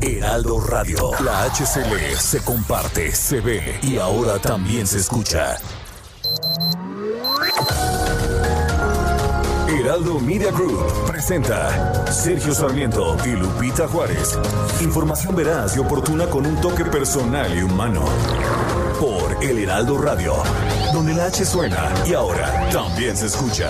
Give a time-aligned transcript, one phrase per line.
[0.00, 5.56] Heraldo Radio, la HCL se comparte, se ve y ahora también se escucha.
[9.68, 14.38] Heraldo Media Group presenta Sergio Sarmiento y Lupita Juárez.
[14.80, 18.04] Información veraz y oportuna con un toque personal y humano.
[19.00, 20.34] Por El Heraldo Radio,
[20.92, 23.68] donde la H suena y ahora también se escucha.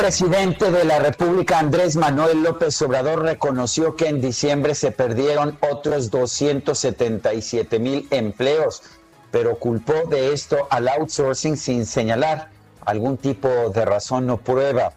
[0.00, 6.10] Presidente de la República, Andrés Manuel López Obrador, reconoció que en diciembre se perdieron otros
[6.10, 8.82] 277 mil empleos,
[9.30, 12.48] pero culpó de esto al outsourcing sin señalar
[12.86, 14.94] algún tipo de razón o prueba.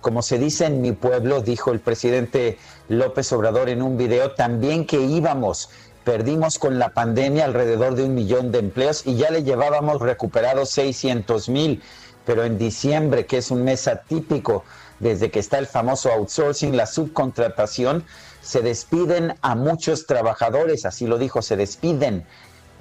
[0.00, 2.56] Como se dice en mi pueblo, dijo el presidente
[2.88, 5.68] López Obrador en un video, también que íbamos.
[6.02, 10.70] Perdimos con la pandemia alrededor de un millón de empleos y ya le llevábamos recuperados
[10.70, 11.82] 600 mil
[12.26, 14.64] pero en diciembre, que es un mes atípico,
[14.98, 18.04] desde que está el famoso outsourcing, la subcontratación,
[18.42, 22.26] se despiden a muchos trabajadores, así lo dijo, se despiden.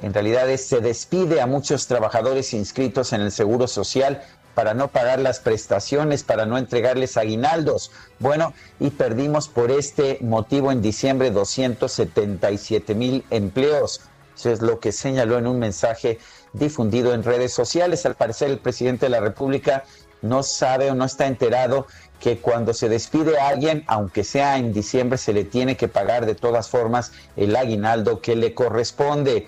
[0.01, 4.21] En realidad es, se despide a muchos trabajadores inscritos en el Seguro Social
[4.55, 7.91] para no pagar las prestaciones, para no entregarles aguinaldos.
[8.19, 14.01] Bueno, y perdimos por este motivo en diciembre 277 mil empleos.
[14.35, 16.19] Eso es lo que señaló en un mensaje
[16.57, 18.05] difundido en redes sociales.
[18.05, 19.83] Al parecer el presidente de la República
[20.21, 21.88] no sabe o no está enterado
[22.19, 26.25] que cuando se despide a alguien, aunque sea en diciembre, se le tiene que pagar
[26.25, 29.47] de todas formas el aguinaldo que le corresponde.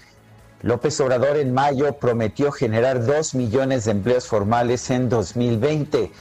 [0.61, 6.11] López Obrador en mayo prometió generar dos millones de empleos formales en 2020.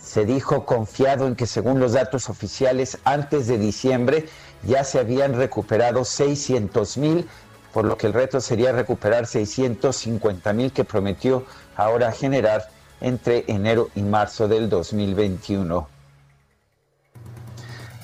[0.00, 4.26] Se dijo confiado en que según los datos oficiales antes de diciembre
[4.64, 7.28] ya se habían recuperado 600 mil
[7.72, 11.44] por lo que el reto sería recuperar 650 mil que prometió
[11.76, 12.68] ahora generar
[13.00, 15.88] entre enero y marzo del 2021.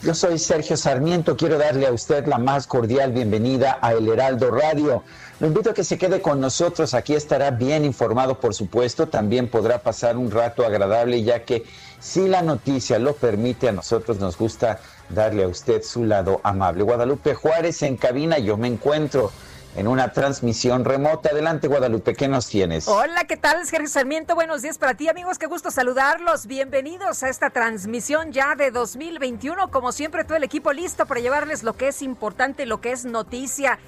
[0.02, 4.50] Yo soy Sergio Sarmiento, quiero darle a usted la más cordial bienvenida a El Heraldo
[4.50, 5.02] Radio.
[5.40, 9.48] Lo invito a que se quede con nosotros, aquí estará bien informado por supuesto, también
[9.48, 11.64] podrá pasar un rato agradable ya que
[12.00, 16.82] si la noticia lo permite, a nosotros nos gusta darle a usted su lado amable.
[16.82, 19.32] Guadalupe Juárez en cabina, yo me encuentro
[19.76, 21.30] en una transmisión remota.
[21.30, 22.88] Adelante, Guadalupe, ¿qué nos tienes?
[22.88, 23.66] Hola, ¿qué tal?
[23.66, 25.38] Sergio Sarmiento, buenos días para ti, amigos.
[25.38, 26.46] Qué gusto saludarlos.
[26.46, 29.70] Bienvenidos a esta transmisión ya de 2021.
[29.70, 33.04] Como siempre, todo el equipo listo para llevarles lo que es importante, lo que es
[33.04, 33.78] noticia.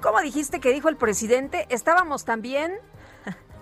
[0.00, 1.66] ¿Cómo dijiste que dijo el presidente?
[1.70, 2.80] Estábamos también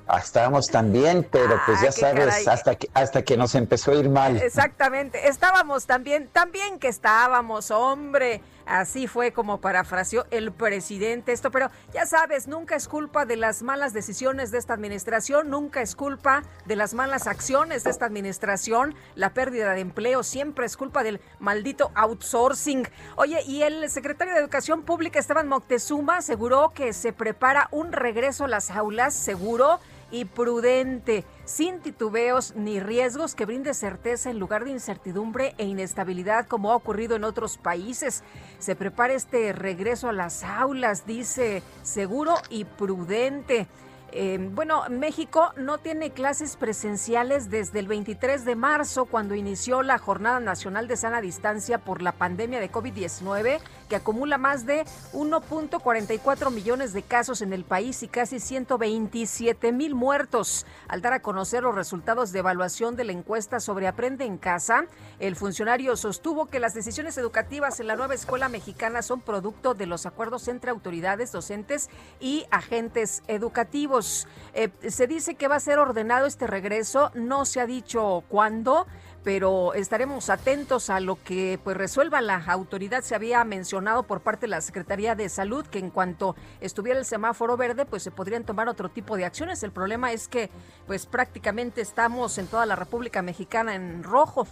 [0.06, 3.94] Ah, estábamos también, pero pues ya ah, sabes, hasta que, hasta que nos empezó a
[3.94, 4.36] ir mal.
[4.36, 8.42] Exactamente, estábamos también, también que estábamos, hombre.
[8.66, 13.62] Así fue como parafraseó el presidente esto, pero ya sabes, nunca es culpa de las
[13.62, 18.94] malas decisiones de esta administración, nunca es culpa de las malas acciones de esta administración,
[19.14, 22.88] la pérdida de empleo siempre es culpa del maldito outsourcing.
[23.16, 28.44] Oye, y el secretario de Educación Pública, Esteban Moctezuma, aseguró que se prepara un regreso
[28.44, 29.78] a las aulas seguro
[30.10, 36.46] y prudente, sin titubeos ni riesgos que brinde certeza en lugar de incertidumbre e inestabilidad
[36.46, 38.22] como ha ocurrido en otros países.
[38.58, 43.68] Se prepara este regreso a las aulas, dice, seguro y prudente.
[44.16, 49.98] Eh, bueno, México no tiene clases presenciales desde el 23 de marzo, cuando inició la
[49.98, 53.58] Jornada Nacional de Sana Distancia por la pandemia de COVID-19,
[53.96, 60.66] acumula más de 1.44 millones de casos en el país y casi 127 mil muertos.
[60.88, 64.86] Al dar a conocer los resultados de evaluación de la encuesta sobre Aprende en Casa,
[65.18, 69.86] el funcionario sostuvo que las decisiones educativas en la nueva escuela mexicana son producto de
[69.86, 71.90] los acuerdos entre autoridades, docentes
[72.20, 74.26] y agentes educativos.
[74.54, 78.86] Eh, se dice que va a ser ordenado este regreso, no se ha dicho cuándo,
[79.24, 83.02] pero estaremos atentos a lo que pues resuelva la autoridad.
[83.02, 87.06] Se había mencionado por parte de la Secretaría de Salud que en cuanto estuviera el
[87.06, 89.62] semáforo verde, pues se podrían tomar otro tipo de acciones.
[89.62, 90.50] El problema es que
[90.86, 94.46] pues prácticamente estamos en toda la República Mexicana en rojo.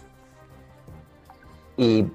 [1.77, 2.07] Y,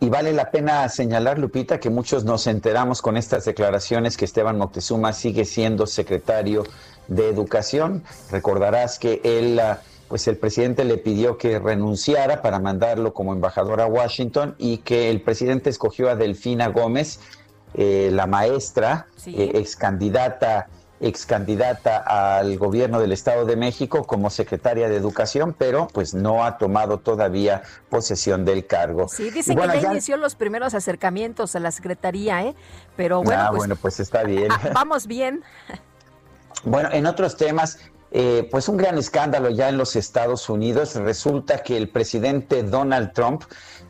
[0.00, 5.12] vale la pena señalar, Lupita, que muchos nos enteramos con estas declaraciones que Esteban Moctezuma
[5.12, 6.64] sigue siendo secretario
[7.08, 8.02] de Educación.
[8.30, 13.80] Recordarás que él, ah, pues el presidente le pidió que renunciara para mandarlo como embajador
[13.80, 17.20] a Washington y que el presidente escogió a Delfina Gómez,
[17.74, 20.68] eh, la maestra, eh, ex candidata
[21.00, 21.98] ex candidata
[22.38, 26.98] al gobierno del Estado de México como secretaria de Educación, pero pues no ha tomado
[26.98, 29.08] todavía posesión del cargo.
[29.08, 32.54] Sí, dice que ya, inició los primeros acercamientos a la secretaría, ¿eh?
[32.96, 34.48] Pero bueno, ah, pues, bueno, pues está bien.
[34.50, 35.42] Ah, vamos bien.
[36.64, 37.78] Bueno, en otros temas,
[38.16, 40.94] eh, pues un gran escándalo ya en los Estados Unidos.
[40.94, 43.42] Resulta que el presidente Donald Trump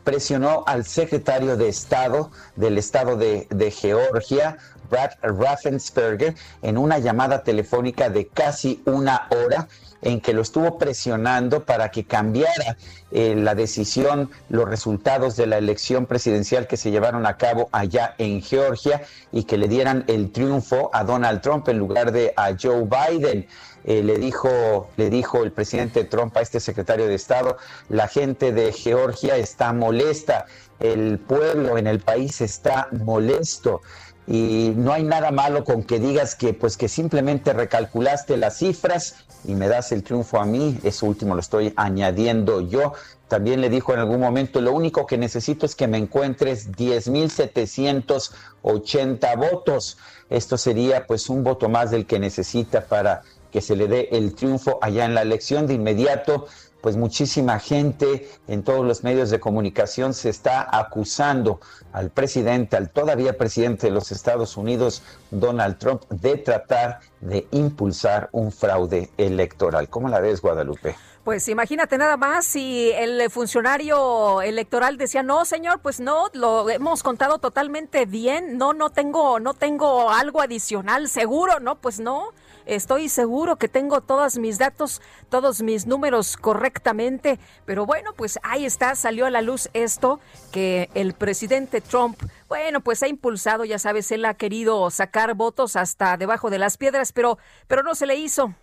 [0.03, 4.57] presionó al secretario de Estado del Estado de, Georgia,
[4.89, 6.33] Brad Raffensperger
[6.63, 9.67] en una llamada telefónica de casi una hora
[10.01, 12.77] en que lo estuvo presionando para que cambiara
[13.11, 18.15] eh, la decisión, los resultados de la elección presidencial que se llevaron a cabo allá
[18.17, 22.55] en Georgia y que le dieran el triunfo a Donald Trump en lugar de a
[22.59, 23.47] Joe Biden.
[23.87, 28.51] Eh, le dijo le dijo el presidente Trump a este secretario de Estado, la gente
[28.51, 30.47] de Georgia está molesta,
[30.79, 33.81] el pueblo en el país está molesto
[34.27, 39.17] y no hay nada malo con que digas que pues que simplemente recalculaste las cifras
[39.43, 42.93] y me das el triunfo a mí, eso último lo estoy añadiendo yo.
[43.27, 49.37] También le dijo en algún momento, lo único que necesito es que me encuentres 10.780
[49.37, 49.99] votos.
[50.29, 53.21] Esto sería pues un voto más del que necesita para
[53.55, 55.65] que se le dé el triunfo allá en la elección.
[55.65, 56.47] De inmediato
[56.81, 61.61] pues muchísima gente en todos los medios de comunicación se está acusando
[61.93, 68.27] al presidente, al todavía presidente de los Estados Unidos, Donald Trump, de tratar de impulsar
[68.33, 69.89] un fraude electoral.
[69.89, 70.95] ¿Cómo la ves, Guadalupe?
[71.23, 77.01] Pues imagínate nada más si el funcionario electoral decía, "No, señor, pues no, lo hemos
[77.01, 78.59] contado totalmente bien.
[78.59, 82.31] No, no tengo no tengo algo adicional, seguro, no, pues no."
[82.65, 88.65] Estoy seguro que tengo todos mis datos, todos mis números correctamente, pero bueno, pues ahí
[88.65, 90.19] está, salió a la luz esto
[90.51, 95.75] que el presidente Trump, bueno, pues ha impulsado, ya sabes, él ha querido sacar votos
[95.75, 98.53] hasta debajo de las piedras, pero pero no se le hizo.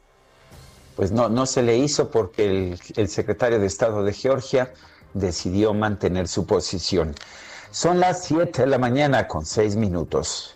[0.97, 4.73] Pues no, no se le hizo porque el, el secretario de Estado de Georgia
[5.15, 7.15] decidió mantener su posición.
[7.71, 10.52] Son las 7 de la mañana con 6 minutos.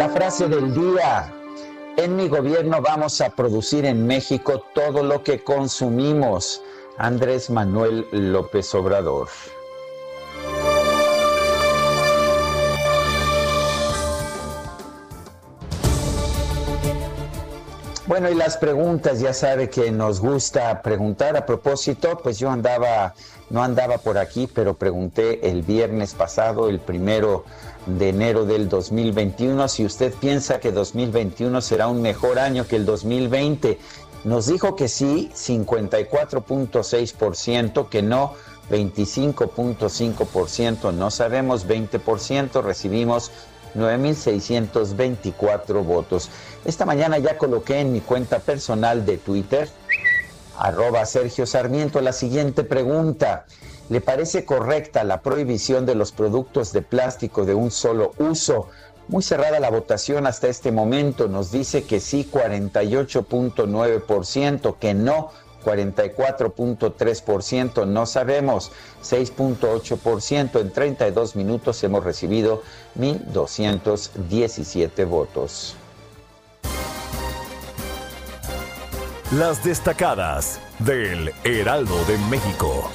[0.00, 1.30] La frase del día.
[1.98, 6.62] En mi gobierno vamos a producir en México todo lo que consumimos.
[6.96, 9.28] Andrés Manuel López Obrador.
[18.06, 21.36] Bueno, y las preguntas, ya sabe que nos gusta preguntar.
[21.36, 23.14] A propósito, pues yo andaba,
[23.50, 27.44] no andaba por aquí, pero pregunté el viernes pasado, el primero
[27.98, 29.66] de enero del 2021.
[29.68, 33.78] Si usted piensa que 2021 será un mejor año que el 2020,
[34.24, 38.34] nos dijo que sí, 54.6%, que no,
[38.70, 43.32] 25.5%, no sabemos, 20%, recibimos
[43.74, 46.30] 9.624 votos.
[46.64, 49.68] Esta mañana ya coloqué en mi cuenta personal de Twitter,
[50.58, 53.46] arroba Sergio Sarmiento, la siguiente pregunta.
[53.90, 58.68] ¿Le parece correcta la prohibición de los productos de plástico de un solo uso?
[59.08, 61.26] Muy cerrada la votación hasta este momento.
[61.26, 65.32] Nos dice que sí 48.9%, que no
[65.64, 68.70] 44.3%, no sabemos
[69.02, 70.60] 6.8%.
[70.60, 72.62] En 32 minutos hemos recibido
[72.96, 75.74] 1.217 votos.
[79.32, 82.88] Las destacadas del Heraldo de México.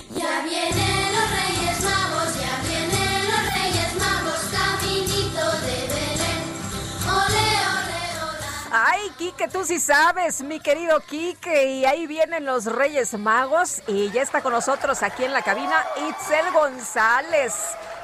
[9.18, 11.72] Quique, tú sí sabes, mi querido Quique.
[11.72, 13.82] Y ahí vienen los Reyes Magos.
[13.88, 17.54] Y ya está con nosotros aquí en la cabina Itzel González.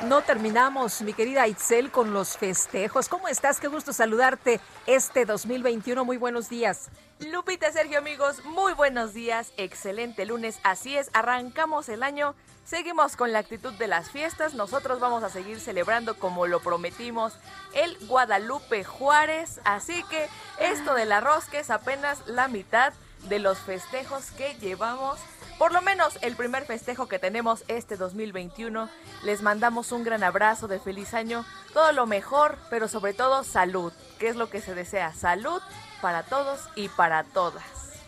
[0.03, 3.09] No terminamos, mi querida Itzel, con los festejos.
[3.09, 3.59] ¿Cómo estás?
[3.59, 6.05] Qué gusto saludarte este 2021.
[6.05, 6.89] Muy buenos días.
[7.19, 9.51] Lupita, Sergio, amigos, muy buenos días.
[9.57, 10.59] Excelente lunes.
[10.63, 15.29] Así es, arrancamos el año Seguimos con la actitud de las fiestas, nosotros vamos a
[15.29, 17.33] seguir celebrando como lo prometimos
[17.73, 22.93] el Guadalupe Juárez, así que esto del arroz que es apenas la mitad
[23.27, 25.19] de los festejos que llevamos,
[25.57, 28.89] por lo menos el primer festejo que tenemos este 2021.
[29.23, 33.91] Les mandamos un gran abrazo de feliz año, todo lo mejor, pero sobre todo salud,
[34.17, 35.61] que es lo que se desea, salud
[36.01, 37.63] para todos y para todas.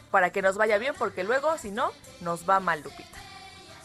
[0.09, 1.91] para que nos vaya bien, porque luego, si no,
[2.21, 3.32] nos va mal, Lupita.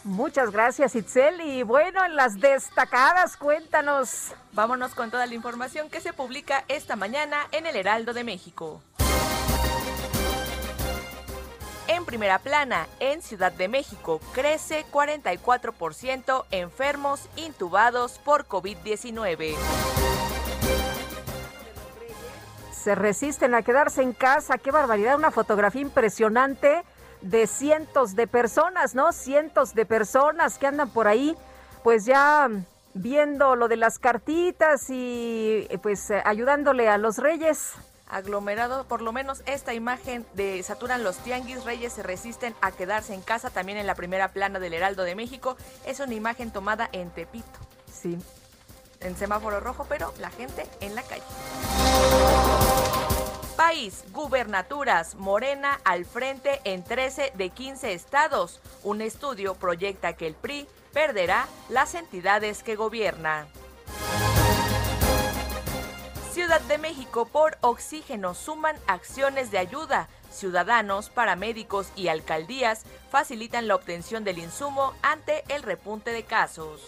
[0.03, 1.41] Muchas gracias, Itzel.
[1.41, 4.33] Y bueno, en las destacadas, cuéntanos.
[4.53, 8.81] Vámonos con toda la información que se publica esta mañana en el Heraldo de México.
[11.87, 19.55] En primera plana, en Ciudad de México, crece 44% enfermos intubados por COVID-19.
[22.71, 24.57] Se resisten a quedarse en casa.
[24.57, 26.83] Qué barbaridad, una fotografía impresionante
[27.21, 29.11] de cientos de personas, ¿no?
[29.11, 31.35] Cientos de personas que andan por ahí,
[31.83, 32.49] pues ya
[32.93, 37.75] viendo lo de las cartitas y pues ayudándole a los reyes
[38.09, 43.13] aglomerado, por lo menos esta imagen de saturan los tianguis, reyes se resisten a quedarse
[43.13, 46.89] en casa, también en la primera plana del Heraldo de México, es una imagen tomada
[46.91, 47.59] en Tepito.
[47.91, 48.17] Sí.
[48.99, 51.23] En semáforo rojo, pero la gente en la calle.
[53.59, 58.61] País, gubernaturas, Morena al frente en 13 de 15 estados.
[58.83, 63.47] Un estudio proyecta que el PRI perderá las entidades que gobierna.
[66.31, 70.07] Ciudad de México por oxígeno suman acciones de ayuda.
[70.31, 76.79] Ciudadanos, paramédicos y alcaldías facilitan la obtención del insumo ante el repunte de casos.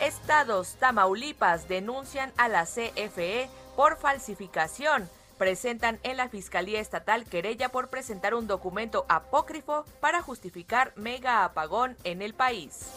[0.00, 3.48] Estados Tamaulipas denuncian a la CFE
[3.80, 5.08] por falsificación.
[5.38, 11.96] Presentan en la Fiscalía Estatal querella por presentar un documento apócrifo para justificar mega apagón
[12.04, 12.90] en el país.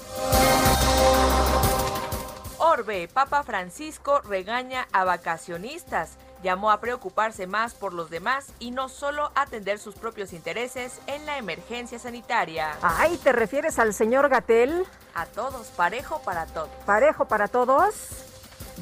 [2.58, 6.18] Orbe, Papa Francisco regaña a vacacionistas.
[6.44, 11.26] Llamó a preocuparse más por los demás y no solo atender sus propios intereses en
[11.26, 12.76] la emergencia sanitaria.
[12.82, 14.86] Ay, ¿te refieres al señor Gatel?
[15.16, 16.68] A todos, parejo para todos.
[16.86, 18.33] ¿Parejo para todos?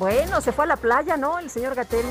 [0.02, 1.38] Bueno, se fue a la playa, ¿no?
[1.38, 2.04] El señor Gatel.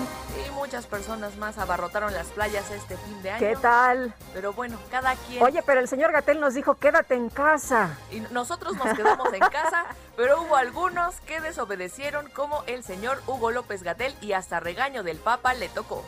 [0.46, 3.40] Y muchas personas más abarrotaron las playas este fin de año.
[3.40, 4.14] ¿Qué tal?
[4.32, 5.42] Pero bueno, cada quien.
[5.42, 7.98] Oye, pero el señor Gatel nos dijo, quédate en casa.
[8.12, 13.50] Y nosotros nos quedamos en casa, pero hubo algunos que desobedecieron, como el señor Hugo
[13.50, 16.04] López Gatel, y hasta regaño del Papa le tocó.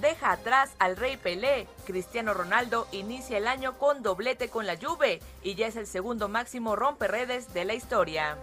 [0.00, 1.68] Deja atrás al Rey Pelé.
[1.86, 6.28] Cristiano Ronaldo inicia el año con doblete con la Juve y ya es el segundo
[6.28, 8.36] máximo romperredes de la historia.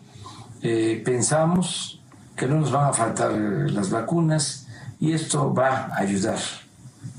[0.62, 2.02] Eh, pensamos
[2.36, 4.68] que no nos van a faltar las vacunas
[5.02, 6.40] y esto va a ayudar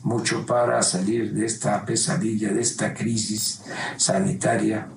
[0.05, 3.62] mucho para salir de esta pesadilla, de esta crisis
[3.99, 4.88] sanitaria,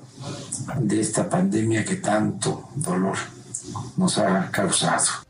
[0.78, 3.18] de esta pandemia que tanto dolor
[3.98, 5.29] nos ha causado.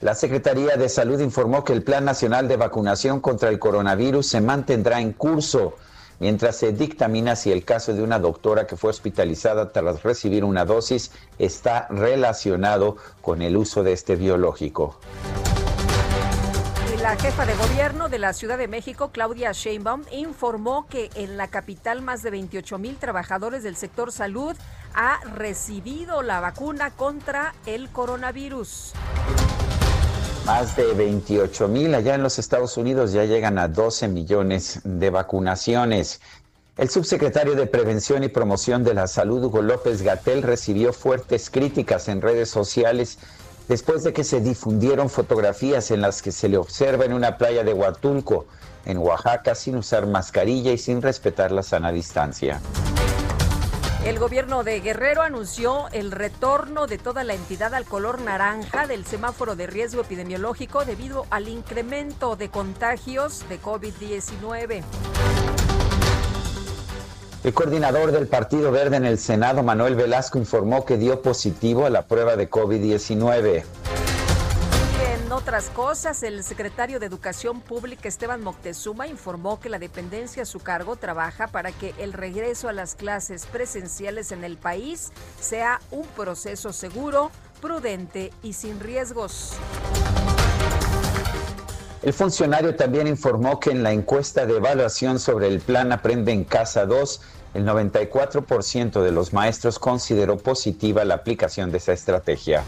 [0.00, 4.40] La Secretaría de Salud informó que el Plan Nacional de Vacunación contra el Coronavirus se
[4.40, 5.74] mantendrá en curso
[6.20, 10.64] mientras se dictamina si el caso de una doctora que fue hospitalizada tras recibir una
[10.64, 15.00] dosis está relacionado con el uso de este biológico.
[17.02, 21.48] La jefa de gobierno de la Ciudad de México, Claudia Sheinbaum, informó que en la
[21.48, 24.56] capital más de 28 mil trabajadores del sector salud
[24.94, 28.94] ha recibido la vacuna contra el coronavirus.
[30.48, 35.10] Más de 28 mil allá en los Estados Unidos ya llegan a 12 millones de
[35.10, 36.22] vacunaciones.
[36.78, 42.08] El subsecretario de Prevención y Promoción de la Salud, Hugo López Gatel, recibió fuertes críticas
[42.08, 43.18] en redes sociales
[43.68, 47.62] después de que se difundieron fotografías en las que se le observa en una playa
[47.62, 48.46] de Huatulco,
[48.86, 52.58] en Oaxaca, sin usar mascarilla y sin respetar la sana distancia.
[54.08, 59.04] El gobierno de Guerrero anunció el retorno de toda la entidad al color naranja del
[59.04, 64.82] semáforo de riesgo epidemiológico debido al incremento de contagios de COVID-19.
[67.44, 71.90] El coordinador del Partido Verde en el Senado, Manuel Velasco, informó que dio positivo a
[71.90, 73.64] la prueba de COVID-19
[75.38, 80.58] otras cosas, el secretario de Educación Pública Esteban Moctezuma informó que la dependencia a su
[80.58, 86.04] cargo trabaja para que el regreso a las clases presenciales en el país sea un
[86.08, 87.30] proceso seguro,
[87.60, 89.52] prudente y sin riesgos.
[92.02, 96.42] El funcionario también informó que en la encuesta de evaluación sobre el plan Aprende en
[96.42, 97.20] Casa 2,
[97.54, 102.64] el 94% de los maestros consideró positiva la aplicación de esa estrategia.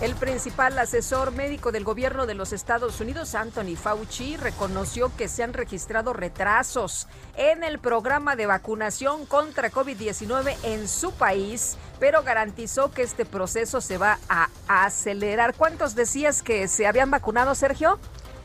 [0.00, 5.42] El principal asesor médico del gobierno de los Estados Unidos, Anthony Fauci, reconoció que se
[5.42, 12.92] han registrado retrasos en el programa de vacunación contra COVID-19 en su país, pero garantizó
[12.92, 15.56] que este proceso se va a acelerar.
[15.56, 17.98] ¿Cuántos decías que se habían vacunado, Sergio?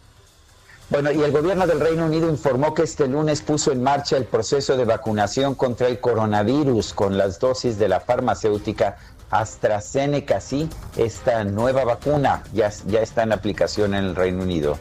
[0.91, 4.25] Bueno, y el gobierno del Reino Unido informó que este lunes puso en marcha el
[4.25, 8.97] proceso de vacunación contra el coronavirus con las dosis de la farmacéutica
[9.31, 10.41] AstraZeneca.
[10.41, 14.79] Sí, esta nueva vacuna ya, está en aplicación en el Reino Unido.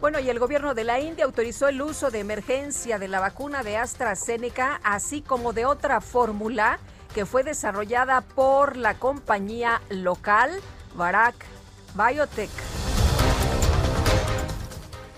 [0.00, 3.62] Bueno, y el gobierno de la India autorizó el uso de emergencia de la vacuna
[3.62, 6.80] de AstraZeneca, así como de otra fórmula
[7.14, 10.50] que fue desarrollada por la compañía local
[10.96, 11.36] Bharat
[11.94, 12.50] Biotech.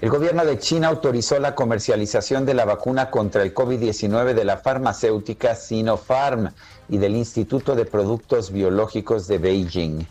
[0.00, 4.56] El gobierno de China autorizó la comercialización de la vacuna contra el COVID-19 de la
[4.56, 6.52] farmacéutica Sinopharm
[6.88, 10.06] y del Instituto de Productos Biológicos de Beijing.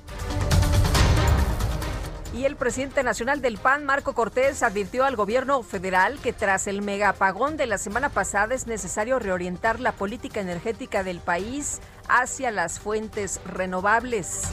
[2.35, 6.83] Y el presidente nacional del PAN, Marco Cortés, advirtió al gobierno federal que tras el
[6.83, 12.79] megapagón de la semana pasada es necesario reorientar la política energética del país hacia las
[12.79, 14.43] fuentes renovables.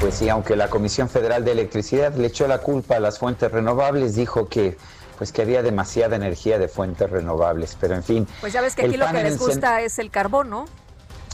[0.00, 3.50] Pues sí, aunque la Comisión Federal de Electricidad le echó la culpa a las fuentes
[3.50, 4.76] renovables, dijo que
[5.16, 8.28] pues que había demasiada energía de fuentes renovables, pero en fin.
[8.40, 10.64] Pues ya ves que aquí lo que les gusta es el carbón, ¿no?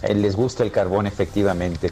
[0.03, 1.91] Eh, les gusta el carbón, efectivamente.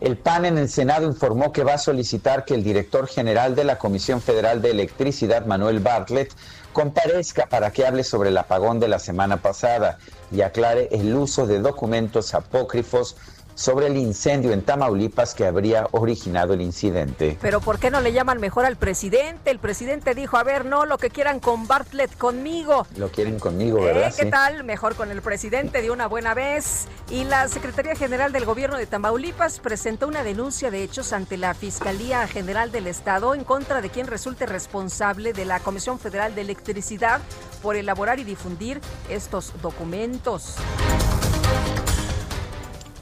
[0.00, 3.64] El PAN en el Senado informó que va a solicitar que el director general de
[3.64, 6.32] la Comisión Federal de Electricidad, Manuel Bartlett,
[6.72, 9.98] comparezca para que hable sobre el apagón de la semana pasada
[10.32, 13.16] y aclare el uso de documentos apócrifos
[13.60, 17.36] sobre el incendio en Tamaulipas que habría originado el incidente.
[17.42, 19.50] Pero ¿por qué no le llaman mejor al presidente?
[19.50, 22.86] El presidente dijo, a ver, no, lo que quieran con Bartlett, conmigo.
[22.96, 24.08] Lo quieren conmigo, ¿verdad?
[24.08, 24.14] ¿Eh?
[24.16, 24.64] ¿Qué tal?
[24.64, 26.86] Mejor con el presidente de una buena vez.
[27.10, 31.52] Y la Secretaría General del Gobierno de Tamaulipas presentó una denuncia de hechos ante la
[31.52, 36.40] Fiscalía General del Estado en contra de quien resulte responsable de la Comisión Federal de
[36.40, 37.20] Electricidad
[37.62, 40.56] por elaborar y difundir estos documentos.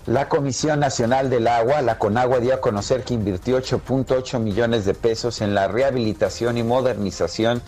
[0.09, 4.95] La Comisión Nacional del Agua, la CONAGUA, dio a conocer que invirtió 8.8 millones de
[4.95, 7.61] pesos en la rehabilitación y modernización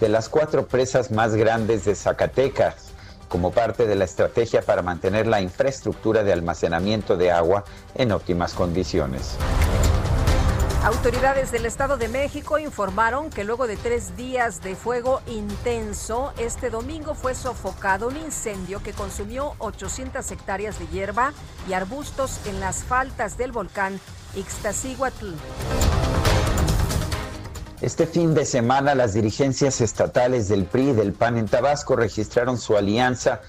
[0.00, 2.92] de las cuatro presas más grandes de Zacatecas,
[3.28, 8.54] como parte de la estrategia para mantener la infraestructura de almacenamiento de agua en óptimas
[8.54, 9.36] condiciones.
[10.84, 16.70] Autoridades del Estado de México informaron que luego de tres días de fuego intenso, este
[16.70, 21.34] domingo fue sofocado un incendio que consumió 800 hectáreas de hierba
[21.68, 24.00] y arbustos en las faltas del volcán
[24.34, 25.34] Ixtaccíhuatl.
[27.80, 32.58] Este fin de semana las dirigencias estatales del PRI y del PAN en Tabasco registraron
[32.58, 33.40] su alianza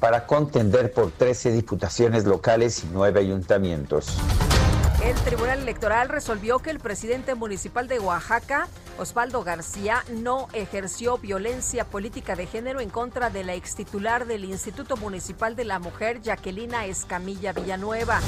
[0.00, 4.16] para contender por 13 diputaciones locales y 9 ayuntamientos.
[5.02, 11.84] El Tribunal Electoral resolvió que el presidente municipal de Oaxaca, Osvaldo García, no ejerció violencia
[11.86, 16.84] política de género en contra de la extitular del Instituto Municipal de la Mujer, Jacquelina
[16.84, 18.20] Escamilla Villanueva.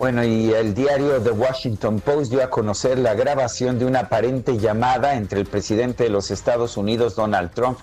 [0.00, 4.58] Bueno, y el diario The Washington Post dio a conocer la grabación de una aparente
[4.58, 7.78] llamada entre el presidente de los Estados Unidos, Donald Trump,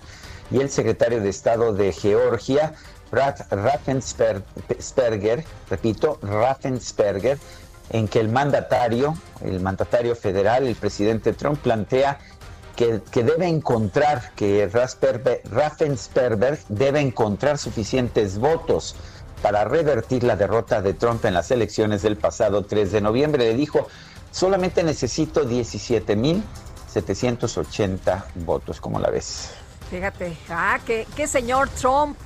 [0.52, 2.74] y el secretario de Estado de Georgia,
[3.15, 7.38] Raffensperger, repito, Raffensperger,
[7.89, 12.19] en que el mandatario, el mandatario federal, el presidente Trump, plantea
[12.75, 18.95] que, debe encontrar, que Raffensperger debe encontrar suficientes votos
[19.41, 23.45] para revertir la derrota de Trump en las elecciones del pasado 3 de noviembre.
[23.45, 23.88] Le dijo,
[24.32, 29.51] solamente necesito 17.780 votos, como la ves.
[29.89, 32.17] Fíjate, ah, qué, qué señor Trump.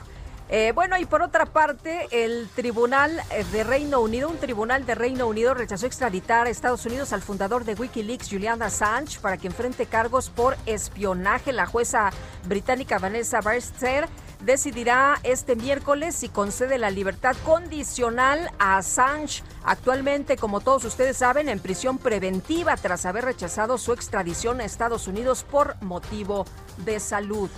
[0.52, 4.96] Eh, bueno, y por otra parte, el Tribunal eh, de Reino Unido, un tribunal de
[4.96, 9.46] Reino Unido rechazó extraditar a Estados Unidos al fundador de Wikileaks, Julian Assange, para que
[9.46, 11.54] enfrente cargos por espionaje.
[11.54, 12.10] La jueza
[12.48, 14.10] británica Vanessa Barster
[14.44, 21.48] decidirá este miércoles si concede la libertad condicional a Assange, actualmente, como todos ustedes saben,
[21.48, 26.46] en prisión preventiva tras haber rechazado su extradición a Estados Unidos por motivo
[26.86, 27.52] de salud.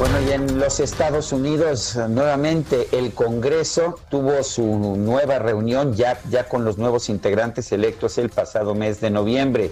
[0.00, 6.48] Bueno, y en los Estados Unidos nuevamente el Congreso tuvo su nueva reunión ya, ya
[6.48, 9.70] con los nuevos integrantes electos el pasado mes de noviembre.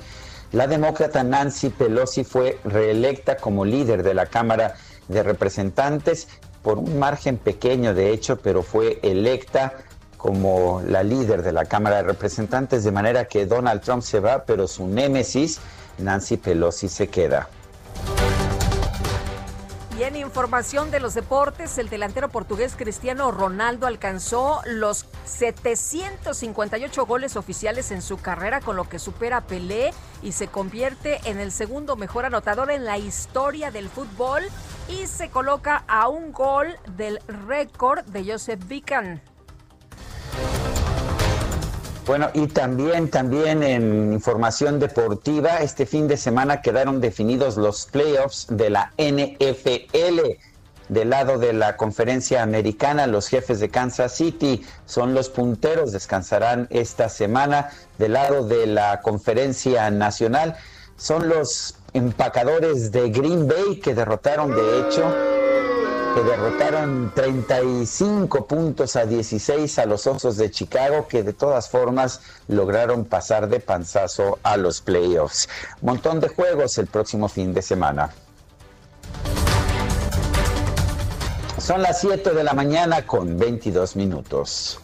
[0.52, 4.74] La demócrata Nancy Pelosi fue reelecta como líder de la Cámara
[5.08, 6.28] de Representantes
[6.60, 9.78] por un margen pequeño, de hecho, pero fue electa
[10.18, 14.44] como la líder de la Cámara de Representantes, de manera que Donald Trump se va,
[14.44, 15.58] pero su némesis,
[15.96, 17.48] Nancy Pelosi, se queda.
[19.98, 27.34] Y en información de los deportes, el delantero portugués Cristiano Ronaldo alcanzó los 758 goles
[27.34, 31.50] oficiales en su carrera, con lo que supera a Pelé y se convierte en el
[31.50, 34.44] segundo mejor anotador en la historia del fútbol
[34.88, 39.20] y se coloca a un gol del récord de Joseph Bican.
[42.08, 48.46] Bueno, y también, también en información deportiva, este fin de semana quedaron definidos los playoffs
[48.48, 50.38] de la NFL.
[50.88, 56.66] Del lado de la conferencia americana, los jefes de Kansas City son los punteros, descansarán
[56.70, 57.72] esta semana.
[57.98, 60.56] Del lado de la conferencia nacional,
[60.96, 65.14] son los empacadores de Green Bay que derrotaron de hecho
[66.24, 73.04] derrotaron 35 puntos a 16 a los Osos de Chicago, que de todas formas lograron
[73.04, 75.48] pasar de panzazo a los playoffs.
[75.82, 78.10] Montón de juegos el próximo fin de semana.
[81.58, 84.80] Son las 7 de la mañana con 22 minutos.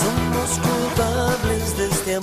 [0.00, 2.20] Somos culpables este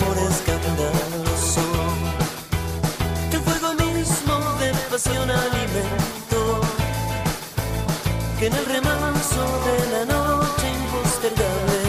[8.40, 11.82] que en el remanso de la noche impostergable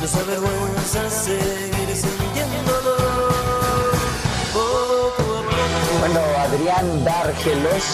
[0.00, 1.72] nos avergüenza seguir.
[6.00, 7.84] Bueno, Adrián Dárgelos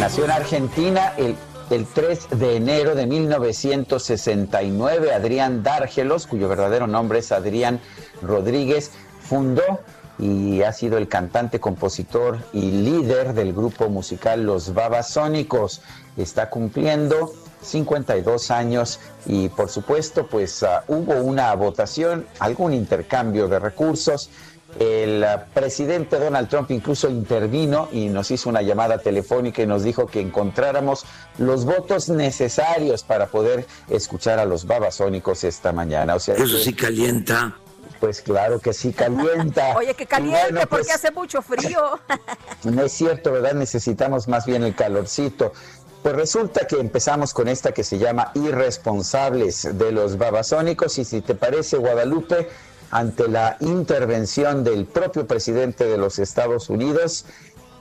[0.00, 1.36] nació en Argentina el
[1.70, 7.80] el 3 de enero de 1969, Adrián Dárgelos, cuyo verdadero nombre es Adrián
[8.22, 8.90] Rodríguez,
[9.20, 9.80] fundó
[10.18, 15.82] y ha sido el cantante, compositor y líder del grupo musical Los Babasónicos.
[16.16, 23.58] Está cumpliendo 52 años y por supuesto pues ah, hubo una votación, algún intercambio de
[23.58, 24.30] recursos.
[24.78, 29.82] El ah, presidente Donald Trump incluso intervino y nos hizo una llamada telefónica y nos
[29.82, 31.04] dijo que encontráramos
[31.38, 36.14] los votos necesarios para poder escuchar a los babasónicos esta mañana.
[36.14, 37.56] O sea, Eso sí calienta
[38.04, 39.74] pues claro que sí calienta.
[39.78, 41.98] Oye, que caliente porque pues, hace mucho frío.
[42.64, 43.54] no es cierto, ¿verdad?
[43.54, 45.54] Necesitamos más bien el calorcito.
[46.02, 51.22] Pues resulta que empezamos con esta que se llama Irresponsables de los Babasónicos y si
[51.22, 52.50] te parece, Guadalupe,
[52.90, 57.24] ante la intervención del propio presidente de los Estados Unidos,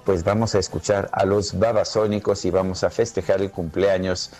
[0.05, 4.31] pues vamos a escuchar a los Babasónicos y vamos a festejar el cumpleaños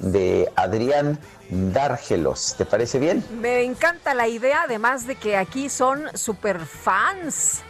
[0.00, 1.18] de Adrián
[1.50, 2.54] Dárgelos.
[2.56, 3.24] ¿Te parece bien?
[3.40, 7.62] Me encanta la idea, además de que aquí son super fans.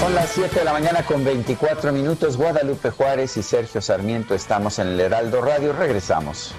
[0.00, 2.36] Son las 7 de la mañana con 24 minutos.
[2.36, 5.72] Guadalupe Juárez y Sergio Sarmiento estamos en el Heraldo Radio.
[5.72, 6.54] Regresamos.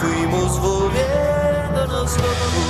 [0.00, 0.60] Fuimos
[2.00, 2.69] loves what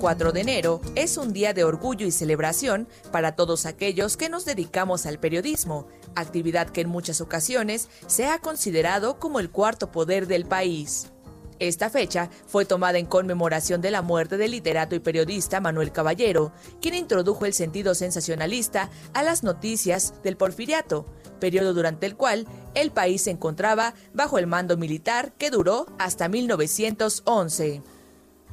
[0.00, 4.46] 4 de enero es un día de orgullo y celebración para todos aquellos que nos
[4.46, 10.26] dedicamos al periodismo, actividad que en muchas ocasiones se ha considerado como el cuarto poder
[10.26, 11.10] del país.
[11.58, 16.52] Esta fecha fue tomada en conmemoración de la muerte del literato y periodista Manuel Caballero,
[16.80, 21.04] quien introdujo el sentido sensacionalista a las noticias del porfiriato,
[21.40, 26.30] periodo durante el cual el país se encontraba bajo el mando militar que duró hasta
[26.30, 27.82] 1911.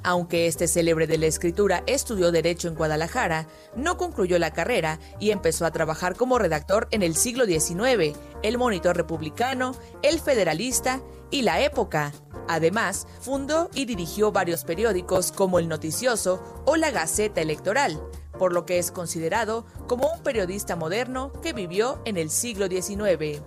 [0.03, 5.31] Aunque este célebre de la escritura estudió Derecho en Guadalajara, no concluyó la carrera y
[5.31, 11.41] empezó a trabajar como redactor en el siglo XIX, El Monitor Republicano, El Federalista y
[11.41, 12.13] La Época.
[12.47, 18.01] Además, fundó y dirigió varios periódicos como El Noticioso o La Gaceta Electoral,
[18.37, 23.41] por lo que es considerado como un periodista moderno que vivió en el siglo XIX.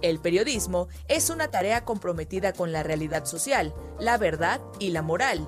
[0.00, 5.46] El periodismo es una tarea comprometida con la realidad social, la verdad y la moral.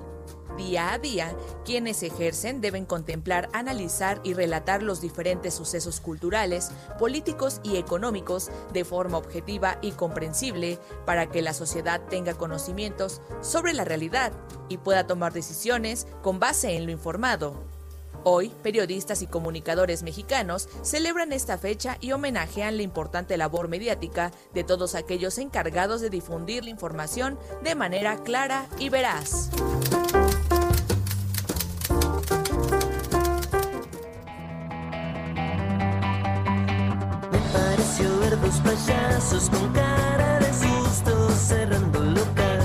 [0.57, 1.35] Día a día,
[1.65, 8.83] quienes ejercen deben contemplar, analizar y relatar los diferentes sucesos culturales, políticos y económicos de
[8.83, 14.33] forma objetiva y comprensible para que la sociedad tenga conocimientos sobre la realidad
[14.69, 17.71] y pueda tomar decisiones con base en lo informado.
[18.23, 24.63] Hoy, periodistas y comunicadores mexicanos celebran esta fecha y homenajean la importante labor mediática de
[24.63, 29.49] todos aquellos encargados de difundir la información de manera clara y veraz.
[37.81, 42.61] Pareció ver dos payasos con cara de susto cerrando el local.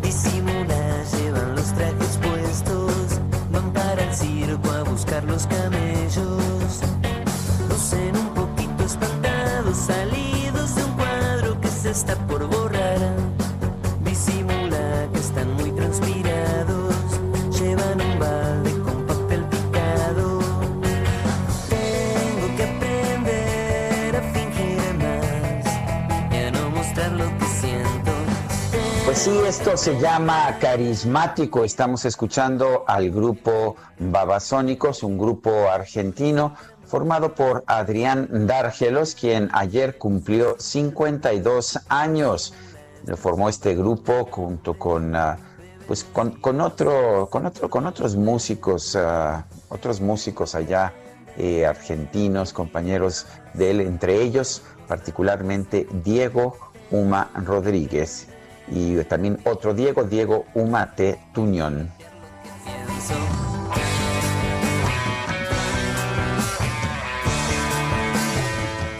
[0.00, 3.20] Disimula, llevan los trajes puestos,
[3.52, 6.80] van para el circo a buscar los camellos.
[7.68, 12.55] Lucen un poquito espantados, salidos de un cuadro que se está por
[29.26, 31.64] sí, esto se llama carismático.
[31.64, 40.54] Estamos escuchando al grupo Babasónicos, un grupo argentino formado por Adrián Dárgelos, quien ayer cumplió
[40.60, 42.54] 52 años.
[43.04, 45.36] Lo formó este grupo junto con ah,
[45.88, 50.92] pues con, con otro, con otro, con otros músicos, ah, otros músicos allá
[51.36, 56.56] eh, argentinos, compañeros de él, entre ellos particularmente Diego
[56.92, 58.28] Uma Rodríguez
[58.68, 61.90] y también otro Diego, Diego Umate Tuñón.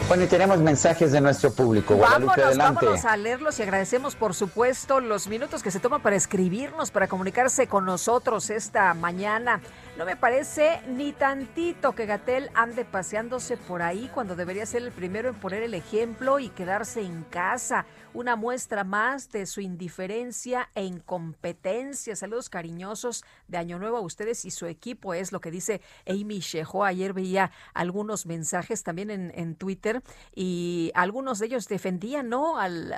[0.08, 1.98] Bueno, y tenemos mensajes de nuestro público.
[1.98, 2.86] Vámonos, adelante.
[2.86, 7.08] vámonos a leerlos y agradecemos por supuesto los minutos que se toman para escribirnos, para
[7.08, 9.60] comunicarse con nosotros esta mañana.
[9.98, 14.92] No me parece ni tantito que Gatel ande paseándose por ahí cuando debería ser el
[14.92, 17.84] primero en poner el ejemplo y quedarse en casa.
[18.16, 22.16] Una muestra más de su indiferencia e incompetencia.
[22.16, 26.38] Saludos cariñosos de Año Nuevo a ustedes y su equipo, es lo que dice Amy
[26.38, 26.82] Sheho.
[26.82, 30.02] Ayer veía algunos mensajes también en, Twitter
[30.34, 32.56] y algunos de ellos defendían ¿no?
[32.58, 32.90] al,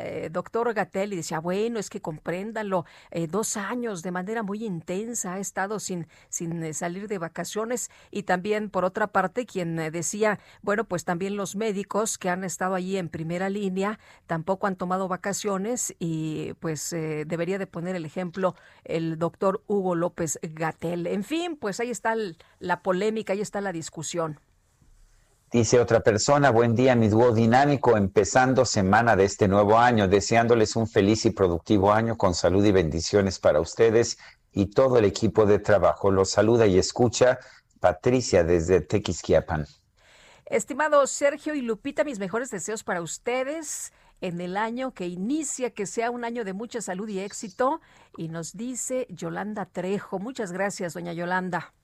[0.00, 4.64] eh, doctor Gatel y decía, bueno, es que compréndanlo, eh, dos años de manera muy
[4.64, 9.78] intensa ha estado sin sin eh, salir de vacaciones y también por otra parte quien
[9.78, 14.63] eh, decía, bueno, pues también los médicos que han estado allí en primera línea tampoco
[14.66, 20.38] han tomado vacaciones y pues eh, debería de poner el ejemplo el doctor Hugo López
[20.42, 21.06] Gatel.
[21.06, 22.14] En fin, pues ahí está
[22.58, 24.40] la polémica, ahí está la discusión.
[25.54, 30.74] Dice otra persona, buen día, mi dúo dinámico, empezando semana de este nuevo año, deseándoles
[30.74, 34.18] un feliz y productivo año con salud y bendiciones para ustedes
[34.50, 36.10] y todo el equipo de trabajo.
[36.10, 37.38] Los saluda y escucha
[37.78, 39.66] Patricia desde Tequisquiapan.
[40.46, 43.92] Estimado Sergio y Lupita, mis mejores deseos para ustedes
[44.24, 47.82] en el año que inicia, que sea un año de mucha salud y éxito.
[48.16, 50.18] Y nos dice Yolanda Trejo.
[50.18, 51.74] Muchas gracias, doña Yolanda.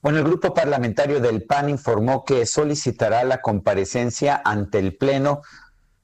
[0.00, 5.42] Bueno, el grupo parlamentario del PAN informó que solicitará la comparecencia ante el Pleno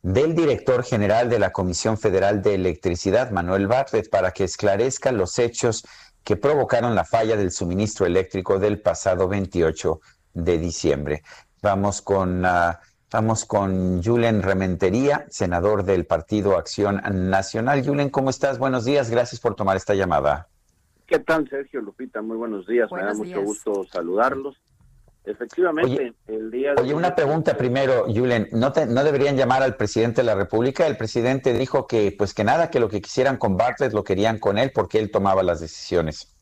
[0.03, 5.39] del director general de la Comisión Federal de Electricidad, Manuel Bartlett, para que esclarezca los
[5.39, 5.87] hechos
[6.25, 10.01] que provocaron la falla del suministro eléctrico del pasado 28
[10.33, 11.23] de diciembre.
[11.63, 12.73] Vamos con, uh,
[13.15, 17.01] vamos con Julen Rementería, senador del Partido Acción
[17.31, 17.87] Nacional.
[17.87, 18.59] Julen, ¿cómo estás?
[18.59, 20.49] Buenos días, gracias por tomar esta llamada.
[21.07, 22.23] ¿Qué tal, Sergio Lupita?
[22.23, 24.57] Muy buenos días, me da mucho gusto saludarlos.
[25.25, 30.23] Efectivamente, el día de Oye, una pregunta primero, Julen, ¿no, ¿no deberían llamar al presidente
[30.23, 30.85] de la República?
[30.85, 34.41] El presidente dijo que, pues que nada, que lo que quisieran con Bartlett lo querían
[34.41, 36.34] con él porque él tomaba las decisiones.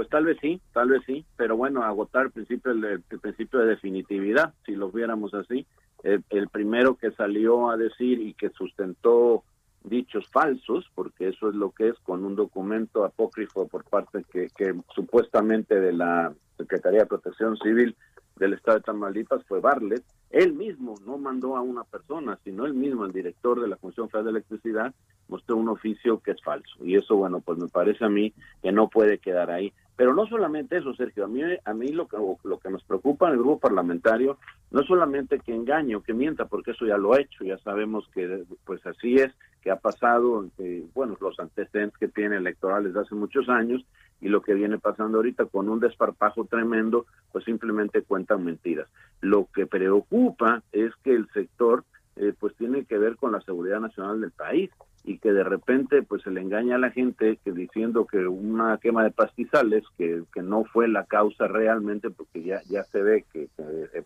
[0.00, 3.66] Pues tal vez sí, tal vez sí, pero bueno, agotar el principio, el, principio de
[3.66, 5.66] definitividad, si lo viéramos así.
[6.02, 9.44] El, primero que salió a decir y que sustentó
[9.84, 14.48] dichos falsos, porque eso es lo que es con un documento apócrifo por parte que,
[14.56, 17.94] que supuestamente de la Secretaría de Protección Civil
[18.36, 20.02] del Estado de Tamaulipas fue Barlet.
[20.30, 24.08] Él mismo no mandó a una persona, sino él mismo, el director de la Comisión
[24.08, 24.94] Federal de Electricidad,
[25.28, 26.84] mostró un oficio que es falso.
[26.84, 28.32] Y eso, bueno, pues me parece a mí
[28.62, 29.72] que no puede quedar ahí.
[30.00, 33.26] Pero no solamente eso, Sergio, a mí, a mí lo, que, lo que nos preocupa
[33.28, 34.38] en el grupo parlamentario
[34.70, 37.58] no es solamente que engañe o que mienta, porque eso ya lo ha hecho, ya
[37.58, 40.46] sabemos que pues así es, que ha pasado,
[40.94, 43.84] bueno, los antecedentes que tiene electorales hace muchos años
[44.22, 48.88] y lo que viene pasando ahorita con un desparpajo tremendo, pues simplemente cuentan mentiras.
[49.20, 51.84] Lo que preocupa es que el sector
[52.20, 54.70] eh, pues tiene que ver con la seguridad nacional del país
[55.04, 58.76] y que de repente pues se le engaña a la gente que diciendo que una
[58.76, 63.24] quema de pastizales que, que no fue la causa realmente porque ya ya se ve
[63.32, 63.48] que,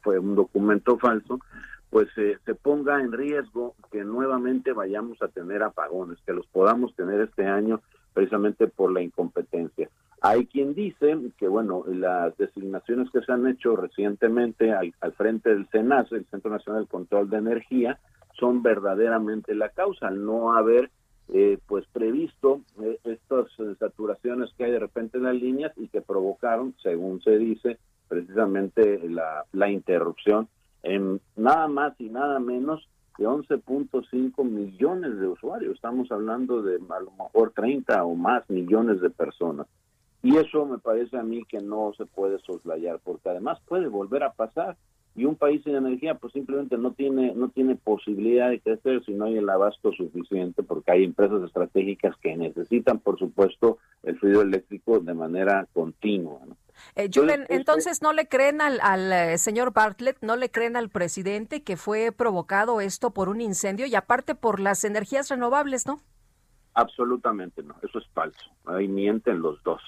[0.01, 1.41] fue un documento falso
[1.91, 6.95] pues eh, se ponga en riesgo que nuevamente vayamos a tener apagones que los podamos
[6.95, 7.81] tener este año
[8.13, 9.91] precisamente por la incompetencia
[10.27, 15.69] hay quien dice que, bueno, las designaciones que se han hecho recientemente al, frente del
[15.69, 17.99] CENAS, el Centro Nacional de Control de Energía,
[18.33, 20.91] son verdaderamente la causa, al no haber
[21.29, 25.89] eh, pues previsto eh, estas eh, saturaciones que hay de repente en las líneas y
[25.89, 27.77] que provocaron, según se dice,
[28.09, 30.49] precisamente la, la interrupción
[30.83, 35.75] en nada más y nada menos que 11.5 millones de usuarios.
[35.75, 39.67] Estamos hablando de a lo mejor 30 o más millones de personas.
[40.25, 44.23] Y eso me parece a mí que no se puede soslayar, porque además puede volver
[44.23, 44.77] a pasar
[45.15, 49.13] y un país sin energía pues simplemente no tiene no tiene posibilidad de crecer si
[49.13, 54.43] no hay el abasto suficiente porque hay empresas estratégicas que necesitan por supuesto el fluido
[54.43, 56.41] eléctrico de manera continua
[56.97, 60.89] eh, Julen, entonces no le creen al, al eh, señor Bartlett, no le creen al
[60.89, 66.01] presidente que fue provocado esto por un incendio y aparte por las energías renovables, ¿no?
[66.75, 68.51] Absolutamente no, eso es falso.
[68.67, 69.81] Ahí mienten los dos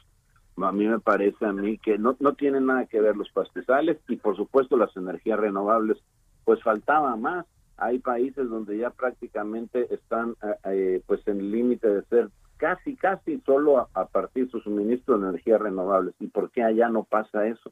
[0.64, 3.98] a mí me parece a mí que no, no tienen nada que ver los pastizales
[4.08, 5.98] y por supuesto las energías renovables,
[6.44, 7.44] pues faltaba más.
[7.76, 13.38] Hay países donde ya prácticamente están eh, eh, pues en límite de ser casi, casi
[13.44, 16.14] solo a, partir de su suministro de energías renovables.
[16.20, 17.70] ¿Y por qué allá no pasa eso?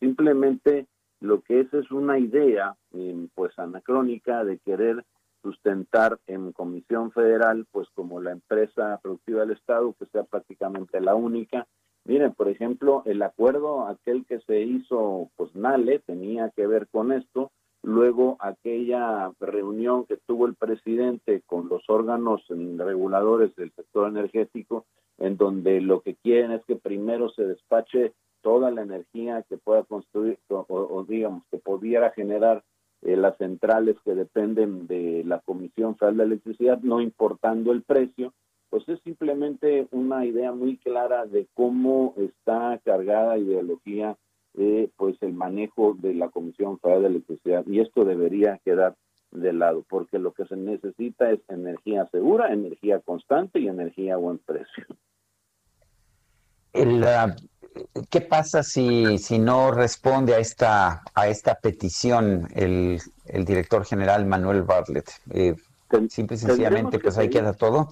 [0.00, 0.86] Simplemente
[1.20, 5.04] lo que es es una idea em, pues anacrónica de querer
[5.42, 11.14] sustentar en Comisión Federal pues como la empresa productiva del Estado que sea prácticamente la
[11.14, 11.66] única
[12.04, 17.12] Miren, por ejemplo, el acuerdo aquel que se hizo, pues Nale, tenía que ver con
[17.12, 17.52] esto.
[17.84, 24.84] Luego, aquella reunión que tuvo el presidente con los órganos reguladores del sector energético,
[25.18, 29.84] en donde lo que quieren es que primero se despache toda la energía que pueda
[29.84, 32.64] construir o, digamos que pudiera generar
[33.02, 38.32] eh, las centrales que dependen de la Comisión Federal de Electricidad, no importando el precio,
[38.72, 44.16] pues es simplemente una idea muy clara de cómo está cargada ideología
[44.54, 48.96] eh, pues el manejo de la Comisión Federal de Electricidad y esto debería quedar
[49.30, 54.16] de lado porque lo que se necesita es energía segura, energía constante y energía a
[54.16, 54.86] buen precio.
[56.72, 57.04] El,
[58.08, 64.24] ¿Qué pasa si, si no responde a esta, a esta petición el, el director general
[64.24, 65.10] Manuel Bartlett?
[65.30, 65.56] Eh,
[66.08, 67.90] simple y sencillamente, pues ahí queda todo.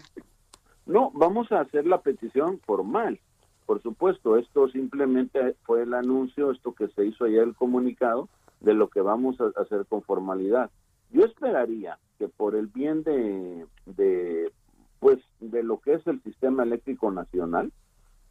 [0.91, 3.21] No, vamos a hacer la petición formal.
[3.65, 8.29] Por supuesto, esto simplemente fue el anuncio, esto que se hizo ayer el comunicado,
[8.59, 10.69] de lo que vamos a hacer con formalidad.
[11.13, 14.51] Yo esperaría que por el bien de, de
[14.99, 17.73] pues de lo que es el sistema eléctrico nacional,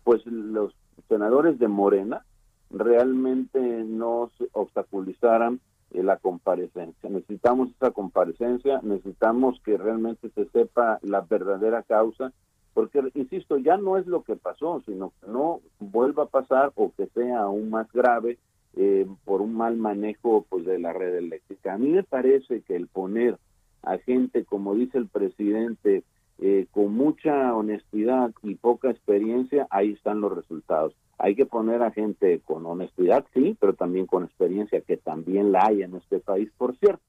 [0.03, 0.75] pues los
[1.07, 2.25] senadores de Morena
[2.71, 7.09] realmente no obstaculizaran eh, la comparecencia.
[7.09, 12.33] Necesitamos esa comparecencia, necesitamos que realmente se sepa la verdadera causa,
[12.79, 16.93] porque, insisto, ya no es lo que pasó, sino que no vuelva a pasar o
[16.95, 18.37] que sea aún más grave
[18.77, 21.73] eh, por un mal manejo pues, de la red eléctrica.
[21.73, 23.37] A mí me parece que el poner
[23.83, 26.03] a gente, como dice el presidente,
[26.37, 30.93] eh, con mucha honestidad y poca experiencia, ahí están los resultados.
[31.17, 35.65] Hay que poner a gente con honestidad, sí, pero también con experiencia, que también la
[35.65, 37.03] hay en este país, por cierto.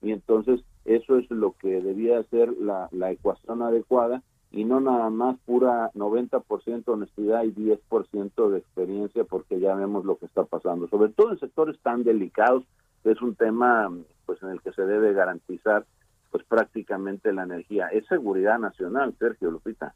[0.00, 4.22] Y entonces eso es lo que debía ser la, la ecuación adecuada
[4.52, 10.16] y no nada más pura 90% honestidad y 10% de experiencia, porque ya vemos lo
[10.16, 12.64] que está pasando, sobre todo en sectores tan delicados,
[13.04, 13.90] es un tema
[14.26, 15.86] pues en el que se debe garantizar
[16.30, 17.88] pues prácticamente la energía.
[17.88, 19.94] Es seguridad nacional, Sergio Lupita.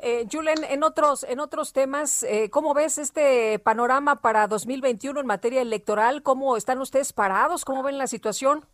[0.00, 5.26] Eh, Julen, en otros, en otros temas, eh, ¿cómo ves este panorama para 2021 en
[5.26, 6.22] materia electoral?
[6.22, 7.64] ¿Cómo están ustedes parados?
[7.64, 8.64] ¿Cómo ven la situación?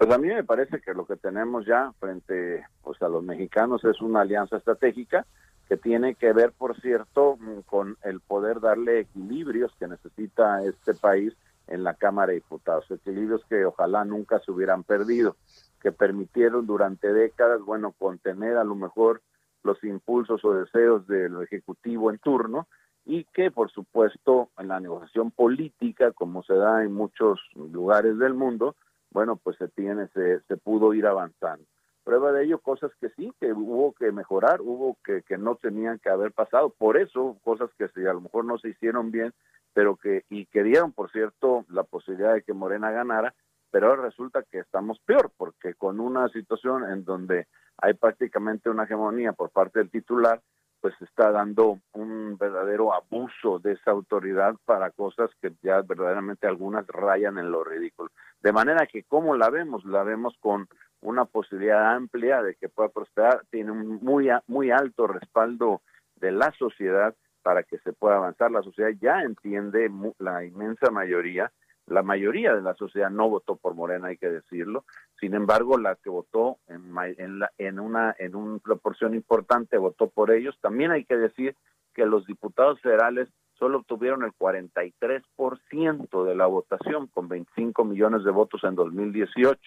[0.00, 3.84] Pues a mí me parece que lo que tenemos ya frente pues, a los mexicanos
[3.84, 5.26] es una alianza estratégica
[5.68, 7.36] que tiene que ver, por cierto,
[7.66, 11.36] con el poder darle equilibrios que necesita este país
[11.66, 15.36] en la Cámara de Diputados, equilibrios que ojalá nunca se hubieran perdido,
[15.82, 19.20] que permitieron durante décadas, bueno, contener a lo mejor
[19.64, 22.68] los impulsos o deseos del Ejecutivo en turno
[23.04, 28.32] y que, por supuesto, en la negociación política, como se da en muchos lugares del
[28.32, 28.76] mundo,
[29.10, 31.64] bueno, pues se tiene, se, se pudo ir avanzando.
[32.04, 35.98] Prueba de ello, cosas que sí, que hubo que mejorar, hubo que, que no tenían
[35.98, 36.70] que haber pasado.
[36.70, 39.34] Por eso, cosas que sí, a lo mejor no se hicieron bien,
[39.74, 43.34] pero que, y que dieron, por cierto, la posibilidad de que Morena ganara,
[43.70, 47.46] pero ahora resulta que estamos peor, porque con una situación en donde
[47.78, 50.40] hay prácticamente una hegemonía por parte del titular,
[50.80, 56.86] pues está dando un verdadero abuso de esa autoridad para cosas que ya verdaderamente algunas
[56.86, 58.10] rayan en lo ridículo.
[58.42, 59.84] De manera que, ¿cómo la vemos?
[59.84, 60.68] La vemos con
[61.02, 65.82] una posibilidad amplia de que pueda prosperar, tiene un muy, muy alto respaldo
[66.16, 68.50] de la sociedad para que se pueda avanzar.
[68.50, 71.50] La sociedad ya entiende, la inmensa mayoría,
[71.90, 74.84] la mayoría de la sociedad no votó por Morena, hay que decirlo.
[75.18, 80.30] Sin embargo, la que votó en, en, en una en una proporción importante votó por
[80.30, 80.56] ellos.
[80.60, 81.56] También hay que decir
[81.92, 83.28] que los diputados federales
[83.58, 89.60] solo obtuvieron el 43% de la votación con 25 millones de votos en 2018.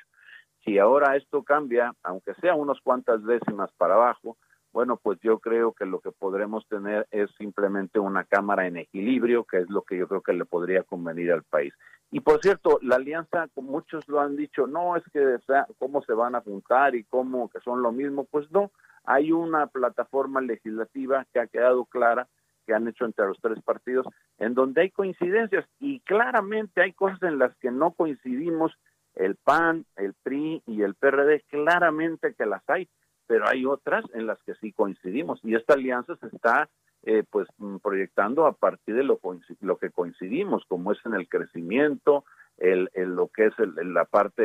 [0.64, 4.38] Si ahora esto cambia, aunque sea unas cuantas décimas para abajo,
[4.74, 9.44] bueno, pues yo creo que lo que podremos tener es simplemente una Cámara en equilibrio,
[9.44, 11.74] que es lo que yo creo que le podría convenir al país.
[12.10, 16.14] Y por cierto, la alianza, muchos lo han dicho, no es que sea, cómo se
[16.14, 18.72] van a juntar y cómo que son lo mismo, pues no,
[19.04, 22.28] hay una plataforma legislativa que ha quedado clara,
[22.66, 24.08] que han hecho entre los tres partidos,
[24.40, 28.72] en donde hay coincidencias y claramente hay cosas en las que no coincidimos,
[29.16, 32.90] el PAN, el PRI y el PRD, claramente que las hay
[33.34, 36.70] pero hay otras en las que sí coincidimos y esta alianza se está
[37.02, 39.20] eh, pues mm, proyectando a partir de lo,
[39.62, 42.26] lo que coincidimos, como es en el crecimiento,
[42.60, 44.44] el, lo que es la parte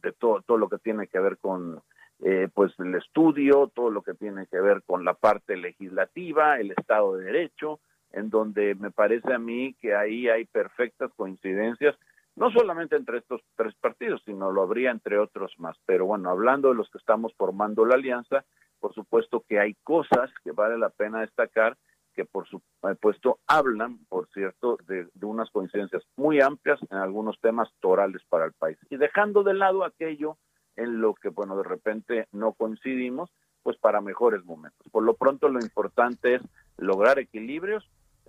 [0.00, 1.82] de, todo, todo lo que tiene que ver con
[2.24, 6.70] eh, pues el estudio, todo lo que tiene que ver con la parte legislativa, el
[6.70, 7.80] Estado de Derecho,
[8.12, 11.96] en donde me parece a mí que ahí hay perfectas coincidencias
[12.36, 15.76] no solamente entre estos tres partidos, sino lo habría entre otros más.
[15.86, 18.44] Pero bueno, hablando de los que estamos formando la alianza,
[18.80, 21.76] por supuesto que hay cosas que vale la pena destacar
[22.12, 28.22] que por supuesto hablan, por cierto, de, unas coincidencias muy amplias en algunos temas torales
[28.28, 28.78] para el país.
[28.90, 30.36] Y dejando de lado aquello
[30.76, 33.30] en lo que, bueno, de repente no coincidimos,
[33.62, 34.86] pues para mejores momentos.
[34.90, 36.42] Por lo pronto lo importante es
[36.76, 37.88] lograr equilibrios,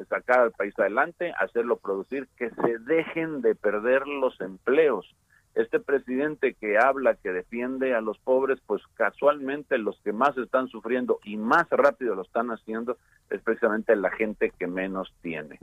[0.10, 5.16] sacar al país adelante, hacerlo producir, que se dejen de perder los empleos.
[5.56, 10.68] Este presidente que habla, que defiende a los pobres, pues casualmente los que más están
[10.68, 12.98] sufriendo y más rápido lo están haciendo
[13.30, 15.60] es precisamente la gente que menos tiene.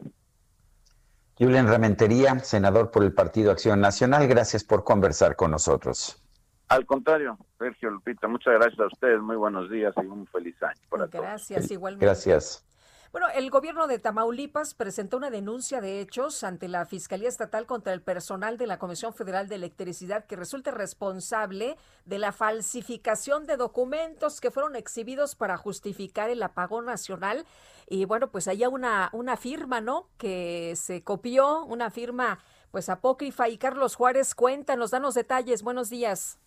[1.37, 6.23] Julián Ramentería, senador por el Partido Acción Nacional, gracias por conversar con nosotros.
[6.69, 10.81] Al contrario, Sergio Lupita, muchas gracias a ustedes, muy buenos días y un feliz año
[10.89, 12.07] para Gracias, igualmente.
[12.07, 12.65] Gracias.
[13.13, 17.93] Bueno, el gobierno de Tamaulipas presentó una denuncia de hechos ante la Fiscalía Estatal contra
[17.93, 23.57] el personal de la Comisión Federal de Electricidad que resulta responsable de la falsificación de
[23.57, 27.45] documentos que fueron exhibidos para justificar el apagón nacional.
[27.89, 30.09] Y bueno, pues hay una, una firma, ¿no?
[30.17, 32.39] Que se copió, una firma
[32.71, 33.49] pues apócrifa.
[33.49, 35.65] Y Carlos Juárez, cuéntanos, danos detalles.
[35.65, 36.39] Buenos días.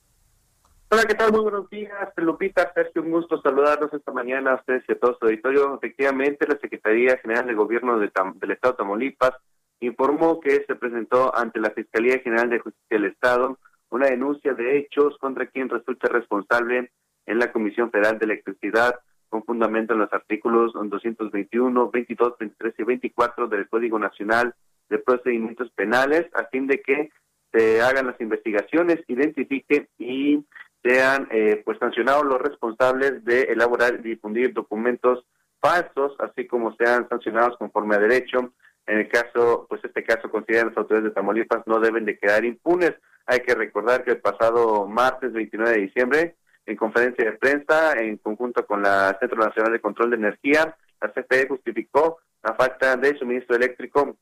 [0.94, 1.32] Hola, ¿qué tal?
[1.32, 5.18] Muy buenos días, Lupita, Sergio, un gusto saludarlos esta mañana a ustedes y a todo
[5.18, 5.74] su auditorio.
[5.74, 9.32] Efectivamente, la Secretaría General de Gobierno del Estado de Tamaulipas
[9.80, 13.58] informó que se presentó ante la Fiscalía General de Justicia del Estado
[13.90, 16.92] una denuncia de hechos contra quien resulta responsable
[17.26, 22.84] en la Comisión Federal de Electricidad con fundamento en los artículos 221, 22, 23 y
[22.84, 24.54] 24 del Código Nacional
[24.90, 27.10] de Procedimientos Penales, a fin de que
[27.52, 30.46] se hagan las investigaciones, identifique y
[30.84, 35.26] sean eh, pues sancionados los responsables de elaborar y difundir documentos
[35.62, 38.54] falsos, así como sean sancionados conforme a derecho.
[38.86, 42.44] En el caso, pues este caso consideran las autoridades de Tamaulipas no deben de quedar
[42.44, 42.94] impunes.
[43.26, 48.18] Hay que recordar que el pasado martes 29 de diciembre, en conferencia de prensa, en
[48.18, 53.18] conjunto con la Centro Nacional de Control de Energía, la CFE justificó la falta de
[53.18, 54.18] suministro eléctrico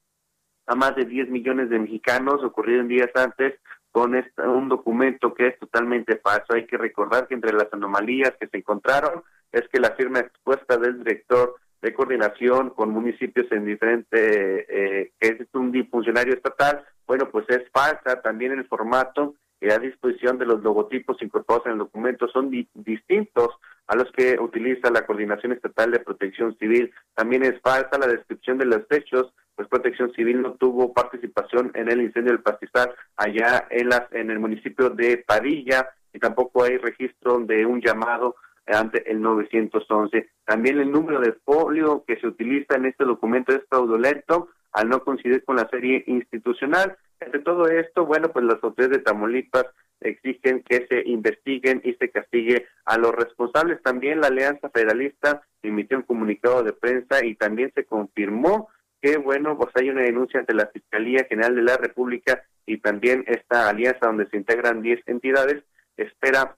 [0.68, 3.59] a más de 10 millones de mexicanos ocurrido días antes
[3.92, 6.54] con un documento que es totalmente falso.
[6.54, 10.78] Hay que recordar que entre las anomalías que se encontraron es que la firma expuesta
[10.78, 17.30] del director de coordinación con municipios en diferente, eh, que es un funcionario estatal, bueno,
[17.30, 18.22] pues es falsa.
[18.22, 19.36] También el formato
[19.68, 23.49] la disposición de los logotipos incorporados en el documento son distintos
[23.88, 26.91] a los que utiliza la Coordinación Estatal de Protección Civil.
[27.14, 31.91] También es falsa la descripción de los hechos pues Protección Civil no tuvo participación en
[31.91, 36.78] el incendio del pastizal allá en las en el municipio de Padilla y tampoco hay
[36.78, 38.36] registro de un llamado
[38.66, 40.30] ante el 911.
[40.45, 45.03] También el número de folio que se utiliza en este documento es fraudulento al no
[45.03, 46.97] coincidir con la serie institucional.
[47.22, 49.67] Entre todo esto, bueno, pues las autoridades de Tamaulipas
[50.01, 53.82] exigen que se investiguen y se castigue a los responsables.
[53.84, 58.69] También la Alianza Federalista emitió un comunicado de prensa y también se confirmó
[59.01, 63.24] que, bueno, pues hay una denuncia ante la Fiscalía General de la República y también
[63.28, 65.63] esta alianza donde se integran 10 entidades
[65.97, 66.55] espera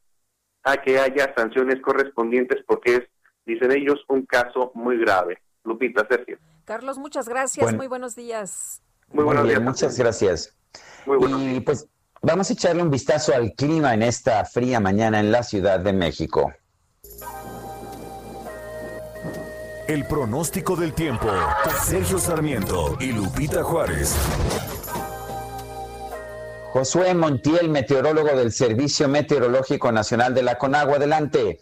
[0.63, 3.01] a que haya sanciones correspondientes porque es,
[3.45, 5.41] dicen ellos, un caso muy grave.
[5.65, 6.37] Lupita, Sergio.
[6.65, 7.73] Carlos, muchas gracias.
[7.73, 8.81] muy buenos días.
[9.13, 9.61] Muy buenos días.
[9.61, 10.57] Muchas gracias.
[11.05, 11.87] y pues
[12.23, 15.93] vamos a echarle un vistazo al clima en esta fría mañana en la Ciudad de
[15.93, 16.51] México.
[19.87, 21.27] El pronóstico del tiempo.
[21.83, 24.15] Sergio Sarmiento y Lupita Juárez.
[26.71, 30.95] Josué Montiel, meteorólogo del Servicio Meteorológico Nacional de la Conagua.
[30.95, 31.59] Adelante.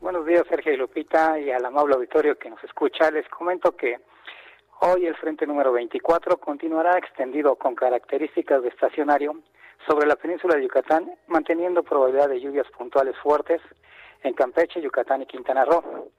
[0.00, 3.08] Buenos días, Sergio y Lupita, y al amable auditorio que nos escucha.
[3.12, 3.98] Les comento que
[4.80, 9.34] hoy el frente número 24 continuará extendido con características de estacionario
[9.86, 13.60] sobre la península de Yucatán, manteniendo probabilidad de lluvias puntuales fuertes
[14.22, 16.10] en Campeche, Yucatán y Quintana Roo.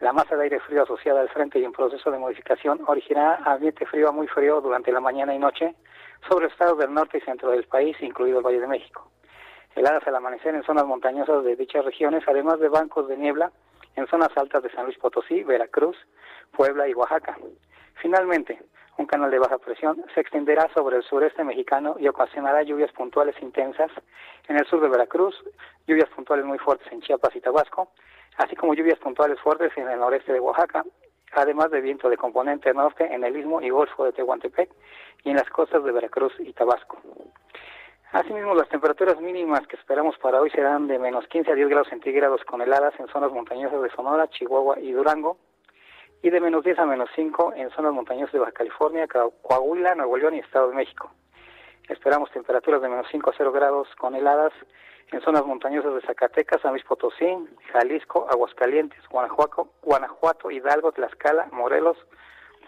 [0.00, 3.86] La masa de aire frío asociada al frente y en proceso de modificación originará ambiente
[3.86, 5.74] frío a muy frío durante la mañana y noche
[6.28, 9.10] sobre estados del norte y centro del país, incluido el Valle de México.
[9.74, 13.52] Heladas al amanecer en zonas montañosas de dichas regiones, además de bancos de niebla
[13.94, 15.96] en zonas altas de San Luis Potosí, Veracruz,
[16.52, 17.38] Puebla y Oaxaca.
[18.00, 18.58] Finalmente,
[18.98, 23.34] un canal de baja presión se extenderá sobre el sureste mexicano y ocasionará lluvias puntuales
[23.42, 23.90] intensas
[24.48, 25.34] en el sur de Veracruz,
[25.86, 27.88] lluvias puntuales muy fuertes en Chiapas y Tabasco,
[28.38, 30.84] así como lluvias puntuales fuertes en el noreste de Oaxaca,
[31.32, 34.70] además de viento de componente norte en el istmo y golfo de Tehuantepec
[35.24, 36.98] y en las costas de Veracruz y Tabasco.
[38.12, 41.88] Asimismo, las temperaturas mínimas que esperamos para hoy serán de menos 15 a 10 grados
[41.88, 45.36] centígrados con heladas en zonas montañosas de Sonora, Chihuahua y Durango,
[46.22, 50.16] y de menos 10 a menos 5 en zonas montañosas de Baja California, Coahuila, Nuevo
[50.16, 51.10] León y Estado de México.
[51.88, 54.52] Esperamos temperaturas de menos 5 a 0 grados con heladas
[55.12, 57.26] en zonas montañosas de Zacatecas, San Luis Potosí,
[57.72, 61.96] Jalisco, Aguascalientes, Guanajuato, Guanajuato, Hidalgo, Tlaxcala, Morelos,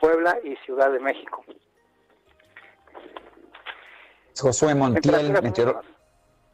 [0.00, 1.44] Puebla y Ciudad de México.
[4.40, 5.34] Josué Montiel,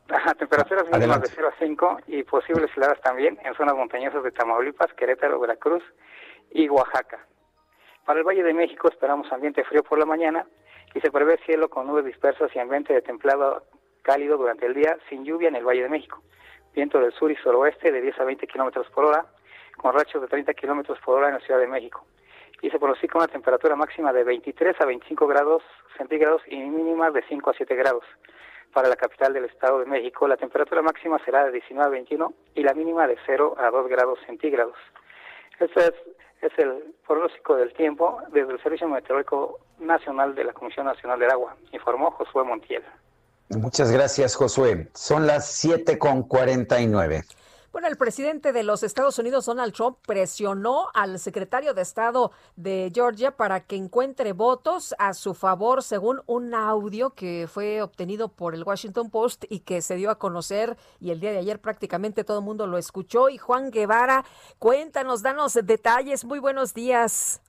[0.09, 4.30] Ajá, temperaturas mínimas de 0 a 5 y posibles heladas también en zonas montañosas de
[4.32, 5.82] Tamaulipas, Querétaro, Veracruz
[6.55, 7.27] y Oaxaca.
[8.07, 10.47] Para el Valle de México esperamos ambiente frío por la mañana
[10.95, 13.65] y se prevé cielo con nubes dispersas y ambiente de templado
[14.03, 16.23] cálido durante el día, sin lluvia en el Valle de México.
[16.75, 19.27] Viento del sur y suroeste de 10 a 20 kilómetros por hora,
[19.77, 22.07] con rachos de 30 kilómetros por hora en la Ciudad de México.
[22.63, 25.63] Y se pronostica una temperatura máxima de 23 a 25 grados
[25.97, 28.05] centígrados y mínima de 5 a 7 grados.
[28.73, 32.35] Para la capital del Estado de México, la temperatura máxima será de 19 a 21
[32.55, 34.77] y la mínima de 0 a 2 grados centígrados.
[35.59, 35.95] Este
[36.47, 41.30] es, el pronóstico del tiempo desde el Servicio Meteorológico Nacional de la Comisión Nacional del
[41.30, 42.82] Agua, informó Josué Montiel.
[43.51, 44.88] Muchas gracias, Josué.
[44.95, 47.22] Son las 7 con 49.
[47.75, 52.93] Bueno, el presidente de los Estados Unidos, Donald Trump, presionó al secretario de Estado de
[52.95, 58.55] Georgia para que encuentre votos a su favor, según un audio que fue obtenido por
[58.55, 62.22] el Washington Post y que se dio a conocer y el día de ayer prácticamente
[62.22, 63.29] todo el mundo lo escuchó.
[63.29, 64.25] Y Juan Guevara,
[64.61, 66.25] cuéntanos, danos detalles.
[66.25, 67.41] Muy buenos días.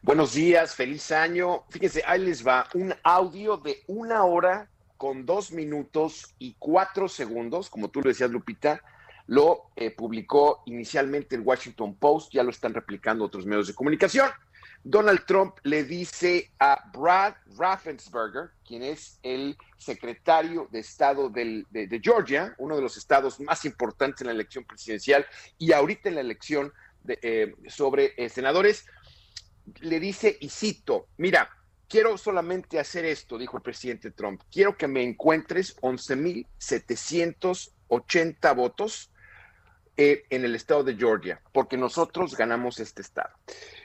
[0.00, 1.64] Buenos días, feliz año.
[1.70, 7.68] Fíjense, ahí les va un audio de una hora con dos minutos y cuatro segundos,
[7.68, 8.80] como tú lo decías, Lupita,
[9.28, 14.28] lo eh, publicó inicialmente el Washington Post, ya lo están replicando otros medios de comunicación.
[14.82, 22.54] Donald Trump le dice a Brad Raffensperger, quien es el secretario de Estado de, Georgia,
[22.56, 25.26] uno de los estados más importantes en la elección presidencial
[25.58, 26.72] y ahorita en la elección
[27.06, 28.86] eh, sobre eh, senadores,
[29.80, 31.50] le dice, y cito, mira,
[31.86, 39.10] quiero solamente hacer esto, dijo el presidente Trump, quiero que me encuentres 11.780 votos
[40.00, 43.34] eh, en el estado de Georgia, porque nosotros ganamos este estado.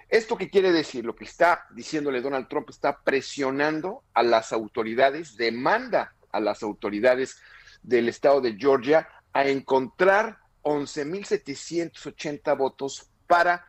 [0.10, 1.04] ¿Esto qué quiere decir?
[1.04, 7.42] Lo que está diciéndole Donald Trump está presionando a las autoridades, demanda a las autoridades
[7.82, 13.66] del estado de Georgia a encontrar 11.780 votos para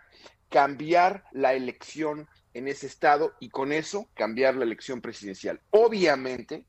[0.51, 5.63] cambiar la elección en ese estado y con eso cambiar la elección presidencial.
[5.71, 6.67] Obviamente,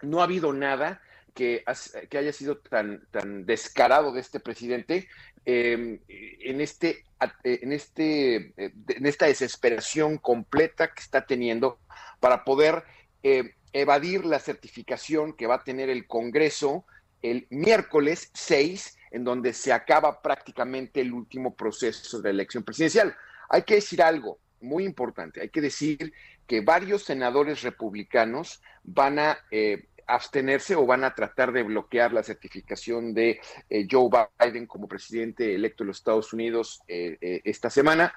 [0.00, 1.02] no ha habido nada
[1.34, 5.08] que, haya sido tan, tan descarado de este presidente
[5.44, 7.04] em, en, este,
[7.42, 11.78] en, este, eh, en esta desesperación completa que está teniendo
[12.20, 12.84] para poder
[13.22, 16.86] eh, evadir la certificación que va a tener el Congreso
[17.24, 23.16] el miércoles 6, en donde se acaba prácticamente el último proceso de elección presidencial.
[23.48, 26.12] Hay que decir algo muy importante, hay que decir
[26.46, 32.22] que varios senadores republicanos van a eh, abstenerse o van a tratar de bloquear la
[32.22, 37.70] certificación de eh, Joe Biden como presidente electo de los Estados Unidos eh, eh, esta
[37.70, 38.14] semana.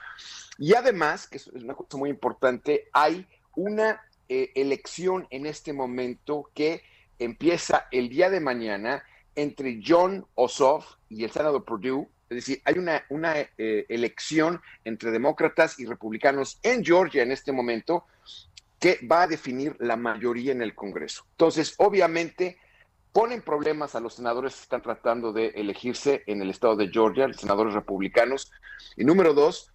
[0.58, 3.26] Y además, que es una cosa muy importante, hay
[3.56, 6.82] una elección en este momento que
[7.18, 9.02] empieza el día de mañana
[9.36, 12.10] entre John Ossoff y el senador Purdue.
[12.30, 18.04] Es decir, hay una, una elección entre demócratas y republicanos en Georgia en este momento
[18.80, 21.26] que va a definir la mayoría en el Congreso.
[21.32, 22.58] Entonces, obviamente,
[23.12, 27.28] ponen problemas a los senadores que están tratando de elegirse en el estado de Georgia,
[27.28, 28.52] los senadores republicanos.
[28.96, 29.72] Y número dos,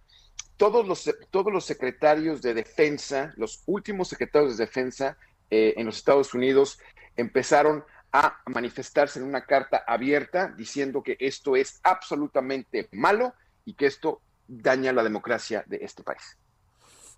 [0.55, 5.17] todos los, todos los secretarios de defensa, los últimos secretarios de defensa
[5.49, 6.79] eh, en los Estados Unidos
[7.17, 7.83] empezaron
[8.13, 13.33] a manifestarse en una carta abierta diciendo que esto es absolutamente malo
[13.65, 16.37] y que esto daña la democracia de este país.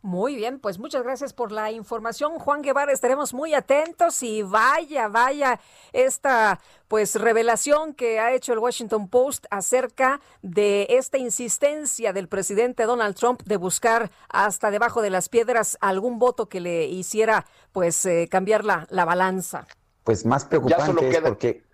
[0.05, 2.91] Muy bien, pues muchas gracias por la información, Juan Guevara.
[2.91, 5.59] Estaremos muy atentos y vaya, vaya
[5.93, 12.83] esta pues revelación que ha hecho el Washington Post acerca de esta insistencia del presidente
[12.83, 18.05] Donald Trump de buscar hasta debajo de las piedras algún voto que le hiciera pues
[18.05, 19.65] eh, cambiar la, la balanza.
[20.03, 21.65] Pues más preocupante es porque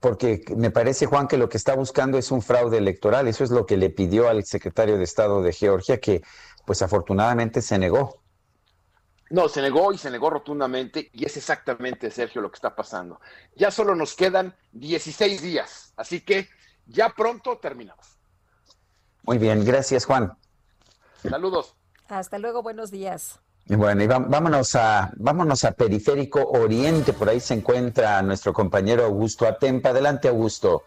[0.00, 3.28] porque me parece, Juan, que lo que está buscando es un fraude electoral.
[3.28, 6.22] Eso es lo que le pidió al secretario de Estado de Georgia, que
[6.70, 8.22] pues afortunadamente se negó.
[9.28, 13.20] No, se negó y se negó rotundamente y es exactamente, Sergio, lo que está pasando.
[13.56, 16.48] Ya solo nos quedan 16 días, así que
[16.86, 18.20] ya pronto terminamos.
[19.24, 20.32] Muy bien, gracias Juan.
[21.28, 21.74] Saludos.
[22.06, 23.40] Hasta luego, buenos días.
[23.66, 29.44] Bueno, y vámonos a, vámonos a Periférico Oriente, por ahí se encuentra nuestro compañero Augusto
[29.44, 29.88] Atempa.
[29.88, 30.84] Adelante, Augusto.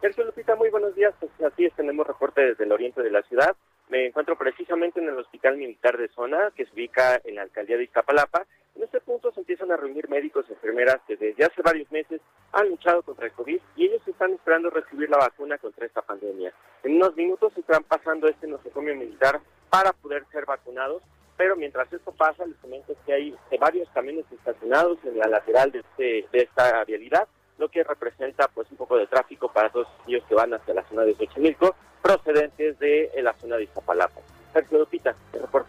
[0.00, 1.12] Sergio Lupita, muy buenos días.
[1.20, 3.54] Pues así es, tenemos reporte desde el oriente de la ciudad.
[3.88, 7.78] Me encuentro precisamente en el Hospital Militar de Zona, que se ubica en la alcaldía
[7.78, 8.44] de Iztapalapa.
[8.76, 12.20] En este punto se empiezan a reunir médicos y enfermeras que desde hace varios meses
[12.52, 16.52] han luchado contra el COVID y ellos están esperando recibir la vacuna contra esta pandemia.
[16.82, 21.02] En unos minutos estarán pasando este nosocomio militar para poder ser vacunados,
[21.38, 25.78] pero mientras esto pasa, les comento que hay varios camiones estacionados en la lateral de,
[25.78, 27.26] este, de esta vialidad
[27.58, 30.84] lo que representa pues un poco de tráfico para todos ellos que van hacia la
[30.88, 34.20] zona de Xochimilco, procedentes de la zona de Iztapalapa.
[34.52, 35.68] Sergio Lupita, te reporto.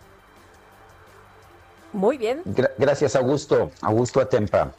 [1.92, 2.44] Muy bien.
[2.46, 3.72] Gra- gracias, Augusto.
[3.82, 4.72] Augusto Atempa.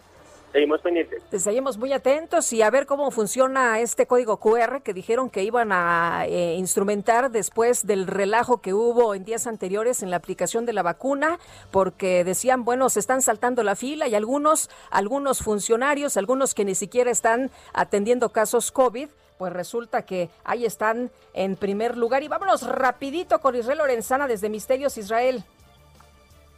[0.52, 1.22] Seguimos pendientes.
[1.30, 5.70] Seguimos muy atentos y a ver cómo funciona este código QR que dijeron que iban
[5.70, 10.72] a eh, instrumentar después del relajo que hubo en días anteriores en la aplicación de
[10.72, 11.38] la vacuna,
[11.70, 16.74] porque decían, bueno, se están saltando la fila y algunos, algunos funcionarios, algunos que ni
[16.74, 22.24] siquiera están atendiendo casos COVID, pues resulta que ahí están en primer lugar.
[22.24, 25.44] Y vámonos rapidito con Israel Lorenzana desde Misterios Israel.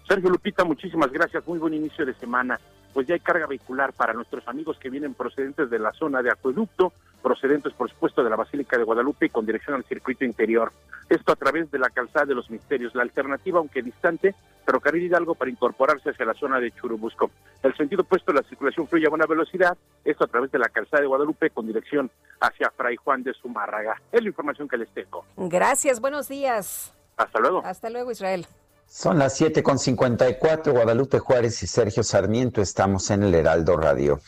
[0.08, 1.46] Sergio Lupita, muchísimas gracias.
[1.46, 2.58] Muy buen inicio de semana.
[2.92, 6.30] Pues ya hay carga vehicular para nuestros amigos que vienen procedentes de la zona de
[6.30, 10.72] acueducto, procedentes, por supuesto, de la Basílica de Guadalupe y con dirección al circuito interior.
[11.08, 12.94] Esto a través de la calzada de los misterios.
[12.94, 14.34] La alternativa, aunque distante,
[14.64, 17.30] ferrocarril Hidalgo para incorporarse hacia la zona de Churubusco.
[17.62, 19.76] El sentido opuesto, la circulación fluye a buena velocidad.
[20.04, 24.00] Esto a través de la calzada de Guadalupe con dirección hacia Fray Juan de Zumárraga.
[24.10, 25.24] Es la información que les tengo.
[25.36, 26.94] Gracias, buenos días.
[27.16, 27.62] Hasta luego.
[27.64, 28.46] Hasta luego, Israel.
[28.94, 32.60] Son las 7.54, Guadalupe Juárez y Sergio Sarmiento.
[32.60, 34.20] Estamos en el Heraldo Radio.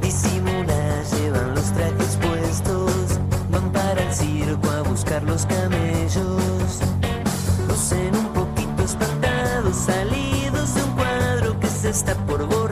[0.00, 6.80] Disimulas, llevan los trajes puestos, van para el circo a buscar los camellos.
[7.68, 12.71] Lucen un poquito espantados, salidos de un cuadro que se está por borrar.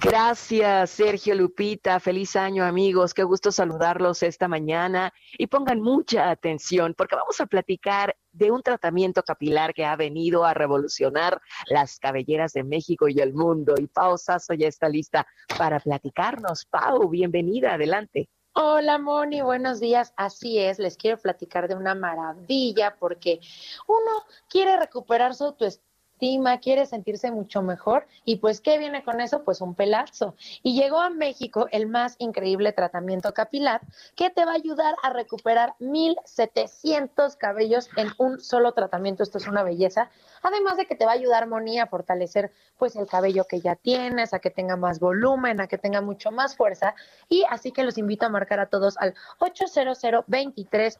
[0.00, 1.98] Gracias, Sergio Lupita.
[1.98, 3.14] Feliz año, amigos.
[3.14, 5.12] Qué gusto saludarlos esta mañana.
[5.36, 10.44] Y pongan mucha atención porque vamos a platicar de un tratamiento capilar que ha venido
[10.44, 13.74] a revolucionar las cabelleras de México y el mundo.
[13.76, 15.26] Y Pau Sasso ya está lista
[15.58, 16.64] para platicarnos.
[16.66, 17.74] Pau, bienvenida.
[17.74, 18.28] Adelante.
[18.60, 20.12] Hola Moni, buenos días.
[20.16, 23.38] Así es, les quiero platicar de una maravilla porque
[23.86, 24.10] uno
[24.48, 25.87] quiere recuperar su autoestima,
[26.60, 29.44] quiere sentirse mucho mejor y pues ¿qué viene con eso?
[29.44, 30.34] Pues un pelazo.
[30.62, 33.80] Y llegó a México el más increíble tratamiento capilar
[34.14, 39.22] que te va a ayudar a recuperar 1700 cabellos en un solo tratamiento.
[39.22, 40.10] Esto es una belleza.
[40.42, 43.74] Además de que te va a ayudar Moni a fortalecer pues el cabello que ya
[43.74, 46.94] tienes, a que tenga más volumen, a que tenga mucho más fuerza
[47.28, 50.98] y así que los invito a marcar a todos al 800 230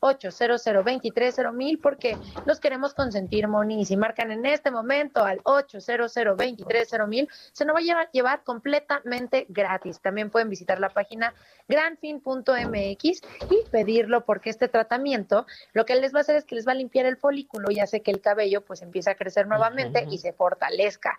[0.00, 6.14] 800 230 porque los queremos consentir Moni y si marcan en este momento al 800
[6.14, 10.00] 230 se nos va a llevar, llevar completamente gratis.
[10.00, 11.34] También pueden visitar la página
[11.68, 16.66] granfin.mx y pedirlo porque este tratamiento lo que les va a hacer es que les
[16.66, 20.06] va a limpiar el folículo y hace que el cabello pues empiece a crecer nuevamente
[20.08, 21.18] y se fortalezca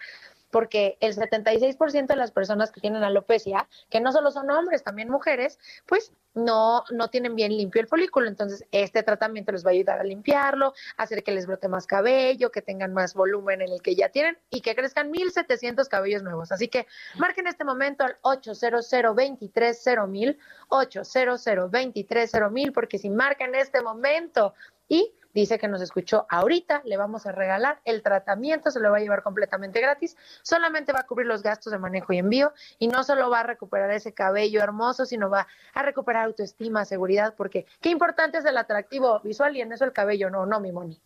[0.56, 5.10] porque el 76% de las personas que tienen alopecia, que no solo son hombres, también
[5.10, 8.30] mujeres, pues no, no tienen bien limpio el folículo.
[8.30, 12.52] Entonces, este tratamiento les va a ayudar a limpiarlo, hacer que les brote más cabello,
[12.52, 16.54] que tengan más volumen en el que ya tienen y que crezcan 1700 cabellos nuevos.
[16.54, 16.88] Así que
[17.18, 20.40] marquen este momento al 800 230
[20.70, 24.54] 800 230 porque si marcan este momento
[24.88, 28.98] y dice que nos escuchó ahorita, le vamos a regalar el tratamiento, se lo va
[28.98, 32.88] a llevar completamente gratis, solamente va a cubrir los gastos de manejo y envío y
[32.88, 37.68] no solo va a recuperar ese cabello hermoso, sino va a recuperar autoestima, seguridad, porque
[37.82, 41.00] qué importante es el atractivo visual y en eso el cabello, no, no, mi Moni.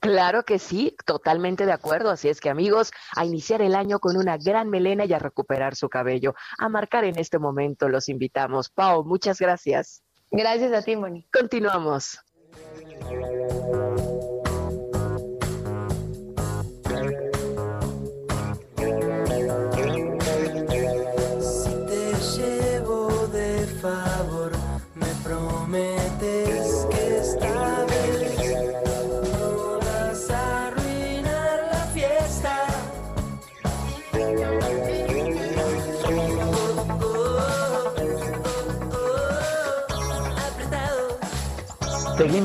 [0.00, 2.10] Claro que sí, totalmente de acuerdo.
[2.10, 5.76] Así es que amigos, a iniciar el año con una gran melena y a recuperar
[5.76, 6.34] su cabello.
[6.58, 8.70] A marcar en este momento los invitamos.
[8.70, 10.02] Pau, muchas gracias.
[10.30, 11.26] Gracias a ti, Moni.
[11.32, 12.18] Continuamos.
[13.08, 14.09] Si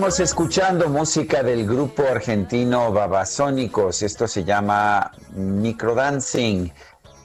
[0.05, 4.03] Seguimos escuchando música del grupo argentino Babasónicos.
[4.03, 6.71] Esto se llama Microdancing.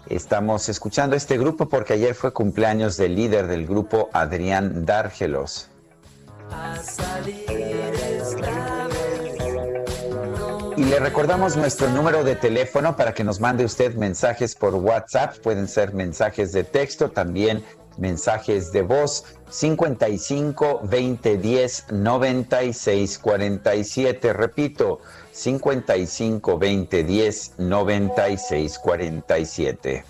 [0.07, 5.69] Estamos escuchando este grupo porque ayer fue cumpleaños del líder del grupo, Adrián Dárgelos.
[10.79, 15.37] Y le recordamos nuestro número de teléfono para que nos mande usted mensajes por WhatsApp.
[15.43, 17.63] Pueden ser mensajes de texto, también
[18.01, 24.33] mensajes de voz 55 20 10 96 47.
[24.33, 25.01] Repito,
[25.33, 30.05] 55 20 10 96 47.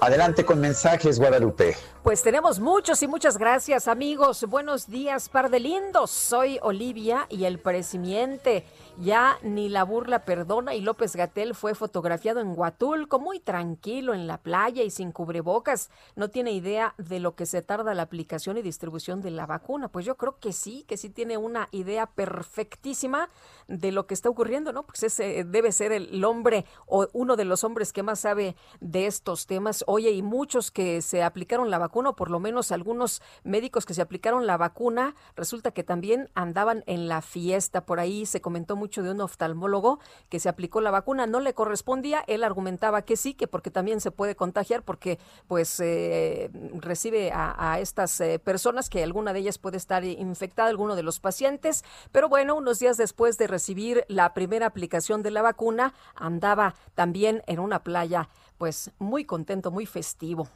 [0.00, 1.76] Adelante con mensajes, Guadalupe.
[2.02, 4.44] Pues tenemos muchos y muchas gracias, amigos.
[4.48, 6.10] Buenos días, par de lindos.
[6.10, 8.64] Soy Olivia y el presimiente.
[8.98, 14.26] Ya ni la burla perdona y López Gatel fue fotografiado en Huatulco, muy tranquilo en
[14.26, 15.90] la playa y sin cubrebocas.
[16.14, 19.88] No tiene idea de lo que se tarda la aplicación y distribución de la vacuna.
[19.88, 23.28] Pues yo creo que sí, que sí tiene una idea perfectísima
[23.68, 24.84] de lo que está ocurriendo, ¿no?
[24.84, 29.06] Pues ese debe ser el hombre o uno de los hombres que más sabe de
[29.06, 29.84] estos temas.
[29.86, 33.92] Oye, y muchos que se aplicaron la vacuna, o por lo menos algunos médicos que
[33.92, 37.84] se aplicaron la vacuna, resulta que también andaban en la fiesta.
[37.84, 41.54] Por ahí se comentó mucho de un oftalmólogo que se aplicó la vacuna, no le
[41.54, 45.18] correspondía, él argumentaba que sí, que porque también se puede contagiar, porque
[45.48, 50.94] pues eh, recibe a, estas eh, personas que alguna de ellas puede estar infectada, alguno
[50.94, 55.42] de los pacientes, pero bueno, unos días después de recibir la primera aplicación de la
[55.42, 60.48] vacuna, andaba también en una playa pues muy contento, muy festivo.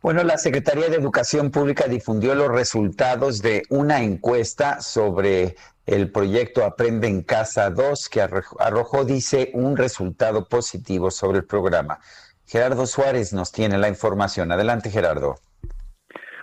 [0.00, 5.56] Bueno, la Secretaría de Educación Pública difundió los resultados de una encuesta sobre
[5.86, 12.00] el proyecto Aprende en Casa 2, que arrojó, dice, un resultado positivo sobre el programa.
[12.44, 14.50] Gerardo Suárez nos tiene la información.
[14.52, 15.36] Adelante, Gerardo.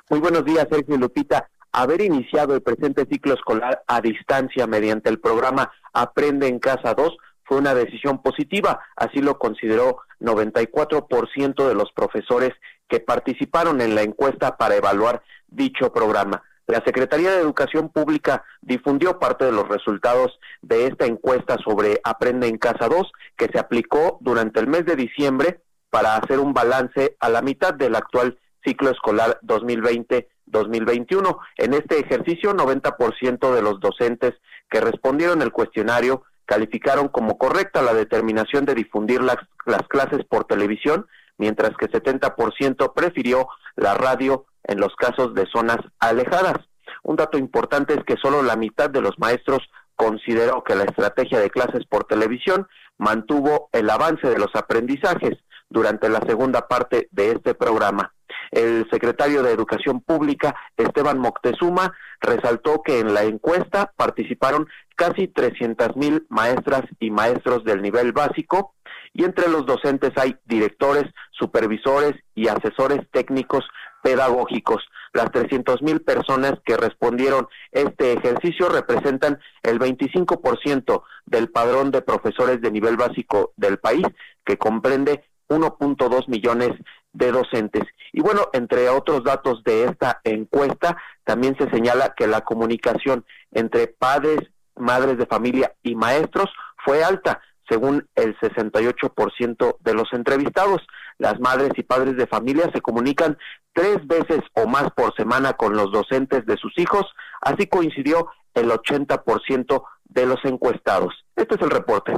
[0.09, 1.49] Muy buenos días, Sergio Lupita.
[1.71, 7.17] Haber iniciado el presente ciclo escolar a distancia mediante el programa Aprende en Casa 2
[7.45, 12.51] fue una decisión positiva, así lo consideró 94% de los profesores
[12.87, 16.43] que participaron en la encuesta para evaluar dicho programa.
[16.67, 22.47] La Secretaría de Educación Pública difundió parte de los resultados de esta encuesta sobre Aprende
[22.47, 27.17] en Casa 2, que se aplicó durante el mes de diciembre para hacer un balance
[27.19, 31.37] a la mitad del actual ciclo escolar 2020-2021.
[31.57, 34.33] En este ejercicio, 90% de los docentes
[34.69, 40.45] que respondieron el cuestionario calificaron como correcta la determinación de difundir las, las clases por
[40.45, 41.07] televisión,
[41.37, 46.57] mientras que 70% prefirió la radio en los casos de zonas alejadas.
[47.03, 49.59] Un dato importante es que solo la mitad de los maestros
[49.95, 55.37] consideró que la estrategia de clases por televisión mantuvo el avance de los aprendizajes
[55.69, 58.13] durante la segunda parte de este programa.
[58.51, 65.95] El secretario de Educación Pública, Esteban Moctezuma, resaltó que en la encuesta participaron casi 300
[65.95, 68.75] mil maestras y maestros del nivel básico
[69.13, 73.63] y entre los docentes hay directores, supervisores y asesores técnicos
[74.03, 74.83] pedagógicos.
[75.13, 82.61] Las 300 mil personas que respondieron este ejercicio representan el 25% del padrón de profesores
[82.61, 84.05] de nivel básico del país,
[84.45, 86.71] que comprende 1.2 millones
[87.13, 87.83] de docentes.
[88.11, 93.87] Y bueno, entre otros datos de esta encuesta, también se señala que la comunicación entre
[93.87, 94.39] padres,
[94.75, 96.49] madres de familia y maestros
[96.83, 97.39] fue alta,
[97.73, 100.81] según el 68% de los entrevistados.
[101.17, 103.35] Las madres y padres de familia se comunican
[103.73, 107.05] tres veces o más por semana con los docentes de sus hijos,
[107.41, 111.15] así coincidió el 80% de los encuestados.
[111.35, 112.15] Este es el reporte.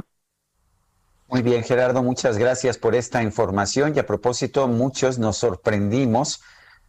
[1.28, 6.42] Muy bien, Gerardo, muchas gracias por esta información y a propósito, muchos nos sorprendimos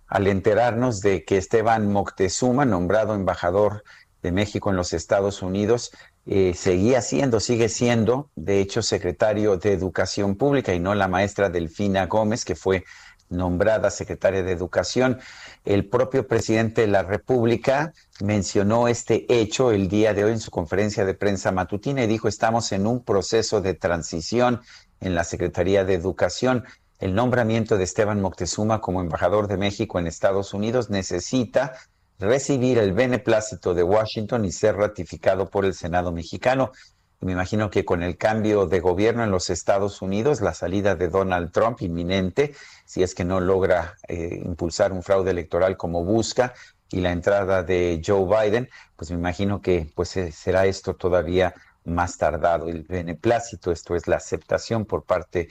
[0.07, 3.83] al enterarnos de que Esteban Moctezuma, nombrado embajador
[4.21, 5.91] de México en los Estados Unidos,
[6.29, 11.49] eh, seguía siendo, sigue siendo, de hecho, secretario de Educación Pública y no la maestra
[11.49, 12.83] Delfina Gómez, que fue
[13.29, 15.19] nombrada secretaria de Educación.
[15.63, 20.51] El propio presidente de la República mencionó este hecho el día de hoy en su
[20.51, 24.61] conferencia de prensa matutina y dijo, estamos en un proceso de transición
[24.99, 26.65] en la Secretaría de Educación.
[26.99, 31.73] El nombramiento de Esteban Moctezuma como embajador de México en Estados Unidos necesita
[32.19, 36.71] recibir el beneplácito de Washington y ser ratificado por el Senado mexicano.
[37.19, 41.09] Me imagino que con el cambio de gobierno en los Estados Unidos, la salida de
[41.09, 42.53] Donald Trump inminente,
[42.85, 46.53] si es que no logra eh, impulsar un fraude electoral como busca,
[46.89, 51.53] y la entrada de Joe Biden, pues me imagino que pues eh, será esto todavía
[51.83, 52.69] más tardado.
[52.69, 55.49] El beneplácito, esto es la aceptación por parte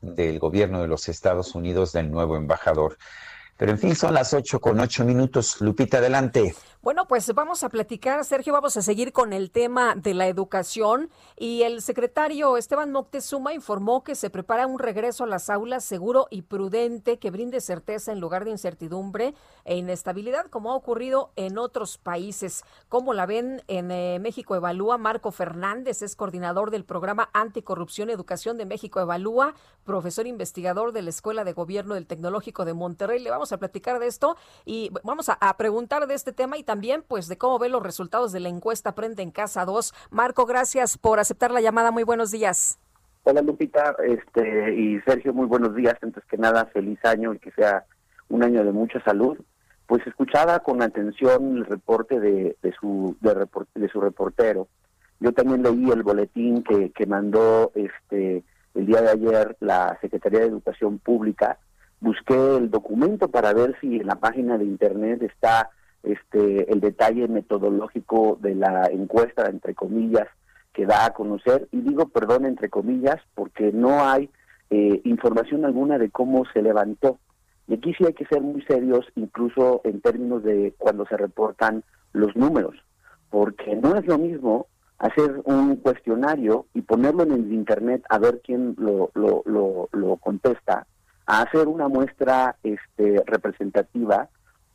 [0.00, 2.98] del gobierno de los Estados Unidos del nuevo embajador.
[3.56, 5.60] Pero en fin, son las ocho con ocho minutos.
[5.60, 6.54] Lupita, adelante.
[6.86, 11.10] Bueno, pues vamos a platicar, Sergio, vamos a seguir con el tema de la educación
[11.36, 16.28] y el secretario Esteban Moctezuma informó que se prepara un regreso a las aulas seguro
[16.30, 19.34] y prudente que brinde certeza en lugar de incertidumbre
[19.64, 22.62] e inestabilidad como ha ocurrido en otros países.
[22.88, 28.58] Como la ven en eh, México Evalúa, Marco Fernández es coordinador del programa Anticorrupción Educación
[28.58, 33.18] de México Evalúa, profesor investigador de la Escuela de Gobierno del Tecnológico de Monterrey.
[33.18, 36.62] Le vamos a platicar de esto y vamos a, a preguntar de este tema y
[36.62, 39.94] también también pues de cómo ve los resultados de la encuesta Prende en Casa 2.
[40.10, 41.90] Marco, gracias por aceptar la llamada.
[41.90, 42.78] Muy buenos días.
[43.24, 45.94] Hola Lupita este, y Sergio, muy buenos días.
[46.02, 47.86] Antes que nada, feliz año y que sea
[48.28, 49.38] un año de mucha salud.
[49.86, 54.68] Pues escuchaba con atención el reporte de, de su, de, de su reportero.
[55.18, 60.40] Yo también leí el boletín que, que mandó este el día de ayer la Secretaría
[60.40, 61.58] de Educación Pública.
[62.00, 65.70] Busqué el documento para ver si en la página de internet está
[66.06, 70.28] este, el detalle metodológico de la encuesta, entre comillas,
[70.72, 74.30] que da a conocer, y digo perdón entre comillas, porque no hay
[74.70, 77.18] eh, información alguna de cómo se levantó.
[77.66, 81.82] Y aquí sí hay que ser muy serios, incluso en términos de cuando se reportan
[82.12, 82.76] los números,
[83.30, 84.66] porque no es lo mismo
[84.98, 90.16] hacer un cuestionario y ponerlo en el internet a ver quién lo, lo, lo, lo
[90.16, 90.86] contesta,
[91.26, 94.28] a hacer una muestra este, representativa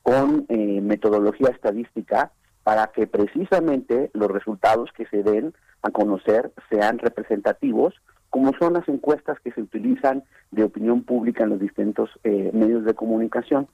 [0.03, 2.31] con eh, metodología estadística
[2.63, 7.95] para que precisamente los resultados que se den a conocer sean representativos,
[8.29, 12.85] como son las encuestas que se utilizan de opinión pública en los distintos eh, medios
[12.85, 13.67] de comunicación.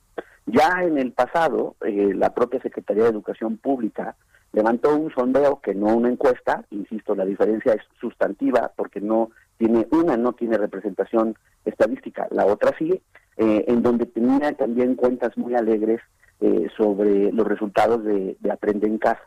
[0.46, 4.16] Ya en el pasado, eh, la propia Secretaría de Educación Pública
[4.54, 9.88] levantó un sondeo que no una encuesta, insisto, la diferencia es sustantiva porque no tiene
[9.92, 13.02] una no tiene representación estadística, la otra sí,
[13.38, 16.02] en donde tenía también cuentas muy alegres
[16.40, 19.24] eh, sobre los resultados de, de Aprende en Casa.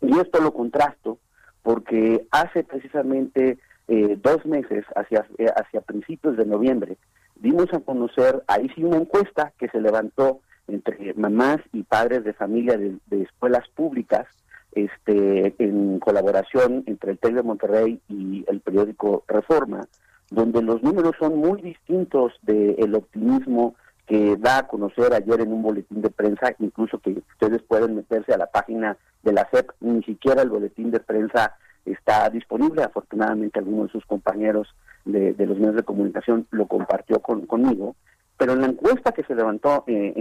[0.00, 1.18] Y esto lo contrasto
[1.62, 3.58] porque hace precisamente
[3.88, 6.96] eh, dos meses, hacia, eh, hacia principios de noviembre,
[7.36, 12.32] dimos a conocer, ahí sí una encuesta que se levantó entre mamás y padres de
[12.32, 14.26] familia de, escuelas públicas,
[14.72, 19.86] este, en colaboración entre el TEC de Monterrey y el periódico Reforma,
[20.30, 23.74] donde los números son muy distintos del optimismo
[24.06, 28.32] que da a conocer ayer en un boletín de prensa, incluso que ustedes pueden meterse
[28.32, 33.58] a la página de la CEP, ni siquiera el boletín de prensa está disponible, afortunadamente
[33.58, 34.74] alguno de sus compañeros
[35.04, 37.96] de, los medios de comunicación lo compartió conmigo,
[38.36, 40.12] pero en la encuesta que se levantó eh,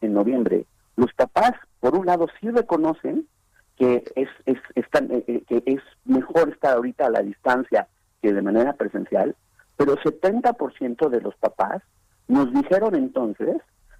[0.00, 3.26] en, noviembre, los papás, por un lado, sí reconocen
[3.76, 7.88] que es, es, eh, eh, que es mejor estar ahorita a la distancia
[8.22, 9.34] que de manera presencial,
[9.76, 11.82] pero 70% de los papás
[12.28, 13.56] nos dijeron entonces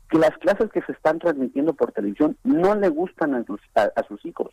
[0.08, 4.02] que las clases que se están transmitiendo por televisión no le gustan a sus, a,
[4.06, 4.50] sus hijos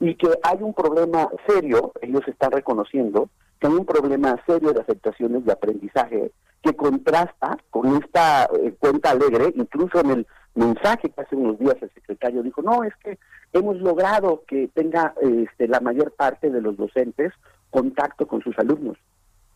[0.00, 3.28] y que hay un problema serio, ellos están reconociendo
[3.60, 6.30] que hay un problema serio de afectaciones de aprendizaje
[6.62, 11.76] que contrasta con esta eh, cuenta alegre, incluso en el mensaje que hace unos días
[11.80, 13.18] el secretario dijo, no, es que
[13.52, 17.32] hemos logrado que tenga este, la mayor parte de los docentes
[17.70, 18.96] contacto con sus alumnos.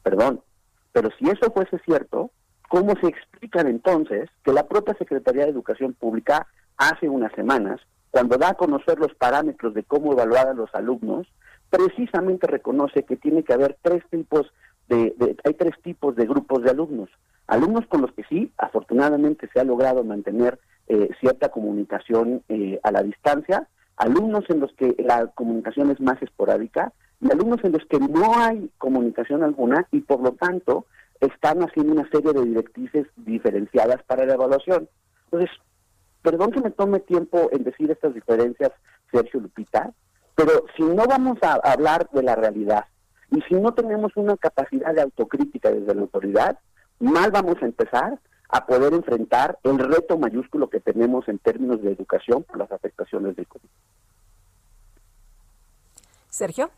[0.02, 0.42] Perdón,
[0.92, 2.30] pero si eso fuese cierto,
[2.72, 6.46] ¿Cómo se explican entonces que la propia Secretaría de Educación Pública
[6.78, 7.78] hace unas semanas,
[8.10, 11.26] cuando da a conocer los parámetros de cómo evaluar a los alumnos,
[11.68, 14.50] precisamente reconoce que tiene que haber tres tipos
[14.88, 15.14] de,
[15.44, 17.10] hay tres tipos de grupos de alumnos.
[17.46, 22.90] Alumnos con los que sí, afortunadamente se ha logrado mantener eh, cierta comunicación eh, a
[22.90, 23.68] la distancia,
[23.98, 28.36] alumnos en los que la comunicación es más esporádica y alumnos en los que no
[28.36, 30.86] hay comunicación alguna y por lo tanto
[31.20, 34.88] están haciendo una serie de directrices diferenciadas para la evaluación.
[35.26, 35.50] Entonces,
[36.20, 38.72] perdón que me tome tiempo en decir estas diferencias,
[39.12, 39.92] Sergio Lupita,
[40.34, 42.86] pero si no vamos a hablar de la realidad
[43.30, 46.58] y si no tenemos una capacidad de autocrítica desde la autoridad,
[46.98, 48.18] mal vamos a empezar
[48.48, 53.36] a poder enfrentar el reto mayúsculo que tenemos en términos de educación por las afectaciones
[53.36, 53.68] del COVID.
[56.28, 56.70] Sergio.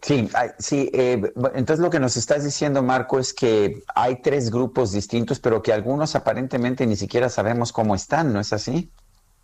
[0.00, 0.28] Sí,
[0.58, 0.90] sí.
[0.92, 1.20] Eh,
[1.54, 5.72] entonces lo que nos estás diciendo, Marco, es que hay tres grupos distintos, pero que
[5.72, 8.90] algunos aparentemente ni siquiera sabemos cómo están, ¿no es así?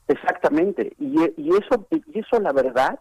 [0.07, 0.95] Exactamente.
[0.99, 3.01] Y, eso, y eso la verdad,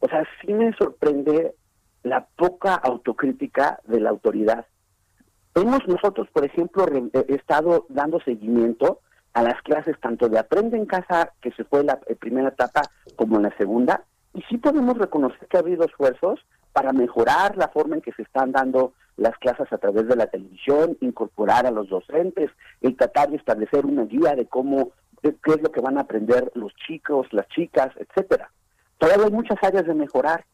[0.00, 1.54] o sea, sí me sorprende
[2.02, 4.66] la poca autocrítica de la autoridad.
[5.54, 6.86] Hemos nosotros, por ejemplo,
[7.28, 9.00] estado dando seguimiento
[9.32, 12.82] a las clases tanto de Aprende en Casa, que se fue la primera etapa,
[13.16, 16.40] como en la segunda, y sí podemos reconocer que ha habido esfuerzos
[16.76, 20.26] para mejorar la forma en que se están dando las clases a través de la
[20.26, 22.50] televisión, incorporar a los docentes,
[22.82, 24.90] el tratar de establecer una guía de cómo
[25.22, 28.50] de qué es lo que van a aprender los chicos, las chicas, etcétera.
[28.98, 30.44] Todavía hay muchas áreas de mejorar,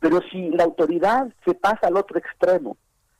[0.00, 2.78] pero si la autoridad se pasa al otro extremo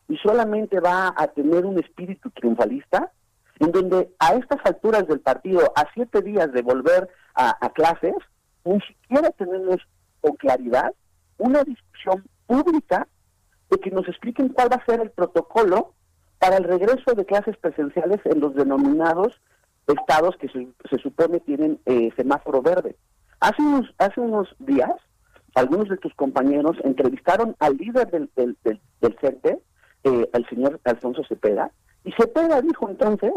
[0.08, 3.12] y solamente va a tener un espíritu triunfalista,
[3.58, 8.14] en donde a estas alturas del partido, a siete días de volver a, a clases,
[8.64, 9.76] ni siquiera tenemos
[10.22, 10.94] con claridad
[11.36, 13.06] una discusión pública
[13.70, 15.94] de que nos expliquen cuál va a ser el protocolo
[16.38, 19.40] para el regreso de clases presenciales en los denominados
[19.86, 22.96] estados que se, supone tienen eh, semáforo verde.
[23.40, 24.92] Hace unos, hace unos días,
[25.54, 29.58] algunos de tus compañeros entrevistaron al líder del, del, del, del CENTE,
[30.04, 31.70] eh, al señor Alfonso Cepeda,
[32.04, 33.32] y Cepeda dijo entonces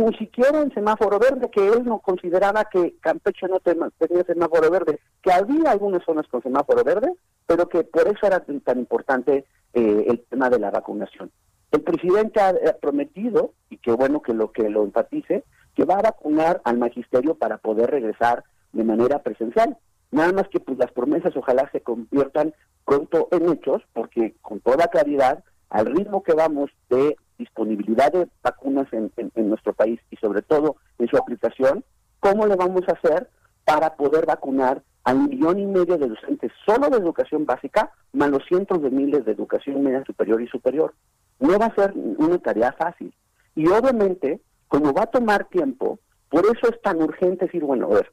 [0.00, 5.00] ni siquiera en semáforo verde, que él no consideraba que Campeche no tenía semáforo verde,
[5.22, 7.12] que había algunas zonas con semáforo verde,
[7.46, 11.30] pero que por eso era tan importante eh, el tema de la vacunación.
[11.70, 15.96] El presidente ha, ha prometido, y qué bueno que lo que lo enfatice, que va
[15.96, 19.76] a vacunar al magisterio para poder regresar de manera presencial.
[20.10, 24.88] Nada más que pues las promesas ojalá se conviertan pronto en hechos, porque con toda
[24.88, 30.42] claridad, al ritmo que vamos de disponibilidad de vacunas en, en, nuestro país y sobre
[30.42, 31.84] todo en su aplicación,
[32.20, 33.28] ¿cómo le vamos a hacer
[33.64, 38.30] para poder vacunar a un millón y medio de docentes solo de educación básica, más
[38.30, 40.94] los cientos de miles de educación media superior y superior?
[41.40, 43.12] No va a ser una tarea fácil.
[43.54, 45.98] Y obviamente, como va a tomar tiempo,
[46.30, 48.12] por eso es tan urgente decir, bueno, a ver,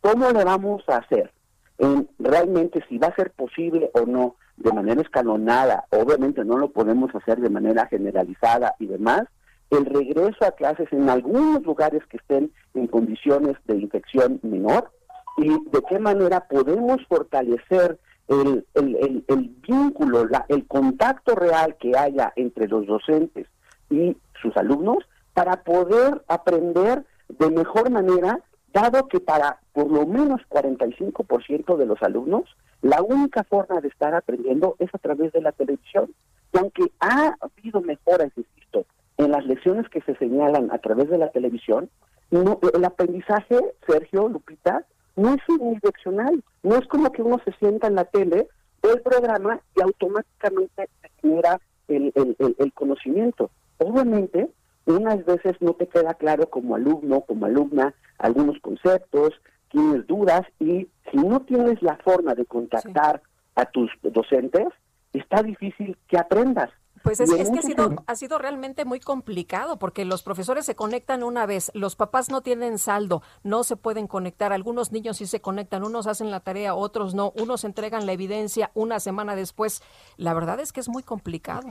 [0.00, 1.32] ¿cómo le vamos a hacer?
[1.78, 6.70] En realmente si va a ser posible o no de manera escalonada, obviamente no lo
[6.70, 9.22] podemos hacer de manera generalizada y demás,
[9.70, 14.90] el regreso a clases en algunos lugares que estén en condiciones de infección menor
[15.38, 17.98] y de qué manera podemos fortalecer
[18.28, 23.46] el, el, el, vínculo, la, el contacto real que haya entre los docentes
[23.90, 24.98] y sus alumnos
[25.32, 28.40] para poder aprender de mejor manera,
[28.72, 32.44] dado que para por lo menos 45% de los alumnos,
[32.82, 36.12] la única forma de estar aprendiendo es a través de la televisión.
[36.52, 38.84] Y aunque ha habido mejoras, insisto,
[39.16, 41.88] en las lecciones que se señalan a través de la televisión,
[42.30, 43.56] no, el aprendizaje,
[43.86, 44.84] Sergio, Lupita,
[45.16, 46.42] no es unidireccional.
[46.62, 48.48] No es como que uno se sienta en la tele,
[48.82, 52.12] ve el programa y automáticamente se genera el,
[52.58, 53.50] el, conocimiento.
[53.78, 54.50] Obviamente,
[54.86, 59.34] unas veces no te queda claro como alumno, como alumna, algunos conceptos,
[59.72, 63.42] tienes dudas y si no tienes la forma de contactar sí.
[63.56, 64.68] a tus docentes,
[65.12, 66.70] está difícil que aprendas.
[67.02, 70.76] Pues es, es que ha sido, ha sido realmente muy complicado porque los profesores se
[70.76, 75.26] conectan una vez, los papás no tienen saldo, no se pueden conectar, algunos niños sí
[75.26, 79.82] se conectan, unos hacen la tarea, otros no, unos entregan la evidencia una semana después.
[80.16, 81.68] La verdad es que es muy complicado.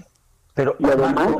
[0.54, 1.36] Pero y además,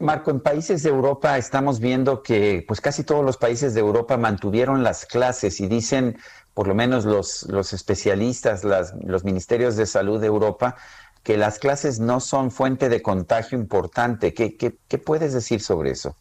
[0.00, 4.16] Marco, en países de Europa estamos viendo que pues casi todos los países de Europa
[4.16, 6.16] mantuvieron las clases y dicen,
[6.54, 10.76] por lo menos los, los especialistas, los ministerios de salud de Europa,
[11.22, 14.34] que las clases no son fuente de contagio importante.
[14.34, 16.16] ¿Qué, qué, qué puedes decir sobre eso?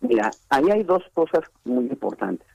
[0.00, 2.46] Mira, ahí hay dos cosas muy importantes.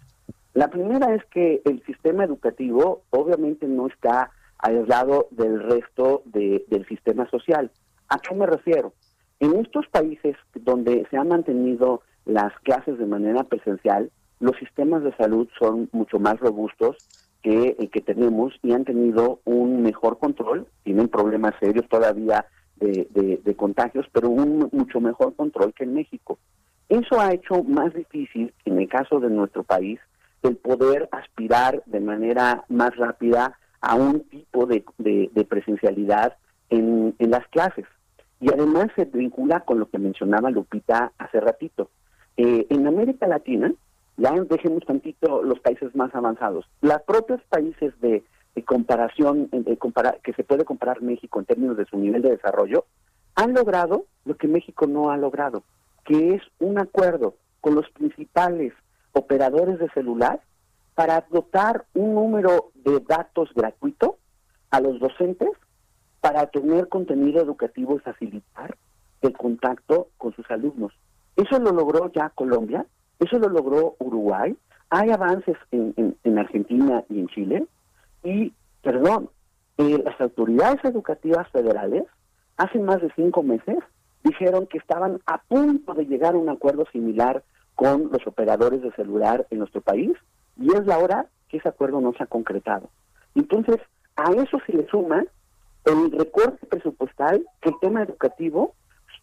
[0.54, 6.88] La primera es que el sistema educativo obviamente no está aislado del resto de, del
[6.88, 7.72] sistema social.
[8.10, 8.94] ¿A qué me refiero?
[9.44, 15.14] En estos países donde se han mantenido las clases de manera presencial, los sistemas de
[15.18, 16.96] salud son mucho más robustos
[17.42, 22.46] que el que tenemos y han tenido un mejor control, tienen problemas serios todavía
[22.78, 26.40] de, de, contagios, pero un mucho mejor control que en México.
[26.88, 30.00] Eso ha hecho más difícil, en el caso de nuestro país,
[30.44, 36.38] el poder aspirar de manera más rápida a un tipo de, de, de presencialidad
[36.70, 37.86] en, en, las clases.
[38.44, 41.90] Y además se vincula con lo que mencionaba Lupita hace ratito.
[42.36, 43.74] Eh, en América Latina,
[44.18, 46.66] ya dejemos tantito los países más avanzados.
[46.82, 48.22] Los propios países de,
[48.66, 52.84] comparación, de comparar, que se puede comparar México en términos de su nivel de desarrollo,
[53.36, 55.64] han logrado lo que México no ha logrado,
[56.04, 58.74] que es un acuerdo con los principales
[59.14, 60.42] operadores de celular
[60.96, 64.18] para dotar un número de datos gratuito
[64.70, 65.52] a los docentes
[66.24, 68.78] para tener contenido educativo y facilitar
[69.22, 70.94] el contacto con sus alumnos.
[71.36, 72.86] Eso lo logró ya Colombia,
[73.20, 74.56] eso lo logró Uruguay.
[74.90, 77.66] Hay avances en, en, en Argentina y en Chile.
[78.24, 79.32] Y, perdón,
[79.78, 82.06] eh, las autoridades educativas federales
[82.56, 83.80] hace más de cinco meses
[84.24, 87.44] dijeron que estaban a punto de llegar a un acuerdo similar
[87.76, 90.14] con los operadores de celular en nuestro país
[90.56, 92.90] y es la hora que ese acuerdo no se ha concretado.
[93.36, 93.76] Entonces,
[94.16, 95.26] a eso se le suma
[95.86, 98.74] el recorte presupuestal que el tema educativo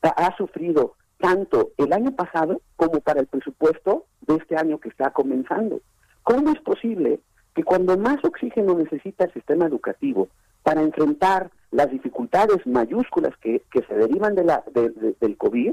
[0.02, 5.10] ha, sufrido tanto el año pasado como para el presupuesto de este año que está
[5.10, 5.80] comenzando.
[6.22, 7.20] ¿Cómo es posible
[7.54, 10.28] que cuando más oxígeno necesita el sistema educativo
[10.62, 15.72] para enfrentar las dificultades mayúsculas que, que se derivan de la, de- de- del COVID,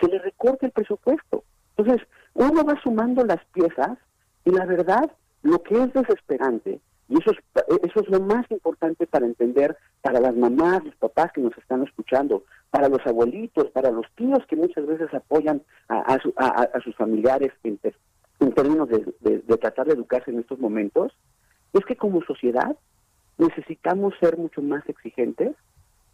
[0.00, 1.44] se le recorte el presupuesto?
[1.76, 3.98] Entonces, uno va sumando las piezas
[4.44, 5.10] y la verdad,
[5.42, 7.38] lo que es desesperante, y eso es,
[7.82, 11.82] eso es lo más importante para entender para las mamás, los papás que nos están
[11.82, 16.68] escuchando, para los abuelitos, para los tíos que muchas veces apoyan a, a su- a-
[16.74, 21.12] a- sus familiares en términos de, de- de tratar de educarse en estos momentos,
[21.72, 22.76] es que como sociedad
[23.38, 25.54] necesitamos ser mucho más exigentes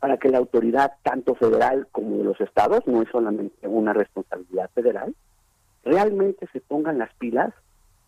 [0.01, 4.71] para que la autoridad, tanto federal como de los estados, no es solamente una responsabilidad
[4.75, 5.15] federal,
[5.85, 7.53] realmente se pongan las pilas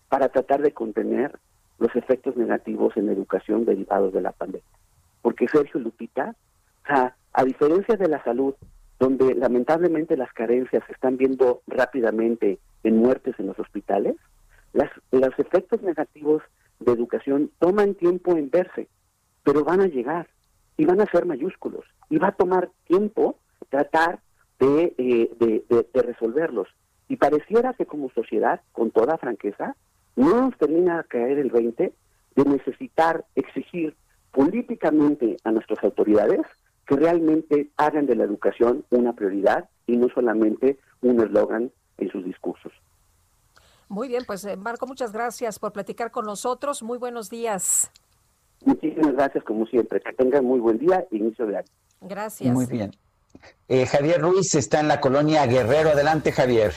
[0.08, 1.38] para tratar de contener
[1.78, 4.66] los efectos negativos en educación derivados de la pandemia.
[5.22, 6.34] Porque Sergio Lupita,
[6.84, 8.54] o sea, a diferencia de la salud,
[8.98, 14.16] donde lamentablemente las carencias se están viendo rápidamente en muertes en los hospitales,
[14.72, 16.42] las, los efectos negativos
[16.80, 18.88] de educación toman tiempo en verse,
[19.42, 20.28] pero van a llegar
[20.76, 23.36] y van a ser mayúsculos y va a tomar tiempo
[23.68, 24.20] tratar
[24.58, 26.68] de, eh, de- de resolverlos.
[27.08, 29.76] Y pareciera que como sociedad, con toda franqueza,
[30.16, 31.92] no nos termina a caer el 20
[32.34, 33.96] de necesitar exigir
[34.32, 36.40] políticamente a nuestras autoridades
[36.86, 42.24] que realmente hagan de la educación una prioridad y no solamente un eslogan en sus
[42.24, 42.72] discursos.
[43.88, 46.82] Muy bien, pues eh, Marco, muchas gracias por platicar con nosotros.
[46.82, 47.90] Muy buenos días.
[48.64, 50.00] Muchísimas gracias como siempre.
[50.00, 51.68] Que tengan muy buen día e inicio de año.
[52.00, 52.52] Gracias.
[52.52, 52.90] Muy bien.
[53.68, 55.90] Eh, Javier Ruiz está en la colonia Guerrero.
[55.90, 56.72] Adelante, Javier.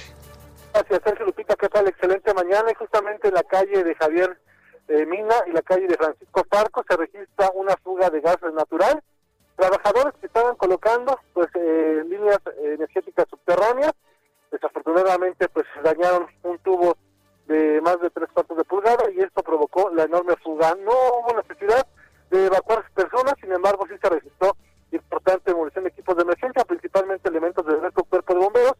[0.80, 1.58] Gracias, Sergio Lupita.
[1.58, 1.90] ¿Qué tal?
[1.90, 2.72] Excelente mañana.
[2.74, 4.40] Justamente en la calle de Javier
[4.88, 9.04] eh, Mina y la calle de Francisco Parco se registra una fuga de gas natural.
[9.58, 13.92] Trabajadores que estaban colocando pues eh, líneas eh, energéticas subterráneas.
[14.52, 16.96] Desafortunadamente pues dañaron un tubo
[17.48, 20.76] de más de tres cuartos de pulgada y esto provocó la enorme fuga.
[20.76, 21.86] No hubo necesidad
[22.30, 24.56] de evacuar personas, sin embargo sí se registró
[24.92, 28.74] importante movilización de equipos de emergencia, principalmente elementos del nuestro cuerpo de bomberos,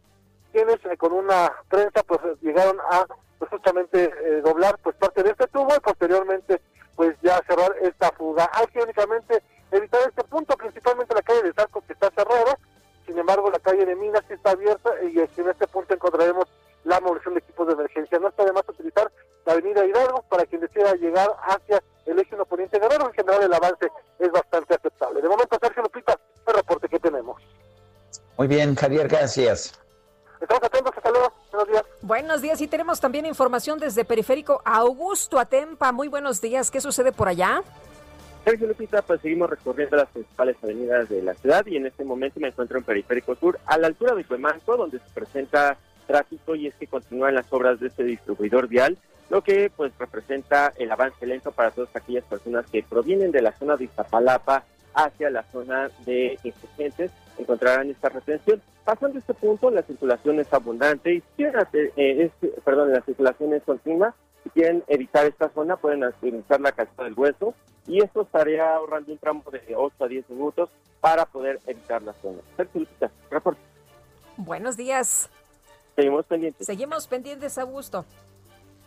[0.68, 3.06] eh, con una prensa pues eh, llegaron a
[3.38, 6.60] pues, justamente eh, doblar pues parte de este tubo y posteriormente
[6.96, 8.50] pues ya cerrar esta fuga.
[8.52, 12.58] Hay que únicamente evitar este punto, principalmente la calle de Zarco que está cerrada,
[13.06, 16.44] sin embargo la calle de Minas sí está abierta y en este punto encontraremos
[16.84, 18.18] la movilización de equipos de emergencia.
[18.18, 19.10] No está de más utilizar
[19.46, 23.06] la avenida Hidalgo para quien desea llegar hacia el eje no poniente Guerrero.
[23.06, 25.22] En general el avance es bastante aceptable.
[25.22, 27.40] De momento, Sergio Lupita, el reporte que tenemos.
[28.36, 29.79] Muy bien, Javier, gracias.
[32.30, 35.90] Buenos días y tenemos también información desde Periférico Augusto Atempa.
[35.90, 36.70] Muy buenos días.
[36.70, 37.60] ¿Qué sucede por allá?
[38.44, 42.38] Sergio Lupita, pues seguimos recorriendo las principales avenidas de la ciudad y en este momento
[42.38, 45.76] me encuentro en Periférico Sur, a la altura de Cuemanco, donde se presenta
[46.06, 48.96] tráfico y es que continúan las obras de este distribuidor vial,
[49.28, 53.58] lo que pues representa el avance lento para todas aquellas personas que provienen de la
[53.58, 54.62] zona de Iztapalapa
[54.94, 57.10] hacia la zona de insurgentes,
[57.40, 58.62] encontrarán esta retención.
[58.84, 63.02] Pasando este punto, la circulación es abundante y si quieren hacer, eh, es- perdón, la
[63.02, 64.14] circulación es continua.
[64.44, 67.54] Si quieren evitar esta zona, pueden utilizar la calzada del hueso
[67.86, 72.14] y esto estaría ahorrando un tramo de 8 a 10 minutos para poder evitar la
[72.22, 72.38] zona.
[73.30, 73.60] Reporte.
[74.36, 75.28] Buenos días.
[75.96, 76.66] Seguimos pendientes.
[76.66, 78.04] Seguimos pendientes, Augusto.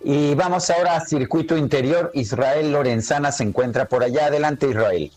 [0.04, 2.12] Y vamos ahora a Circuito Interior.
[2.14, 4.26] Israel Lorenzana se encuentra por allá.
[4.26, 5.12] Adelante, Israel.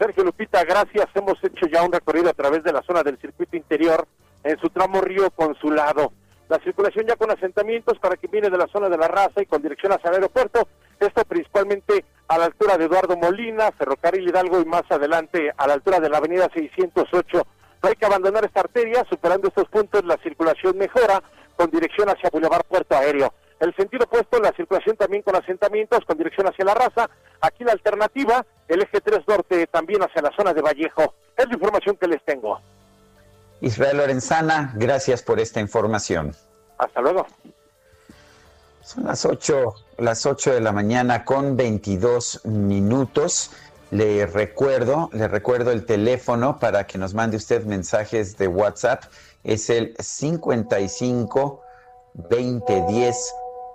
[0.00, 1.08] Sergio Lupita, gracias.
[1.14, 4.08] Hemos hecho ya un recorrido a través de la zona del circuito interior
[4.42, 6.10] en su tramo Río Consulado.
[6.48, 9.46] La circulación ya con asentamientos para quien viene de la zona de la raza y
[9.46, 10.66] con dirección hacia el aeropuerto.
[10.98, 15.74] Esto principalmente a la altura de Eduardo Molina, Ferrocarril Hidalgo y más adelante a la
[15.74, 17.46] altura de la avenida 608.
[17.82, 21.22] No hay que abandonar esta arteria, superando estos puntos la circulación mejora
[21.56, 23.34] con dirección hacia Boulevard Puerto Aéreo.
[23.60, 27.10] El sentido opuesto, la circulación también con asentamientos con dirección hacia la raza.
[27.42, 31.14] Aquí la alternativa, el eje 3 norte también hacia la zona de Vallejo.
[31.36, 32.58] Es la información que les tengo.
[33.60, 36.34] Israel Lorenzana, gracias por esta información.
[36.78, 37.26] Hasta luego.
[38.82, 43.50] Son las 8, las 8 de la mañana con 22 minutos.
[43.90, 49.04] Le recuerdo, le recuerdo el teléfono para que nos mande usted mensajes de WhatsApp.
[49.44, 51.62] Es el 55
[52.14, 53.34] 2010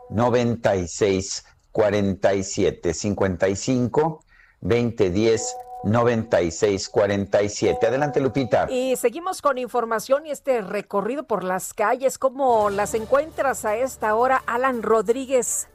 [0.09, 2.93] 96 47.
[2.93, 4.23] 55
[4.61, 7.87] 2010 96 47.
[7.87, 8.67] Adelante, Lupita.
[8.69, 12.17] Y seguimos con información y este recorrido por las calles.
[12.17, 15.67] ¿Cómo las encuentras a esta hora, Alan Rodríguez?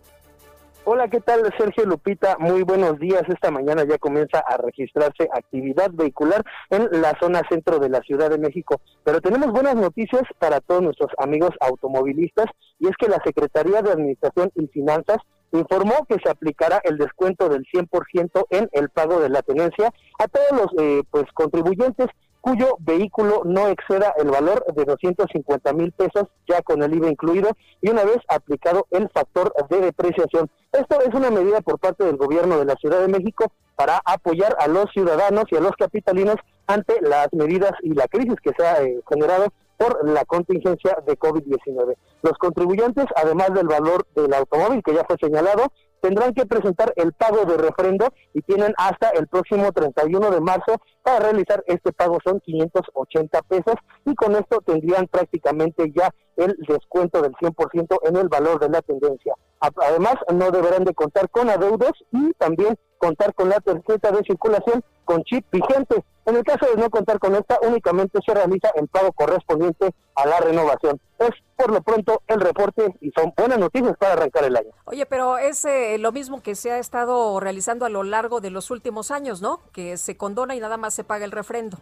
[0.85, 2.37] Hola, ¿qué tal Sergio Lupita?
[2.39, 3.23] Muy buenos días.
[3.29, 8.31] Esta mañana ya comienza a registrarse actividad vehicular en la zona centro de la Ciudad
[8.31, 8.81] de México.
[9.05, 12.47] Pero tenemos buenas noticias para todos nuestros amigos automovilistas
[12.79, 15.19] y es que la Secretaría de Administración y Finanzas
[15.53, 20.29] informó que se aplicará el descuento del 100% en el pago de la tenencia a
[20.29, 22.07] todos los eh, pues contribuyentes
[22.41, 27.51] cuyo vehículo no exceda el valor de 250 mil pesos ya con el IVA incluido
[27.81, 30.51] y una vez aplicado el factor de depreciación.
[30.73, 34.57] Esto es una medida por parte del gobierno de la Ciudad de México para apoyar
[34.61, 36.37] a los ciudadanos y a los capitalinos
[36.67, 41.19] ante las medidas y la crisis que se ha eh, generado por la contingencia de
[41.19, 41.97] COVID-19.
[42.21, 47.15] Los contribuyentes, además del valor del automóvil que ya fue señalado, tendrán que presentar el
[47.15, 52.19] pago de refrendo y tienen hasta el próximo 31 de marzo para realizar este pago
[52.23, 53.75] son 580 pesos
[54.05, 58.83] y con esto tendrían prácticamente ya el descuento del 100% en el valor de la
[58.83, 59.35] tendencia.
[59.61, 64.83] Además, no deberán de contar con adeudos y también contar con la tarjeta de circulación
[65.11, 66.05] con chip vigente.
[66.25, 70.27] En el caso de no contar con esta, únicamente se realiza el pago correspondiente a
[70.27, 71.01] la renovación.
[71.19, 74.71] Es por lo pronto el reporte y son buenas noticias para arrancar el año.
[74.85, 78.51] Oye, pero es eh, lo mismo que se ha estado realizando a lo largo de
[78.51, 79.61] los últimos años, ¿no?
[79.73, 81.79] Que se condona y nada más se paga el refrendo.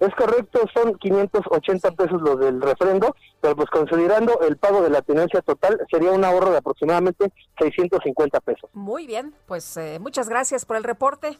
[0.00, 5.02] Es correcto, son 580 pesos los del refrendo, pero pues considerando el pago de la
[5.02, 8.70] tenencia total sería un ahorro de aproximadamente 650 pesos.
[8.72, 11.38] Muy bien, pues eh, muchas gracias por el reporte.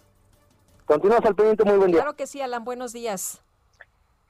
[0.89, 2.01] Continuamos al pendiente, muy buen día.
[2.01, 3.43] Claro que sí, Alan, buenos días.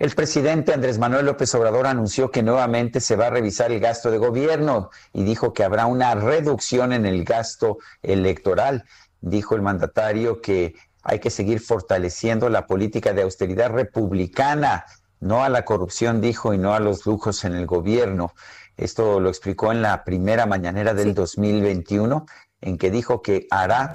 [0.00, 4.10] El presidente Andrés Manuel López Obrador anunció que nuevamente se va a revisar el gasto
[4.10, 8.84] de gobierno y dijo que habrá una reducción en el gasto electoral.
[9.20, 10.74] Dijo el mandatario que
[11.04, 14.84] hay que seguir fortaleciendo la política de austeridad republicana,
[15.20, 18.34] no a la corrupción, dijo, y no a los lujos en el gobierno.
[18.76, 22.26] Esto lo explicó en la primera mañanera del 2021,
[22.62, 23.94] en que dijo que hará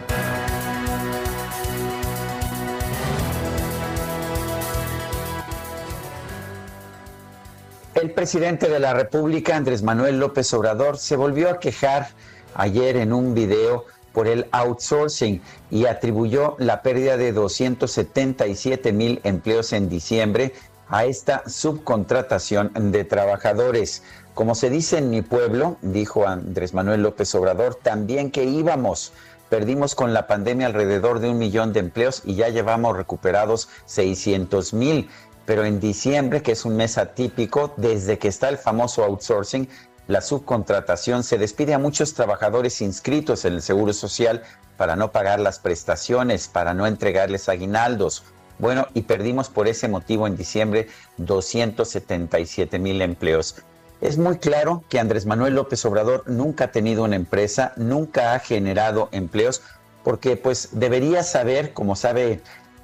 [8.01, 12.07] El presidente de la República, Andrés Manuel López Obrador, se volvió a quejar
[12.55, 19.71] ayer en un video por el outsourcing y atribuyó la pérdida de 277 mil empleos
[19.71, 20.53] en diciembre
[20.89, 24.01] a esta subcontratación de trabajadores.
[24.33, 29.13] Como se dice en mi pueblo, dijo Andrés Manuel López Obrador, también que íbamos.
[29.51, 34.73] Perdimos con la pandemia alrededor de un millón de empleos y ya llevamos recuperados 600
[34.73, 35.07] mil
[35.45, 39.67] pero en diciembre, que es un mes atípico, desde que está el famoso outsourcing,
[40.07, 44.43] la subcontratación se despide a muchos trabajadores inscritos en el Seguro Social
[44.77, 48.23] para no pagar las prestaciones, para no entregarles aguinaldos.
[48.59, 50.87] Bueno, y perdimos por ese motivo en diciembre
[51.17, 53.55] 277 mil empleos.
[54.01, 58.39] Es muy claro que Andrés Manuel López Obrador nunca ha tenido una empresa, nunca ha
[58.39, 59.61] generado empleos,
[60.03, 62.41] porque pues debería saber, como sabe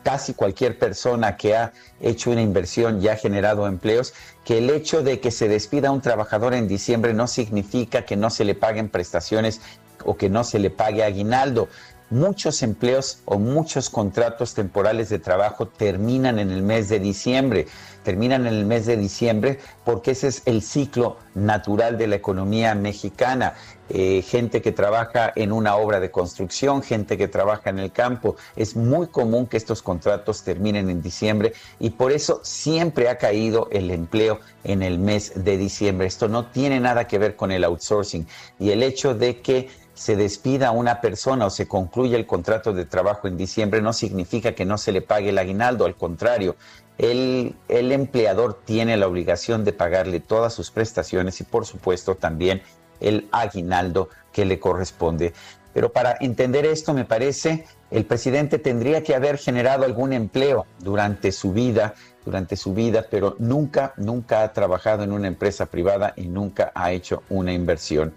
[0.07, 4.13] casi cualquier persona que ha hecho una inversión y ha generado empleos,
[4.45, 8.29] que el hecho de que se despida un trabajador en diciembre no significa que no
[8.29, 9.59] se le paguen prestaciones
[10.05, 11.67] o que no se le pague aguinaldo.
[12.09, 17.67] Muchos empleos o muchos contratos temporales de trabajo terminan en el mes de diciembre
[18.07, 22.73] terminan en el mes de diciembre porque ese es el ciclo natural de la economía
[22.73, 23.55] mexicana.
[23.89, 28.35] Eh, gente que trabaja en una obra de construcción, gente que trabaja en el campo.
[28.55, 33.69] Es muy común que estos contratos terminen en diciembre y por eso siempre ha caído
[33.72, 36.07] el empleo en el mes de diciembre.
[36.07, 38.27] Esto no tiene nada que ver con el outsourcing
[38.59, 42.72] y el hecho de que se despida a una persona o se concluye el contrato
[42.72, 46.55] de trabajo en diciembre no significa que no se le pague el aguinaldo, al contrario,
[46.99, 52.61] el, el empleador tiene la obligación de pagarle todas sus prestaciones y por supuesto también
[52.99, 55.33] el aguinaldo que le corresponde.
[55.73, 61.31] Pero para entender esto, me parece, el presidente tendría que haber generado algún empleo durante
[61.31, 61.93] su vida,
[62.25, 66.91] durante su vida, pero nunca, nunca ha trabajado en una empresa privada y nunca ha
[66.91, 68.13] hecho una inversión.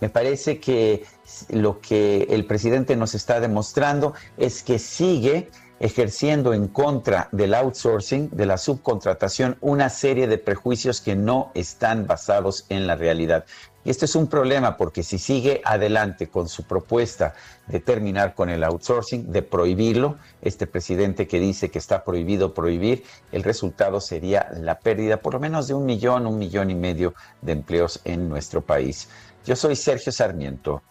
[0.00, 1.04] Me parece que
[1.50, 8.30] lo que el presidente nos está demostrando es que sigue ejerciendo en contra del outsourcing,
[8.30, 13.44] de la subcontratación, una serie de prejuicios que no están basados en la realidad.
[13.84, 17.34] Y este es un problema porque si sigue adelante con su propuesta
[17.66, 23.04] de terminar con el outsourcing, de prohibirlo, este presidente que dice que está prohibido prohibir,
[23.30, 27.14] el resultado sería la pérdida por lo menos de un millón, un millón y medio
[27.42, 29.08] de empleos en nuestro país.
[29.44, 30.82] Yo soy Sergio Sarmiento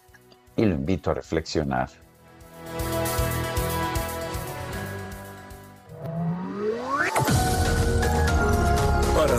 [0.55, 1.89] y lo invito a reflexionar.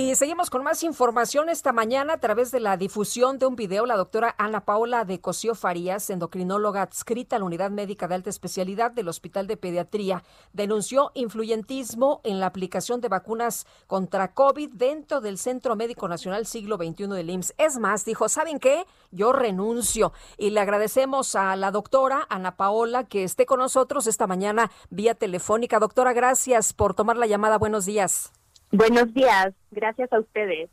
[0.00, 3.84] Y seguimos con más información esta mañana a través de la difusión de un video.
[3.84, 8.30] La doctora Ana Paula de Cosío Farías, endocrinóloga adscrita a la Unidad Médica de Alta
[8.30, 10.22] Especialidad del Hospital de Pediatría,
[10.52, 16.76] denunció influyentismo en la aplicación de vacunas contra COVID dentro del Centro Médico Nacional Siglo
[16.76, 17.54] XXI del IMSS.
[17.58, 18.86] Es más, dijo, ¿saben qué?
[19.10, 20.12] Yo renuncio.
[20.36, 25.16] Y le agradecemos a la doctora Ana Paola que esté con nosotros esta mañana vía
[25.16, 25.80] telefónica.
[25.80, 27.58] Doctora, gracias por tomar la llamada.
[27.58, 28.30] Buenos días.
[28.70, 30.68] Buenos días, gracias a ustedes.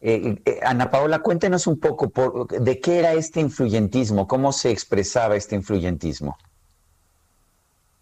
[0.00, 4.70] Eh, eh, Ana Paola, cuéntenos un poco por, de qué era este influyentismo, cómo se
[4.70, 6.36] expresaba este influyentismo.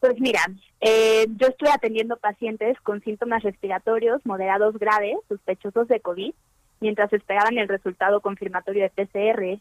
[0.00, 0.40] Pues mira,
[0.80, 6.34] eh, yo estoy atendiendo pacientes con síntomas respiratorios moderados graves, sospechosos de COVID,
[6.80, 9.60] mientras esperaban el resultado confirmatorio de PCR.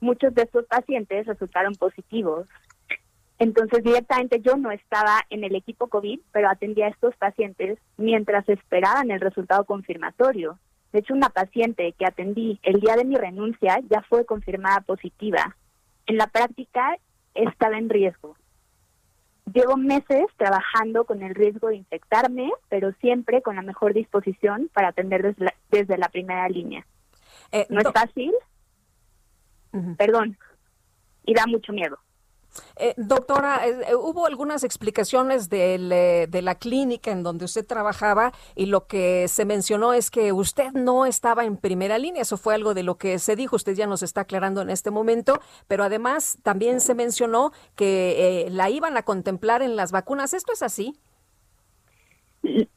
[0.00, 2.46] Muchos de estos pacientes resultaron positivos.
[3.38, 8.48] Entonces, directamente yo no estaba en el equipo COVID, pero atendía a estos pacientes mientras
[8.48, 10.58] esperaban el resultado confirmatorio.
[10.92, 15.56] De hecho, una paciente que atendí el día de mi renuncia ya fue confirmada positiva.
[16.06, 16.96] En la práctica,
[17.34, 18.36] estaba en riesgo.
[19.52, 24.88] Llevo meses trabajando con el riesgo de infectarme, pero siempre con la mejor disposición para
[24.88, 26.86] atender desde la, desde la primera línea.
[27.50, 28.32] Eh, no es fácil,
[29.96, 30.38] perdón,
[31.24, 31.98] y da mucho miedo.
[32.76, 38.32] Eh, doctora, eh, eh, hubo algunas explicaciones eh, de la clínica en donde usted trabajaba
[38.54, 42.22] y lo que se mencionó es que usted no estaba en primera línea.
[42.22, 43.56] Eso fue algo de lo que se dijo.
[43.56, 48.70] Usted ya nos está aclarando en este momento, pero además también se mencionó que la
[48.70, 50.34] iban a contemplar en las vacunas.
[50.34, 50.98] ¿Esto es así?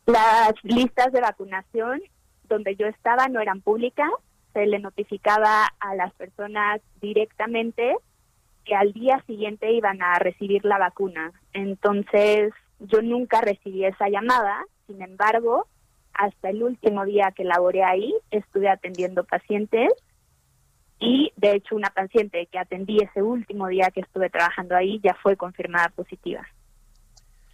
[0.06, 2.02] Las listas de vacunación
[2.48, 4.10] donde yo estaba no eran públicas.
[4.54, 7.96] Se le notificaba a las personas directamente
[8.66, 11.32] que al día siguiente iban a recibir la vacuna.
[11.54, 15.68] Entonces, yo nunca recibí esa llamada, sin embargo,
[16.14, 19.90] hasta el último día que laboré ahí, estuve atendiendo pacientes
[21.00, 25.14] y de hecho una paciente que atendí ese último día que estuve trabajando ahí ya
[25.22, 26.48] fue confirmada positiva.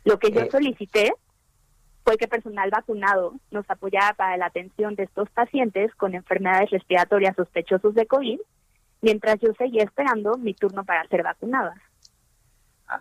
[0.04, 1.12] Lo que yo solicité
[2.04, 7.36] fue que personal vacunado nos apoyara para la atención de estos pacientes con enfermedades respiratorias
[7.36, 8.40] sospechosos de COVID
[9.02, 11.74] mientras yo seguía esperando mi turno para ser vacunada.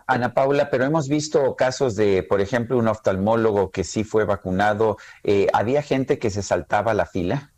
[0.07, 4.97] Ana Paula, pero hemos visto casos de, por ejemplo, un oftalmólogo que sí fue vacunado.
[5.23, 7.51] Eh, ¿Había gente que se saltaba la fila?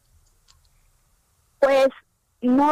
[1.59, 1.89] Pues
[2.41, 2.71] no,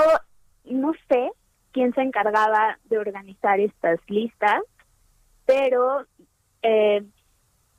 [0.65, 1.31] no sé
[1.71, 4.61] quién se encargaba de organizar estas listas,
[5.45, 6.05] pero
[6.63, 7.03] eh,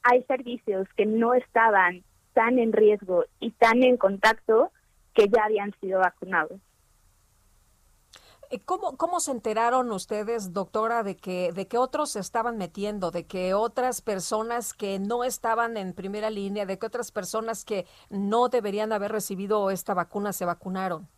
[0.03, 4.73] hay servicios que no estaban tan en riesgo y tan en contacto
[5.15, 6.61] que ya habían sido vacunados.
[8.53, 13.11] Eh, ¿Cómo, ¿Cómo se enteraron ustedes, doctora, de que, de que otros se estaban metiendo,
[13.11, 17.87] de que otras personas que no estaban en primera línea, de que otras personas que
[18.11, 21.09] no deberían haber recibido esta vacuna se vacunaron?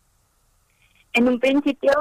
[1.11, 1.91] En un principio,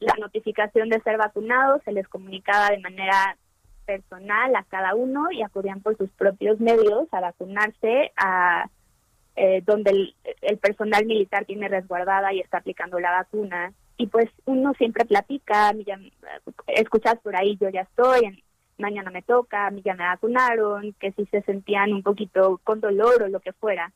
[0.00, 3.36] la notificación de ser vacunados se les comunicaba de manera
[3.86, 8.68] personal a cada uno y acudían por sus propios medios a vacunarse a
[9.36, 14.28] eh, donde el, el personal militar tiene resguardada y está aplicando la vacuna y pues
[14.46, 15.98] uno siempre platica, ya,
[16.68, 18.42] escuchas por ahí, yo ya estoy,
[18.78, 22.80] mañana me toca, a mí ya me vacunaron, que si se sentían un poquito con
[22.80, 23.92] dolor o lo que fuera.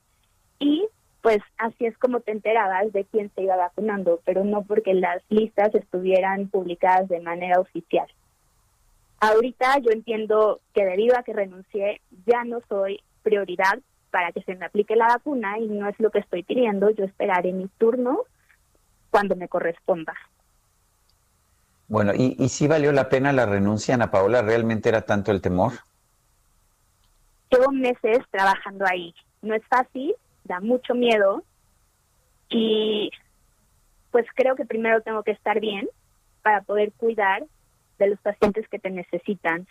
[0.59, 0.87] Y
[1.23, 5.23] pues así es como te enterabas de quién se iba vacunando, pero no porque las
[5.29, 8.07] listas estuvieran publicadas de manera oficial.
[9.19, 14.55] Ahorita yo entiendo que debido a que renuncié, ya no soy prioridad para que se
[14.55, 18.21] me aplique la vacuna y no es lo que estoy pidiendo, yo esperaré mi turno
[19.17, 20.13] cuando me corresponda.
[21.89, 24.43] Bueno, ¿y, y si valió la pena la renuncia, Ana Paola?
[24.43, 25.73] ¿Realmente era tanto el temor?
[27.51, 29.15] Llevo meses trabajando ahí.
[29.41, 30.15] No es fácil,
[30.45, 31.43] da mucho miedo
[32.51, 33.11] y
[34.11, 35.89] pues creo que primero tengo que estar bien
[36.43, 37.43] para poder cuidar
[37.99, 39.67] de los pacientes que te necesitan.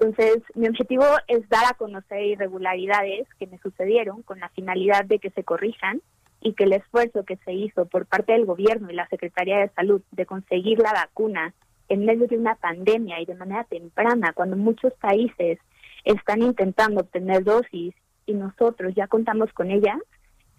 [0.00, 5.20] Entonces, mi objetivo es dar a conocer irregularidades que me sucedieron con la finalidad de
[5.20, 6.02] que se corrijan
[6.42, 9.68] y que el esfuerzo que se hizo por parte del gobierno y la Secretaría de
[9.70, 11.54] Salud de conseguir la vacuna
[11.88, 15.58] en medio de una pandemia y de manera temprana, cuando muchos países
[16.04, 17.94] están intentando obtener dosis
[18.26, 19.98] y nosotros ya contamos con ellas,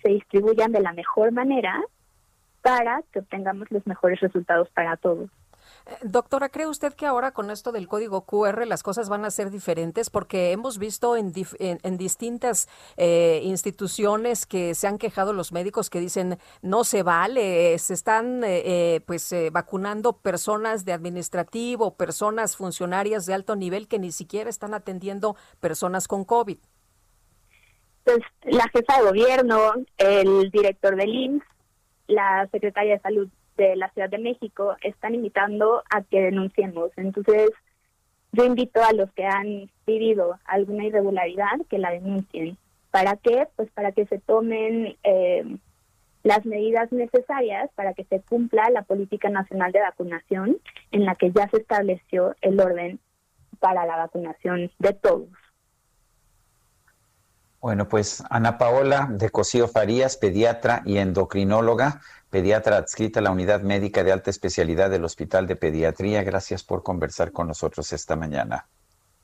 [0.01, 1.81] se distribuyan de la mejor manera
[2.61, 5.29] para que obtengamos los mejores resultados para todos.
[6.01, 9.51] Doctora, ¿cree usted que ahora con esto del código QR las cosas van a ser
[9.51, 10.09] diferentes?
[10.09, 11.33] Porque hemos visto en,
[11.97, 17.93] distintas eh, instituciones que se han quejado los médicos que dicen no se vale, se
[17.93, 24.13] están eh, eh, pues vacunando personas de administrativo, personas funcionarias de alto nivel que ni
[24.13, 26.59] siquiera están atendiendo personas con COVID.
[28.05, 31.45] Pues la jefa de gobierno, el director del IMSS,
[32.07, 36.91] la secretaria de salud de la Ciudad de México están invitando a que denunciemos.
[36.97, 37.51] Entonces,
[38.31, 42.57] yo invito a los que han vivido alguna irregularidad que la denuncien.
[42.91, 43.47] ¿Para qué?
[43.55, 45.57] Pues para que se tomen eh,
[46.23, 50.57] las medidas necesarias para que se cumpla la política nacional de vacunación
[50.91, 52.99] en la que ya se estableció el orden
[53.59, 55.27] para la vacunación de todos.
[57.61, 62.01] Bueno, pues Ana Paola de Cosío Farías, pediatra y endocrinóloga,
[62.33, 66.23] pediatra adscrita a la unidad médica de alta especialidad del Hospital de Pediatría.
[66.23, 68.67] Gracias por conversar con nosotros esta mañana.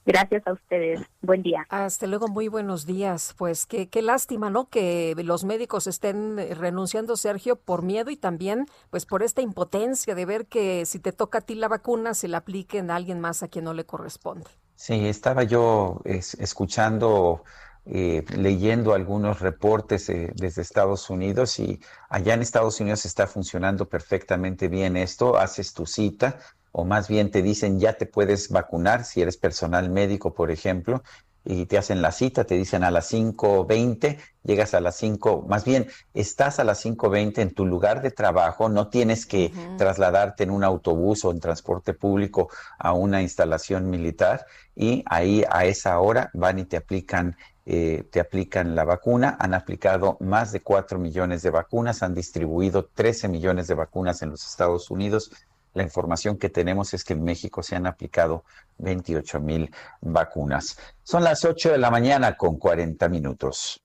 [0.05, 1.01] Gracias a ustedes.
[1.23, 1.65] Buen día.
[1.69, 3.33] Hasta luego, muy buenos días.
[3.35, 4.69] Pues qué, qué lástima, ¿no?
[4.69, 10.25] Que los médicos estén renunciando, Sergio, por miedo y también, pues, por esta impotencia de
[10.25, 13.41] ver que si te toca a ti la vacuna, se la apliquen a alguien más
[13.41, 14.45] a quien no le corresponde.
[14.75, 17.43] Sí, estaba yo escuchando
[17.91, 23.89] eh, leyendo algunos reportes eh, desde Estados Unidos y allá en Estados Unidos está funcionando
[23.89, 25.37] perfectamente bien esto.
[25.37, 26.37] Haces tu cita
[26.71, 31.01] o más bien te dicen ya te puedes vacunar si eres personal médico, por ejemplo,
[31.51, 35.65] y te hacen la cita, te dicen a las 5.20, llegas a las 5, más
[35.65, 40.51] bien estás a las 5.20 en tu lugar de trabajo, no tienes que trasladarte en
[40.51, 44.45] un autobús o en transporte público a una instalación militar
[44.75, 47.35] y ahí a esa hora van y te aplican
[47.71, 49.37] eh, te aplican la vacuna.
[49.39, 54.31] Han aplicado más de 4 millones de vacunas, han distribuido 13 millones de vacunas en
[54.31, 55.31] los Estados Unidos.
[55.73, 58.43] La información que tenemos es que en México se han aplicado
[58.79, 60.77] 28 mil vacunas.
[61.03, 63.81] Son las 8 de la mañana con 40 minutos.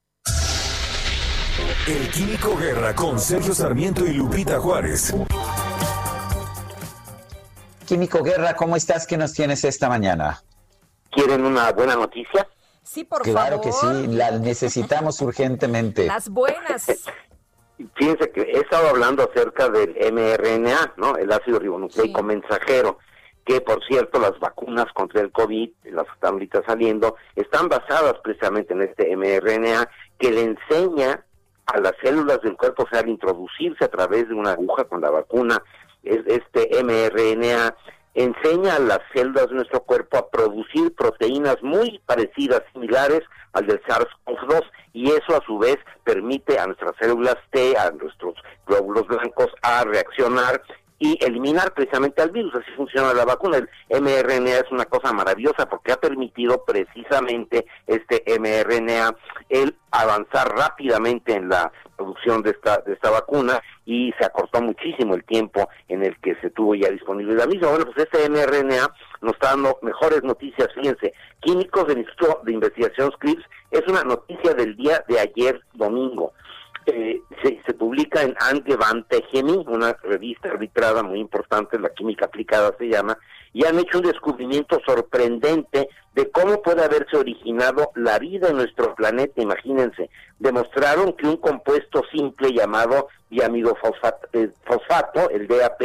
[1.86, 5.15] El Químico Guerra con Sergio Sarmiento y Lupita Juárez.
[7.86, 9.06] Químico Guerra, ¿cómo estás?
[9.06, 10.43] ¿Qué nos tienes esta mañana?
[11.11, 12.48] ¿Quieren una buena noticia?
[12.82, 16.06] Sí, por claro que sí, la necesitamos urgentemente.
[16.06, 16.86] Las buenas.
[17.96, 21.16] Fíjense que he estado hablando acerca del mRNA, ¿no?
[21.16, 22.98] El ácido ribonucleico mensajero,
[23.44, 28.14] que por cierto las vacunas contra el COVID, las que están ahorita saliendo, están basadas
[28.22, 29.88] precisamente en este mRNA
[30.18, 31.24] que le enseña
[31.66, 35.01] a las células del cuerpo, o sea, al introducirse a través de una aguja con
[35.01, 35.62] la vacuna,
[36.05, 37.74] este mRNA
[38.14, 43.22] enseña a las células de nuestro cuerpo a producir proteínas muy parecidas, similares
[43.52, 44.62] al del SARS-CoV-2
[44.92, 48.34] y eso a su vez permite a nuestras células T, a nuestros
[48.66, 50.62] glóbulos blancos a reaccionar
[50.98, 52.54] y eliminar precisamente al virus.
[52.54, 53.58] Así funciona la vacuna.
[53.58, 53.68] El
[54.02, 59.16] mRNA es una cosa maravillosa porque ha permitido precisamente este mRNA
[59.48, 65.14] el avanzar rápidamente en la producción de esta, de esta vacuna y se acortó muchísimo
[65.14, 67.68] el tiempo en el que se tuvo ya disponible la misma.
[67.68, 68.88] Bueno, pues este mRNA
[69.20, 70.68] nos está dando mejores noticias.
[70.74, 76.32] Fíjense, Químicos del Instituto de Investigación Scripps es una noticia del día de ayer domingo.
[76.86, 79.23] Eh, se, publica en Angewandte
[79.66, 83.19] una revista arbitrada muy importante, la química aplicada se llama,
[83.52, 88.94] y han hecho un descubrimiento sorprendente de cómo puede haberse originado la vida en nuestro
[88.94, 90.11] planeta, imagínense.
[90.39, 93.77] Demostraron que un compuesto simple llamado diamido
[94.32, 95.81] eh, fosfato, el DAP,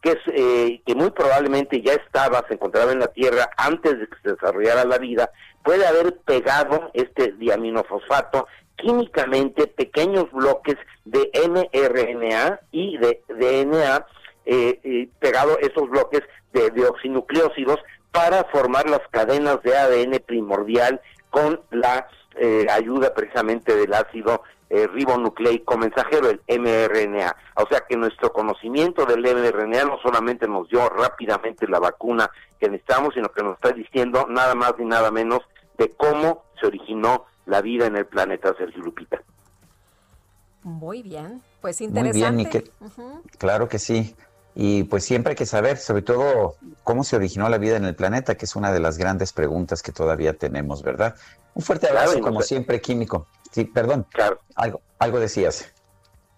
[0.00, 4.06] que, es, eh, que muy probablemente ya estaba, se encontraba en la Tierra antes de
[4.06, 5.30] que se desarrollara la vida,
[5.62, 8.46] puede haber pegado este diaminofosfato
[8.82, 14.06] químicamente pequeños bloques de mRNA y de DNA,
[14.44, 16.22] eh, pegado esos bloques
[16.52, 17.78] de deoxinucleósidos
[18.10, 21.00] para formar las cadenas de ADN primordial
[21.30, 22.06] con la
[22.36, 27.36] eh, ayuda precisamente del ácido eh, ribonucleico mensajero, el mRNA.
[27.56, 32.68] O sea que nuestro conocimiento del mRNA no solamente nos dio rápidamente la vacuna que
[32.68, 35.40] necesitamos, sino que nos está diciendo nada más ni nada menos
[35.78, 39.22] de cómo se originó la vida en el planeta, Sergio Lupita.
[40.62, 42.64] Muy bien, pues interesante.
[42.80, 44.14] Muy bien, Claro que sí.
[44.54, 47.94] Y pues siempre hay que saber, sobre todo, cómo se originó la vida en el
[47.94, 51.16] planeta, que es una de las grandes preguntas que todavía tenemos, ¿verdad?
[51.54, 53.26] Un fuerte abrazo, como siempre, químico.
[53.50, 54.06] Sí, perdón.
[54.10, 54.40] Claro.
[54.54, 55.72] Algo, algo decías.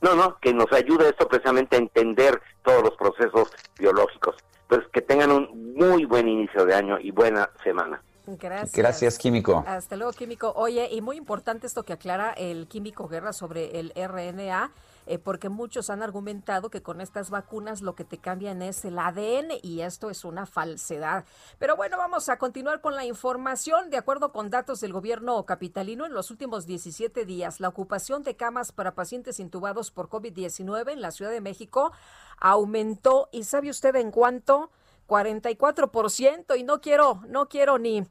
[0.01, 3.49] No, no, que nos ayuda esto precisamente a entender todos los procesos
[3.79, 4.37] biológicos.
[4.69, 8.03] Pues que tengan un muy buen inicio de año y buena semana.
[8.27, 8.73] Gracias.
[8.73, 9.65] Gracias, Químico.
[9.67, 10.53] Hasta luego, Químico.
[10.57, 14.73] Oye, y muy importante esto que aclara el Químico Guerra sobre el RNA.
[15.07, 18.99] Eh, porque muchos han argumentado que con estas vacunas lo que te cambian es el
[18.99, 21.25] ADN y esto es una falsedad.
[21.59, 23.91] Pero bueno, vamos a continuar con la información.
[23.91, 28.35] De acuerdo con datos del gobierno capitalino, en los últimos 17 días, la ocupación de
[28.35, 31.93] camas para pacientes intubados por COVID-19 en la Ciudad de México
[32.39, 33.29] aumentó.
[33.31, 34.71] ¿Y sabe usted en cuánto?
[35.15, 38.03] 44% y no quiero, no quiero ni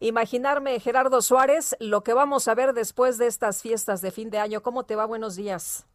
[0.00, 4.38] imaginarme, Gerardo Suárez, lo que vamos a ver después de estas fiestas de fin de
[4.38, 4.60] año.
[4.60, 5.06] ¿Cómo te va?
[5.06, 5.86] Buenos días.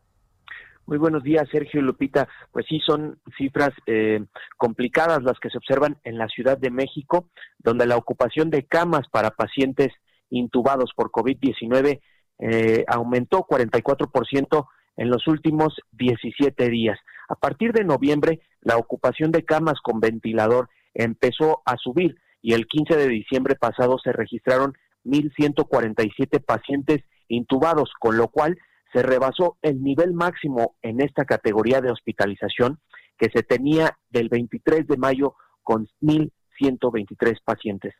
[0.85, 2.27] Muy buenos días, Sergio Lupita.
[2.51, 4.25] Pues sí, son cifras eh,
[4.57, 7.29] complicadas las que se observan en la Ciudad de México,
[7.59, 9.89] donde la ocupación de camas para pacientes
[10.29, 12.01] intubados por COVID-19
[12.39, 16.99] eh, aumentó 44% en los últimos 17 días.
[17.29, 22.67] A partir de noviembre, la ocupación de camas con ventilador empezó a subir y el
[22.67, 24.73] 15 de diciembre pasado se registraron
[25.05, 28.57] 1.147 pacientes intubados, con lo cual
[28.91, 32.79] se rebasó el nivel máximo en esta categoría de hospitalización
[33.17, 37.93] que se tenía del 23 de mayo con 1.123 pacientes.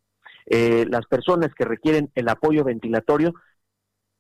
[0.46, 3.34] Eh, las personas que requieren el apoyo ventilatorio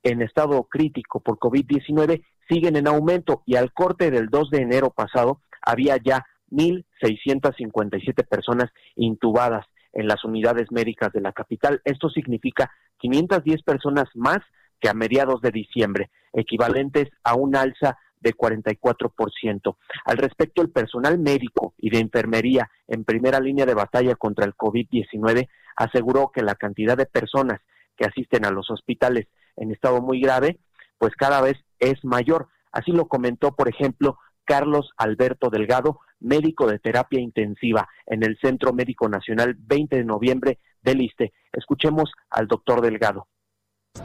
[0.03, 4.90] en estado crítico por COVID-19 siguen en aumento y al corte del 2 de enero
[4.90, 11.81] pasado había ya 1.657 personas intubadas en las unidades médicas de la capital.
[11.85, 14.39] Esto significa 510 personas más
[14.80, 19.77] que a mediados de diciembre, equivalentes a un alza de 44%.
[20.05, 24.55] Al respecto, el personal médico y de enfermería en primera línea de batalla contra el
[24.55, 27.59] COVID-19 aseguró que la cantidad de personas
[27.97, 29.27] que asisten a los hospitales
[29.57, 30.59] en estado muy grave,
[30.97, 32.47] pues cada vez es mayor.
[32.71, 38.73] Así lo comentó, por ejemplo, Carlos Alberto Delgado, médico de terapia intensiva en el Centro
[38.73, 41.33] Médico Nacional 20 de noviembre del ISTE.
[41.51, 43.27] Escuchemos al doctor Delgado.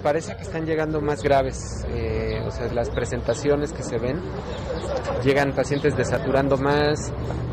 [0.03, 4.21] Parece que están llegando más graves, eh, o sea, las presentaciones que se ven,
[5.25, 7.11] llegan pacientes desaturando más,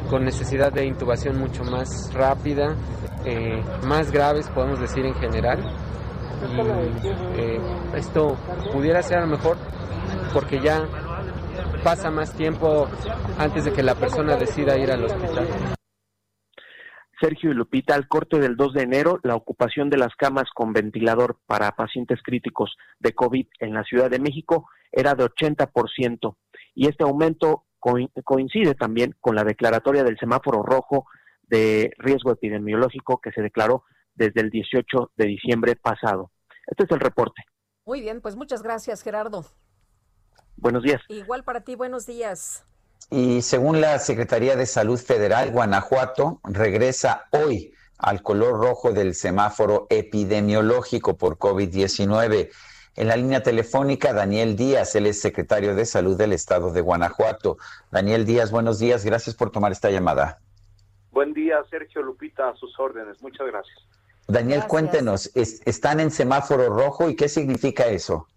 [0.09, 2.75] con necesidad de intubación mucho más rápida,
[3.25, 5.59] eh, más graves podemos decir en general.
[6.45, 7.59] Y eh,
[7.95, 8.37] esto
[8.73, 9.57] pudiera ser a lo mejor
[10.33, 10.85] porque ya
[11.85, 12.87] pasa más tiempo
[13.37, 15.47] antes de que la persona decida ir al hospital.
[17.21, 20.73] Sergio y Lupita, al corte del 2 de enero, la ocupación de las camas con
[20.73, 26.35] ventilador para pacientes críticos de COVID en la Ciudad de México era de 80%.
[26.73, 31.05] Y este aumento coincide también con la declaratoria del semáforo rojo
[31.43, 33.83] de riesgo epidemiológico que se declaró
[34.15, 36.31] desde el 18 de diciembre pasado.
[36.65, 37.43] Este es el reporte.
[37.85, 39.45] Muy bien, pues muchas gracias, Gerardo.
[40.57, 41.01] Buenos días.
[41.09, 42.65] Igual para ti, buenos días.
[43.11, 49.87] Y según la Secretaría de Salud Federal, Guanajuato regresa hoy al color rojo del semáforo
[49.89, 52.49] epidemiológico por COVID-19.
[52.95, 57.57] En la línea telefónica, Daniel Díaz, él es secretario de Salud del Estado de Guanajuato.
[57.91, 60.39] Daniel Díaz, buenos días, gracias por tomar esta llamada.
[61.11, 63.77] Buen día, Sergio Lupita, a sus órdenes, muchas gracias.
[64.27, 68.27] Daniel, cuéntenos, ¿están en semáforo rojo y qué significa eso?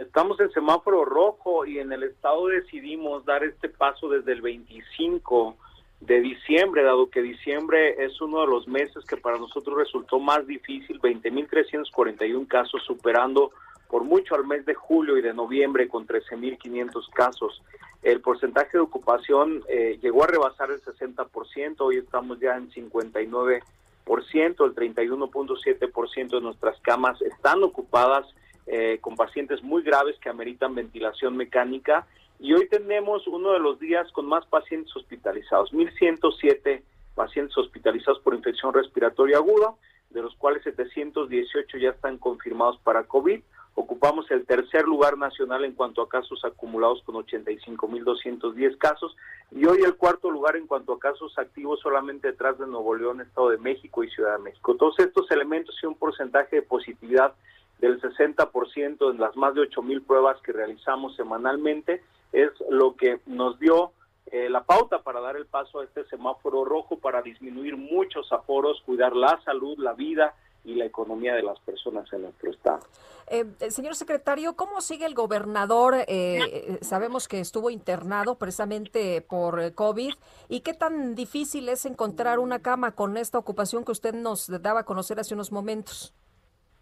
[0.00, 5.56] Estamos en semáforo rojo y en el estado decidimos dar este paso desde el 25
[6.00, 10.46] de diciembre, dado que diciembre es uno de los meses que para nosotros resultó más
[10.46, 13.50] difícil, 20.341 casos, superando
[13.90, 17.62] por mucho al mes de julio y de noviembre con 13.500 casos.
[18.02, 23.60] El porcentaje de ocupación eh, llegó a rebasar el 60%, hoy estamos ya en 59%,
[24.06, 28.24] el 31.7% de nuestras camas están ocupadas
[28.72, 32.06] eh, con pacientes muy graves que ameritan ventilación mecánica
[32.38, 36.80] y hoy tenemos uno de los días con más pacientes hospitalizados, 1.107
[37.16, 39.74] pacientes hospitalizados por infección respiratoria aguda,
[40.10, 43.40] de los cuales 718 ya están confirmados para COVID.
[43.74, 49.16] Ocupamos el tercer lugar nacional en cuanto a casos acumulados con 85.210 casos
[49.50, 53.20] y hoy el cuarto lugar en cuanto a casos activos solamente detrás de Nuevo León,
[53.20, 54.76] Estado de México y Ciudad de México.
[54.76, 57.34] Todos estos elementos y un porcentaje de positividad
[57.80, 62.02] del 60% en las más de 8 mil pruebas que realizamos semanalmente,
[62.32, 63.92] es lo que nos dio
[64.26, 68.82] eh, la pauta para dar el paso a este semáforo rojo para disminuir muchos aforos,
[68.86, 70.34] cuidar la salud, la vida
[70.64, 72.80] y la economía de las personas en nuestro estado.
[73.26, 75.94] Eh, eh, señor secretario, ¿cómo sigue el gobernador?
[76.08, 80.14] Eh, sabemos que estuvo internado precisamente por COVID.
[80.48, 84.80] ¿Y qué tan difícil es encontrar una cama con esta ocupación que usted nos daba
[84.80, 86.12] a conocer hace unos momentos?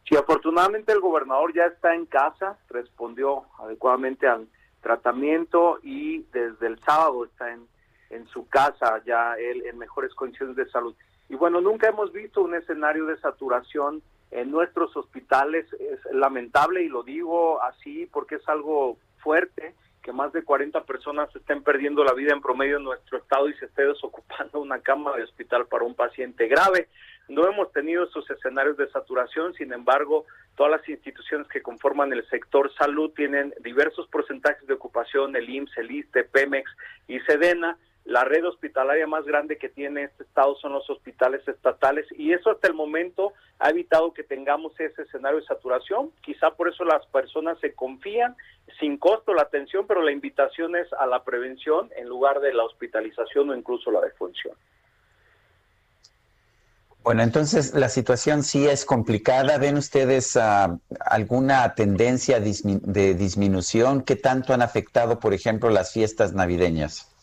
[0.09, 4.49] Sí, afortunadamente el gobernador ya está en casa, respondió adecuadamente al
[4.81, 7.67] tratamiento y desde el sábado está en,
[8.09, 10.95] en su casa, ya él en mejores condiciones de salud.
[11.29, 15.67] Y bueno, nunca hemos visto un escenario de saturación en nuestros hospitales.
[15.75, 19.75] Es lamentable y lo digo así porque es algo fuerte
[20.09, 23.53] que más de 40 personas estén perdiendo la vida en promedio en nuestro estado y
[23.59, 26.89] se esté desocupando una cama de hospital para un paciente grave.
[27.29, 30.25] No hemos tenido esos escenarios de saturación, sin embargo,
[30.57, 35.77] todas las instituciones que conforman el sector salud tienen diversos porcentajes de ocupación, el IMSS,
[35.77, 36.71] el ISTE, PEMEX
[37.07, 37.77] y SEDENA,
[38.09, 42.51] la red hospitalaria más grande que tiene este estado son los hospitales estatales y eso
[42.51, 46.11] hasta el momento ha evitado que tengamos ese escenario de saturación.
[46.23, 48.35] Quizá por eso las personas se confían
[48.81, 52.65] sin costo la atención, pero la invitación es a la prevención en lugar de la
[52.65, 54.55] hospitalización o incluso la defunción.
[57.03, 59.59] Bueno, entonces la situación sí es complicada.
[59.59, 64.01] ¿Ven ustedes uh, alguna tendencia de disminución?
[64.01, 67.15] ¿Qué tanto han afectado, por ejemplo, las fiestas navideñas?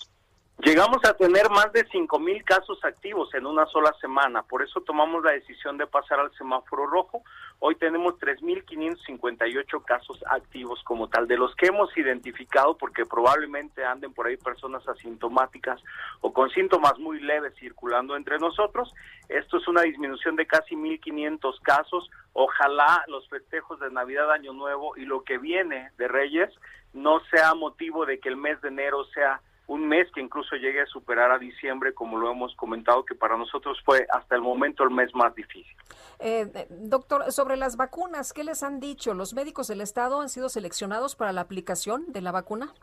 [0.64, 4.80] Llegamos a tener más de 5 mil casos activos en una sola semana, por eso
[4.82, 7.23] tomamos la decisión de pasar al semáforo rojo.
[7.60, 14.14] Hoy tenemos 3.558 casos activos como tal, de los que hemos identificado, porque probablemente anden
[14.14, 15.82] por ahí personas asintomáticas
[16.22, 18.94] o con síntomas muy leves circulando entre nosotros.
[19.27, 22.10] Esto es una disminución de casi 1.500 casos.
[22.32, 26.49] Ojalá los festejos de Navidad, Año Nuevo y lo que viene de Reyes
[26.94, 30.81] no sea motivo de que el mes de enero sea un mes que incluso llegue
[30.81, 34.83] a superar a diciembre, como lo hemos comentado, que para nosotros fue hasta el momento
[34.83, 35.75] el mes más difícil.
[36.19, 39.13] Eh, doctor, sobre las vacunas, ¿qué les han dicho?
[39.13, 42.73] ¿Los médicos del Estado han sido seleccionados para la aplicación de la vacuna?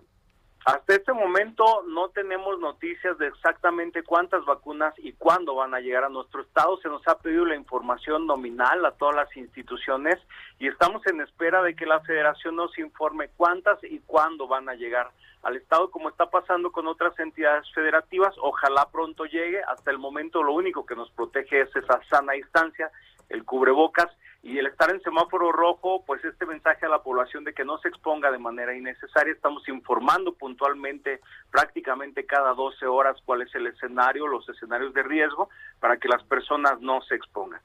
[0.65, 6.05] Hasta este momento no tenemos noticias de exactamente cuántas vacunas y cuándo van a llegar
[6.05, 6.77] a nuestro estado.
[6.77, 10.21] Se nos ha pedido la información nominal a todas las instituciones
[10.61, 14.75] y estamos en espera de que la federación nos informe cuántas y cuándo van a
[14.75, 15.11] llegar
[15.43, 18.33] al estado como está pasando con otras entidades federativas.
[18.41, 19.61] Ojalá pronto llegue.
[19.65, 22.89] Hasta el momento lo único que nos protege es esa sana distancia,
[23.29, 24.09] el cubrebocas
[24.43, 27.79] y el estar en semáforo rojo, pues este mensaje a la población de que no
[27.79, 29.33] se exponga de manera innecesaria.
[29.33, 31.21] Estamos informando puntualmente
[31.51, 35.49] prácticamente cada 12 horas cuál es el escenario, los escenarios de riesgo,
[35.79, 37.61] para que las personas no se expongan.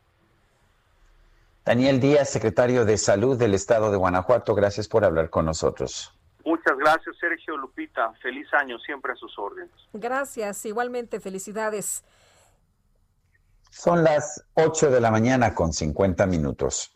[1.66, 6.14] Daniel Díaz, secretario de Salud del Estado de Guanajuato, gracias por hablar con nosotros.
[6.46, 8.14] Muchas gracias, Sergio Lupita.
[8.22, 9.74] Feliz año siempre a sus órdenes.
[9.92, 12.06] Gracias, igualmente, felicidades.
[13.70, 16.92] Son las 8 de la mañana con 50 minutos.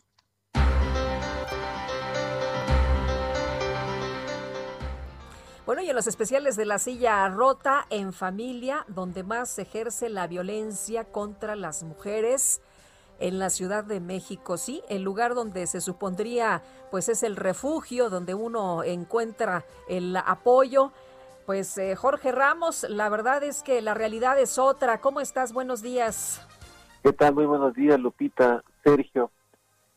[5.65, 10.10] Bueno, y en los especiales de la silla rota en familia, donde más se ejerce
[10.10, 12.61] la violencia contra las mujeres
[13.19, 18.10] en la Ciudad de México, sí, el lugar donde se supondría pues es el refugio,
[18.10, 20.91] donde uno encuentra el apoyo.
[21.45, 24.99] Pues eh, Jorge Ramos, la verdad es que la realidad es otra.
[24.99, 25.53] ¿Cómo estás?
[25.53, 26.41] Buenos días.
[27.03, 27.34] ¿Qué tal?
[27.34, 29.32] Muy buenos días, Lupita, Sergio.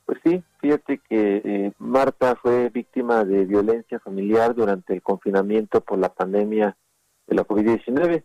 [0.06, 5.98] Pues sí, fíjate que eh, Marta fue víctima de violencia familiar durante el confinamiento por
[5.98, 6.78] la pandemia
[7.26, 8.24] de la COVID-19.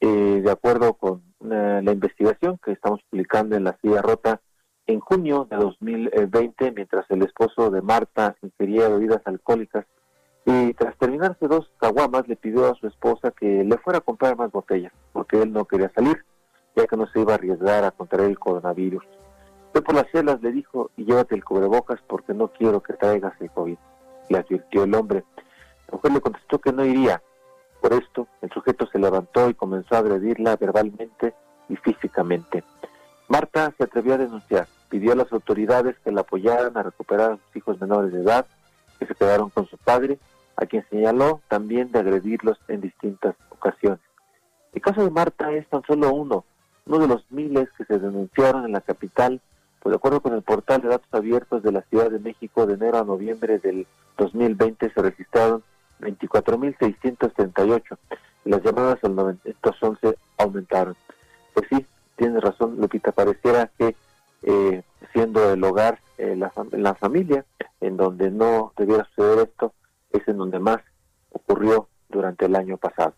[0.00, 0.06] Eh,
[0.44, 4.40] de acuerdo con la investigación que estamos publicando en la silla rota,
[4.86, 9.86] en junio de 2020, mientras el esposo de Marta ingería bebidas alcohólicas,
[10.44, 14.36] y tras terminarse dos caguamas, le pidió a su esposa que le fuera a comprar
[14.36, 16.24] más botellas, porque él no quería salir
[16.78, 19.04] ya que no se iba a arriesgar a contraer el coronavirus.
[19.72, 23.34] Fue por las celas, le dijo, y llévate el cubrebocas porque no quiero que traigas
[23.40, 23.76] el COVID,
[24.28, 25.24] le advirtió el hombre.
[25.88, 27.20] La mujer le contestó que no iría.
[27.80, 31.34] Por esto, el sujeto se levantó y comenzó a agredirla verbalmente
[31.68, 32.64] y físicamente.
[33.28, 37.36] Marta se atrevió a denunciar, pidió a las autoridades que la apoyaran a recuperar a
[37.36, 38.46] sus hijos menores de edad,
[38.98, 40.18] que se quedaron con su padre,
[40.56, 44.00] a quien señaló también de agredirlos en distintas ocasiones.
[44.72, 46.44] El caso de Marta es tan solo uno
[46.88, 49.40] uno de los miles que se denunciaron en la capital,
[49.80, 52.74] pues de acuerdo con el portal de datos abiertos de la Ciudad de México, de
[52.74, 53.86] enero a noviembre del
[54.16, 55.62] 2020 se registraron
[56.00, 57.98] 24.638
[58.44, 60.96] y las llamadas al 911 aumentaron.
[61.52, 61.86] Pues sí,
[62.16, 63.94] tienes razón, Lupita, pareciera que
[64.42, 64.82] eh,
[65.12, 67.44] siendo el hogar, eh, la familia,
[67.80, 69.74] en donde no debiera suceder esto,
[70.10, 70.78] es en donde más
[71.30, 73.14] ocurrió durante el año pasado.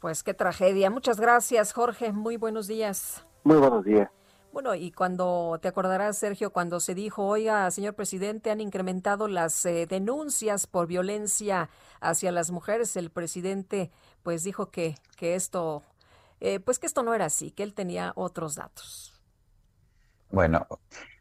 [0.00, 0.90] Pues qué tragedia.
[0.90, 2.12] Muchas gracias, Jorge.
[2.12, 3.24] Muy buenos días.
[3.44, 4.08] Muy buenos días.
[4.52, 9.64] Bueno, y cuando te acordarás, Sergio, cuando se dijo, oiga, señor presidente, han incrementado las
[9.64, 11.70] eh, denuncias por violencia
[12.00, 13.92] hacia las mujeres, el presidente
[14.24, 15.84] pues dijo que, que esto,
[16.40, 19.14] eh, pues que esto no era así, que él tenía otros datos.
[20.32, 20.66] Bueno,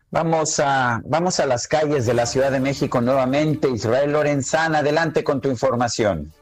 [0.10, 3.70] vamos a, vamos a las calles de la Ciudad de México nuevamente.
[3.70, 6.34] Israel Lorenzana, adelante con tu información.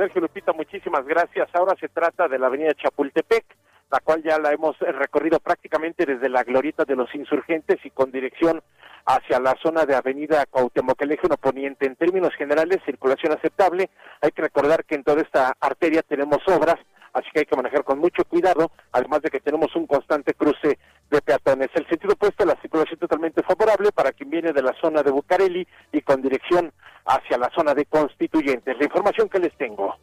[0.00, 1.46] Sergio Lupita, muchísimas gracias.
[1.52, 3.44] Ahora se trata de la avenida Chapultepec
[3.90, 8.10] la cual ya la hemos recorrido prácticamente desde la glorieta de los insurgentes y con
[8.12, 8.62] dirección
[9.04, 11.86] hacia la zona de Avenida Cuauhtémoc Elégido Poniente.
[11.86, 13.90] En términos generales, circulación aceptable.
[14.22, 16.76] Hay que recordar que en toda esta arteria tenemos obras,
[17.12, 20.78] así que hay que manejar con mucho cuidado, además de que tenemos un constante cruce
[21.10, 21.68] de peatones.
[21.74, 25.66] El sentido opuesto, la circulación totalmente favorable para quien viene de la zona de Bucareli
[25.92, 26.72] y con dirección
[27.04, 28.76] hacia la zona de Constituyentes.
[28.78, 29.96] La información que les tengo.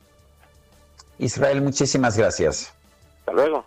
[1.20, 2.74] Israel, muchísimas gracias.
[3.20, 3.66] Hasta luego.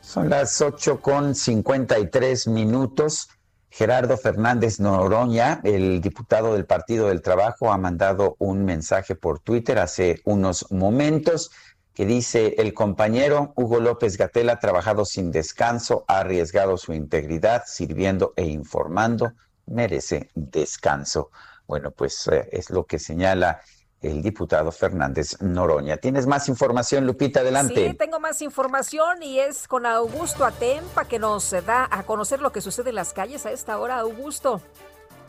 [0.00, 3.28] Son las 8 con 53 minutos.
[3.76, 9.78] Gerardo Fernández Noroña, el diputado del Partido del Trabajo, ha mandado un mensaje por Twitter
[9.78, 11.50] hace unos momentos
[11.92, 17.64] que dice, el compañero Hugo López Gatel ha trabajado sin descanso, ha arriesgado su integridad,
[17.66, 19.34] sirviendo e informando,
[19.66, 21.30] merece descanso.
[21.66, 23.60] Bueno, pues eh, es lo que señala
[24.02, 25.96] el diputado Fernández Noroña.
[25.96, 27.40] ¿Tienes más información, Lupita?
[27.40, 27.90] Adelante.
[27.90, 32.52] Sí, tengo más información y es con Augusto Atempa que nos da a conocer lo
[32.52, 33.98] que sucede en las calles a esta hora.
[33.98, 34.60] Augusto.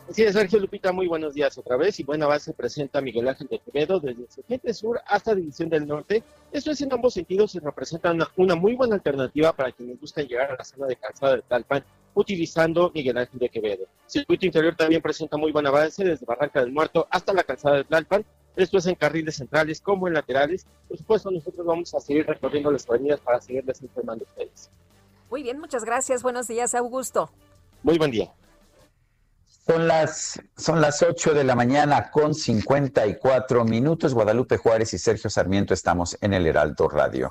[0.08, 2.00] Así es, Sergio Lupita, muy buenos días otra vez.
[2.00, 6.22] Y buena base presenta Miguel Ángel de Quevedo desde Sergente Sur hasta División del Norte.
[6.50, 10.52] Esto es en ambos sentidos y representa una, muy buena alternativa para quienes buscan llegar
[10.52, 11.84] a la zona de calzada de Talpan
[12.14, 13.84] utilizando Miguel Ángel de Quevedo.
[14.06, 17.84] Circuito interior también presenta muy buen avance desde Barranca del Muerto hasta la calzada de
[17.84, 18.24] Tlalpan
[18.58, 20.66] esto es en carriles centrales como en laterales.
[20.88, 24.70] Por supuesto, nosotros vamos a seguir recorriendo las avenidas para seguirles informando a ustedes.
[25.30, 26.22] Muy bien, muchas gracias.
[26.22, 27.30] Buenos días, Augusto.
[27.82, 28.32] Muy buen día.
[29.64, 34.14] Son las, son las 8 de la mañana con 54 minutos.
[34.14, 37.30] Guadalupe Juárez y Sergio Sarmiento estamos en el Heraldo Radio.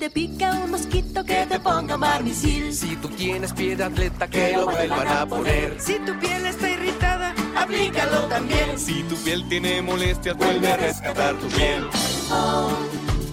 [0.00, 2.72] Te pica un mosquito que te ponga marmisil.
[2.74, 5.76] Si tú tienes pie de atleta que lo vuelvan a poner.
[5.78, 8.78] Si tu piel está irritada, aplícalo también.
[8.78, 11.84] Si tu piel tiene molestias, vuelve a rescatar tu piel.
[12.32, 12.70] Oh,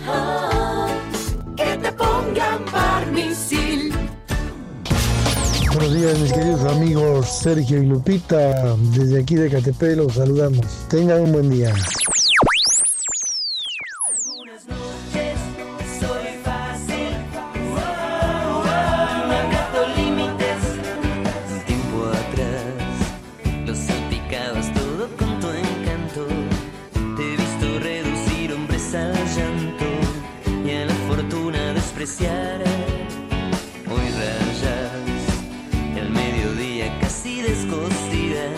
[0.09, 0.87] oh,
[1.55, 3.93] que te pongan barmisil.
[5.73, 10.65] Buenos días mis queridos amigos Sergio y Lupita, desde aquí de Catepec los saludamos.
[10.89, 11.73] Tengan un buen día.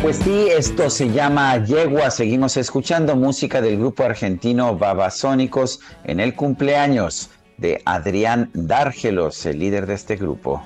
[0.09, 2.09] Pues sí, esto se llama Yegua.
[2.09, 9.85] Seguimos escuchando música del grupo argentino Babasónicos en el cumpleaños de Adrián Dárgelos, el líder
[9.85, 10.63] de este grupo.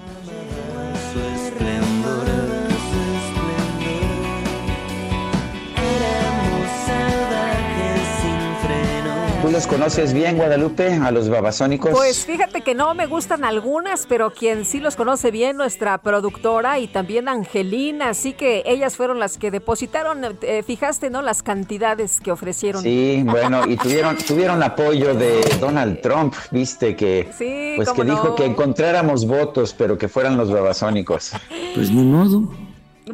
[9.53, 11.91] Los conoces bien, Guadalupe, a los babasónicos?
[11.91, 16.79] Pues fíjate que no me gustan algunas, pero quien sí los conoce bien, nuestra productora
[16.79, 21.21] y también Angelina, así que ellas fueron las que depositaron, eh, fijaste, ¿no?
[21.21, 22.81] Las cantidades que ofrecieron.
[22.81, 27.29] Sí, bueno, y tuvieron, tuvieron apoyo de Donald Trump, viste que,
[27.75, 31.33] pues que dijo que encontráramos votos, pero que fueran los babasónicos.
[31.75, 32.49] Pues ni modo.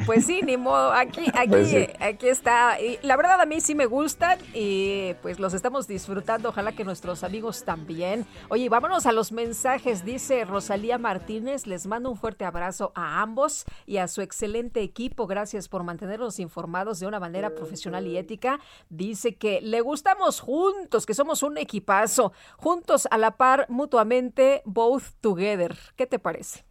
[0.05, 0.91] Pues sí, ni modo.
[0.91, 1.87] Aquí, aquí, Pues sí.
[1.99, 2.79] aquí está.
[2.79, 6.49] Y la verdad a mí sí me gustan y pues los estamos disfrutando.
[6.49, 8.25] Ojalá que nuestros amigos también.
[8.49, 10.05] Oye, vámonos a los mensajes.
[10.05, 15.25] Dice Rosalía Martínez, les mando un fuerte abrazo a ambos y a su excelente equipo.
[15.27, 18.59] Gracias por mantenernos informados de una manera profesional y ética.
[18.89, 25.03] Dice que le gustamos juntos, que somos un equipazo, juntos a la par mutuamente, both
[25.21, 25.75] together.
[25.95, 26.68] ¿Qué te parece?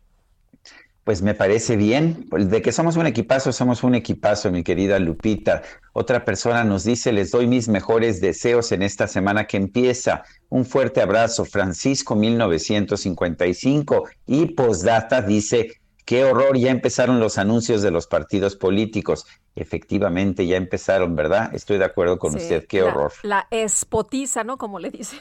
[1.08, 2.26] Pues me parece bien.
[2.28, 5.62] Pues De que somos un equipazo, somos un equipazo, mi querida Lupita.
[5.94, 10.22] Otra persona nos dice, les doy mis mejores deseos en esta semana que empieza.
[10.50, 14.06] Un fuerte abrazo, Francisco 1955.
[14.26, 19.24] Y postdata dice, qué horror, ya empezaron los anuncios de los partidos políticos.
[19.56, 21.54] Efectivamente, ya empezaron, ¿verdad?
[21.54, 23.12] Estoy de acuerdo con Sí, usted, qué la- horror.
[23.22, 24.58] La espotiza, ¿no?
[24.58, 25.18] Como le dicen.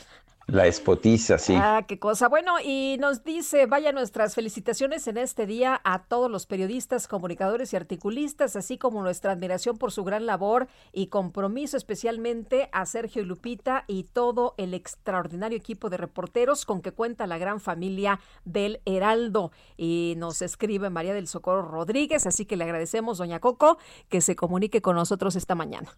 [0.48, 1.54] La espotiza, sí.
[1.58, 2.30] Ah, qué cosa.
[2.30, 7.74] Bueno, y nos dice, vaya nuestras felicitaciones en este día a todos los periodistas, comunicadores
[7.74, 13.24] y articulistas, así como nuestra admiración por su gran labor y compromiso, especialmente a Sergio
[13.24, 18.22] y Lupita y todo el extraordinario equipo de reporteros con que cuenta la gran familia
[18.46, 19.52] del Heraldo.
[19.76, 24.38] Y nos escribe María del Socorro Rodríguez, así que le agradecemos, doña Coco, que se
[24.38, 25.94] comunique con nosotros esta mañana.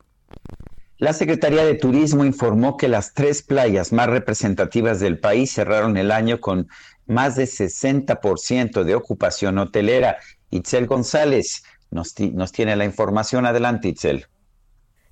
[1.00, 6.12] La Secretaría de Turismo informó que las tres playas más representativas del país cerraron el
[6.12, 6.68] año con
[7.08, 10.18] más de 60% de ocupación hotelera.
[10.52, 13.46] Itzel González nos, ti- nos tiene la información.
[13.46, 14.26] Adelante, Itzel.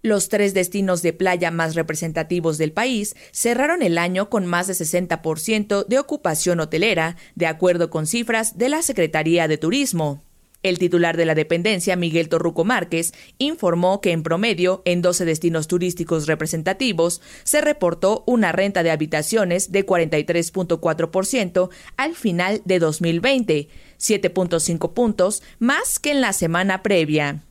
[0.03, 4.73] Los tres destinos de playa más representativos del país cerraron el año con más de
[4.73, 10.26] 60% de ocupación hotelera, de acuerdo con cifras de la Secretaría de Turismo.
[10.63, 15.67] El titular de la dependencia, Miguel Torruco Márquez, informó que en promedio, en 12 destinos
[15.67, 23.69] turísticos representativos, se reportó una renta de habitaciones de 43.4% al final de 2020,
[23.99, 27.43] 7.5 puntos más que en la semana previa.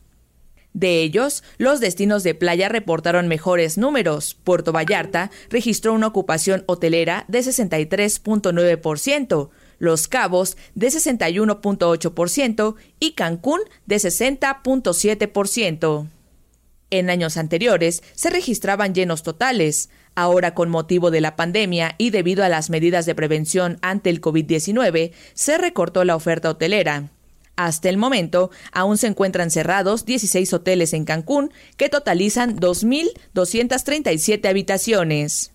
[0.77, 4.35] De ellos, los destinos de playa reportaron mejores números.
[4.35, 9.49] Puerto Vallarta registró una ocupación hotelera de 63.9%,
[9.79, 16.09] Los Cabos de 61.8% y Cancún de 60.7%.
[16.91, 19.91] En años anteriores se registraban llenos totales.
[20.15, 24.21] Ahora, con motivo de la pandemia y debido a las medidas de prevención ante el
[24.21, 27.11] COVID-19, se recortó la oferta hotelera.
[27.57, 35.53] Hasta el momento, aún se encuentran cerrados 16 hoteles en Cancún, que totalizan 2.237 habitaciones.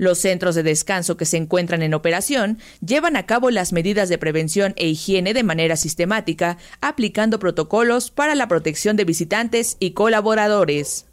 [0.00, 4.16] Los centros de descanso que se encuentran en operación llevan a cabo las medidas de
[4.16, 11.04] prevención e higiene de manera sistemática, aplicando protocolos para la protección de visitantes y colaboradores.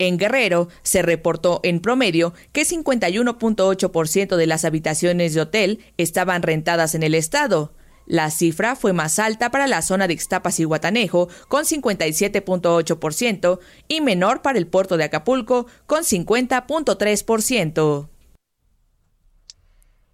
[0.00, 6.96] En Guerrero se reportó en promedio que 51.8% de las habitaciones de hotel estaban rentadas
[6.96, 7.74] en el estado.
[8.06, 14.00] La cifra fue más alta para la zona de Ixtapas y Guatanejo, con 57.8%, y
[14.00, 18.08] menor para el puerto de Acapulco, con 50.3%.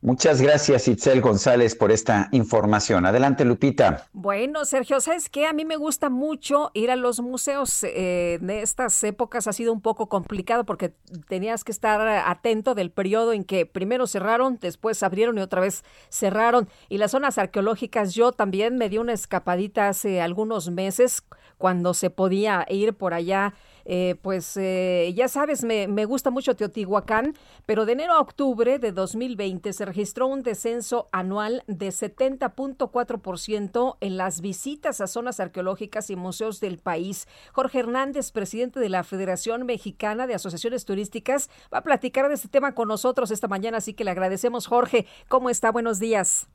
[0.05, 3.07] Muchas gracias, Itzel González, por esta información.
[3.07, 4.09] Adelante, Lupita.
[4.13, 5.47] Bueno, Sergio, ¿sabes qué?
[5.47, 7.85] A mí me gusta mucho ir a los museos.
[7.85, 10.93] Eh, en estas épocas ha sido un poco complicado porque
[11.29, 15.85] tenías que estar atento del periodo en que primero cerraron, después abrieron y otra vez
[16.11, 16.69] cerraron.
[16.89, 21.23] Y las zonas arqueológicas, yo también me di una escapadita hace algunos meses
[21.59, 23.55] cuando se podía ir por allá.
[23.85, 27.35] Eh, pues eh, ya sabes, me, me, gusta mucho Teotihuacán,
[27.67, 34.17] pero de enero a octubre de 2020 se registró un descenso anual de 70.4% en
[34.17, 37.29] las visitas a zonas arqueológicas y museos del país.
[37.53, 42.49] Jorge Hernández, presidente de la Federación Mexicana de Asociaciones Turísticas, va a platicar de este
[42.49, 44.67] tema con nosotros esta mañana, así que le agradecemos.
[44.67, 45.71] Jorge, ¿cómo está?
[45.71, 46.49] Buenos días.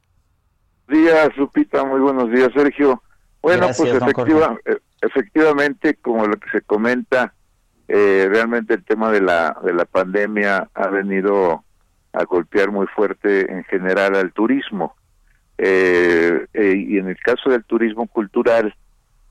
[0.87, 3.03] Días, Lupita, muy buenos días, Sergio.
[3.41, 7.33] Bueno, Gracias, pues efectiva, eh, efectivamente, como lo que se comenta,
[7.87, 11.63] eh, realmente el tema de la de la pandemia ha venido
[12.13, 14.95] a golpear muy fuerte en general al turismo.
[15.57, 18.75] Eh, eh, y en el caso del turismo cultural,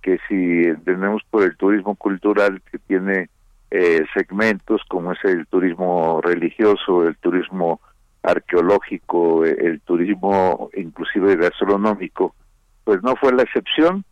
[0.03, 3.29] que si tenemos por el turismo cultural que tiene
[3.71, 7.81] eh, segmentos como es el turismo religioso, el turismo
[8.23, 12.35] arqueológico, el turismo inclusive gastronómico,
[12.85, 14.05] pues no fue la excepción.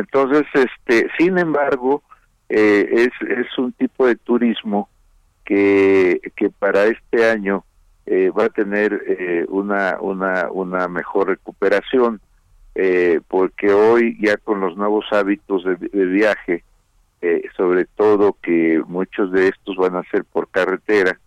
[0.00, 2.02] Entonces, este, sin embargo,
[2.48, 4.88] eh, es, es un tipo de turismo
[5.44, 6.20] que,
[6.58, 7.64] para este año
[8.06, 12.20] eh, va a tener eh, una, una, una mejor recuperación,
[12.74, 16.64] eh, porque hoy ya con los nuevos hábitos de, de viaje,
[17.54, 21.20] sobre todo que muchos de estos van a ser por carretera,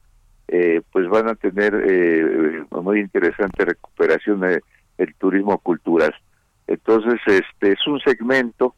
[0.92, 6.16] pues van a tener muy interesante recuperación del turismo cultural.
[6.74, 8.76] Entonces, este es un segmento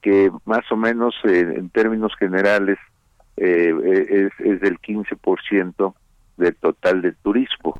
[0.00, 2.78] que más o menos en términos generales
[3.36, 5.94] es, es del 15%
[6.36, 7.74] del total del turismo.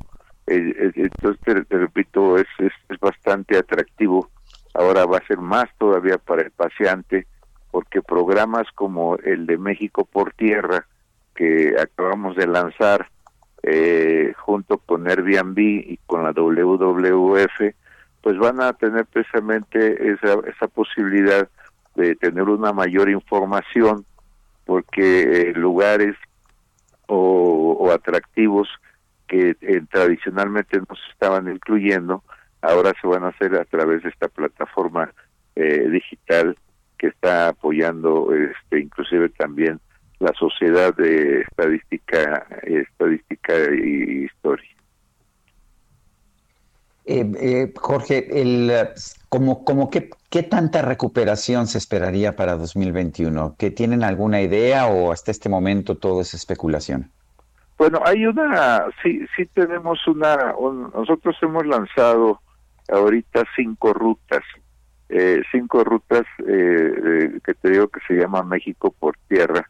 [0.47, 4.29] entonces, te, repito, es, es, bastante atractivo.
[4.75, 7.27] Ahora va a ser más todavía para el paseante,
[7.71, 10.87] porque programas como el de México por Tierra,
[11.35, 13.09] que acabamos de lanzar
[13.63, 17.75] eh, junto con Airbnb y con la WWF,
[18.25, 21.47] pues van a tener precisamente esa, esa posibilidad
[21.95, 24.07] de tener una mayor información,
[24.65, 26.17] porque eh, lugares
[27.07, 28.67] o, atractivos
[29.29, 32.25] que eh, tradicionalmente no se estaban incluyendo,
[32.63, 35.13] ahora se van a hacer a través de esta plataforma
[35.55, 36.57] eh, digital
[36.97, 39.81] que está apoyando este inclusive también
[40.19, 44.75] la sociedad de estadística estadística y historia
[47.07, 48.73] eh, Jorge el
[49.29, 55.13] como como qué, qué tanta recuperación se esperaría para 2021 ¿Que tienen alguna idea o
[55.13, 57.11] hasta este momento todo es especulación
[57.77, 60.55] bueno, hay una, sí, sí tenemos una,
[60.95, 62.41] nosotros hemos lanzado
[62.89, 64.43] ahorita cinco rutas,
[65.09, 69.69] eh, cinco rutas eh, que te digo que se llama México por tierra,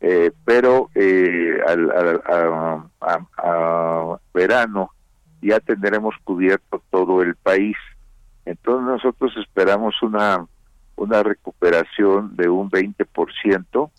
[0.00, 0.88] eh, pero
[1.66, 1.90] al,
[3.36, 4.90] a, verano
[5.42, 7.76] ya tendremos cubierto todo el país.
[8.44, 10.46] Entonces nosotros esperamos una
[10.96, 13.06] una recuperación de un 20%,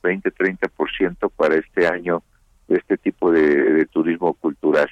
[0.01, 2.23] 20-30% para este año
[2.67, 4.89] de este tipo de, turismo cultural.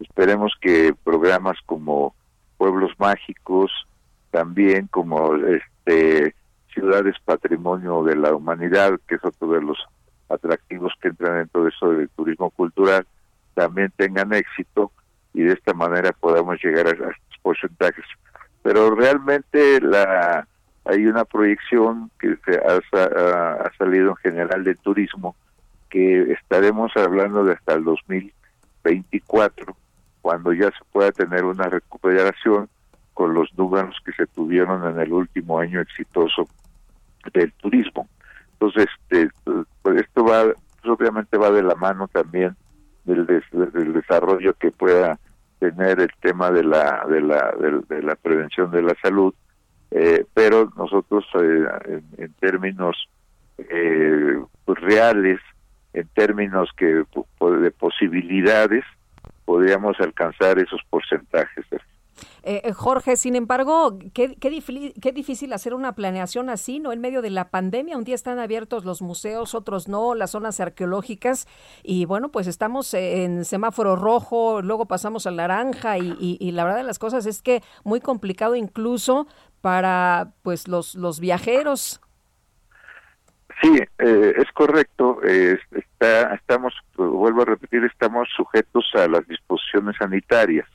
[0.00, 2.14] Esperemos que programas como
[2.56, 3.70] Pueblos Mágicos,
[4.30, 6.34] también como este
[6.72, 9.78] Ciudades Patrimonio de la Humanidad, que es otro de los
[10.28, 13.06] atractivos que entran dentro de eso del turismo cultural,
[13.54, 14.90] también tengan éxito
[15.34, 18.04] y de esta manera podamos llegar a, estos porcentajes.
[18.62, 20.46] Pero realmente la
[20.84, 25.36] hay una proyección que se ha, ha, salido en general de turismo
[25.88, 29.76] que estaremos hablando de hasta el 2024,
[30.22, 32.68] cuando ya se pueda tener una recuperación
[33.14, 36.48] con los números que se tuvieron en el último año exitoso
[37.32, 38.08] del turismo.
[38.54, 39.30] Entonces, este,
[39.82, 42.56] pues esto va, pues obviamente va de la mano también
[43.04, 45.18] del, del desarrollo que pueda
[45.58, 47.54] tener el tema de la de la
[47.88, 49.32] de, la prevención de la salud,
[49.92, 53.08] eh, pero nosotros eh, en, términos
[53.58, 55.38] eh, pues reales
[55.92, 58.84] en términos que de posibilidades
[59.44, 61.64] podríamos alcanzar esos porcentajes.
[62.42, 66.92] Eh, eh, Jorge, sin embargo, qué, qué, difícil hacer una planeación así, ¿no?
[66.92, 70.60] En medio de la pandemia, un día están abiertos los museos, otros no, las zonas
[70.60, 71.46] arqueológicas,
[71.82, 76.78] y bueno, pues estamos en semáforo rojo, luego pasamos al naranja, y, y la verdad
[76.78, 79.26] de las cosas es que muy complicado incluso
[79.60, 82.00] para pues los, los viajeros.
[83.62, 85.20] Sí, eh, es correcto.
[85.22, 90.68] está, estamos, vuelvo a repetir, estamos sujetos a las disposiciones sanitarias.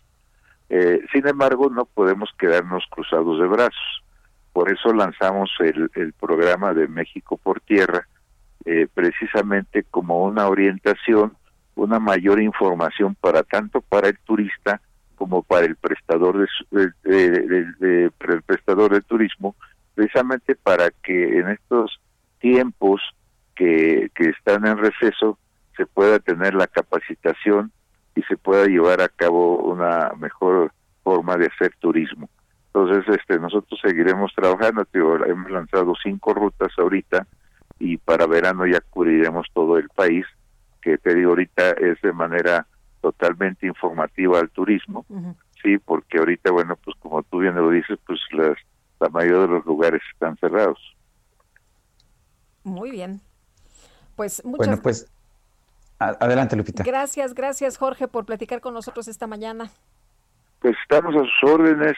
[0.69, 4.03] Eh, sin embargo, no podemos quedarnos cruzados de brazos.
[4.53, 8.07] Por eso lanzamos el, el programa de México por Tierra,
[8.65, 11.37] eh, precisamente como una orientación,
[11.75, 14.81] una mayor información para tanto para el turista
[15.15, 19.55] como para el prestador de, el prestador de turismo,
[19.95, 21.99] precisamente para que en estos
[22.39, 23.01] tiempos
[23.55, 25.39] que, que están en receso
[25.75, 27.71] se pueda tener la capacitación
[28.17, 30.73] y se pueda llevar a cabo una mejor
[31.03, 32.29] forma de hacer turismo.
[32.73, 37.27] Entonces, este, nosotros seguiremos trabajando, hemos lanzado cinco rutas ahorita
[37.77, 40.25] y para verano ya cubriremos todo el país,
[40.81, 42.65] que te digo ahorita es de manera
[43.01, 45.05] totalmente informativa al turismo,
[45.61, 48.57] sí, porque ahorita, bueno, pues como tú bien lo dices, pues las,
[48.99, 50.79] la mayoría de los lugares están cerrados.
[52.63, 53.21] Muy bien.
[54.15, 55.07] Pues muchas Bueno, pues
[55.99, 56.83] adelante, Lupita.
[56.83, 59.69] Gracias, gracias, Jorge, por platicar con nosotros esta mañana.
[60.59, 61.95] Pues estamos a sus órdenes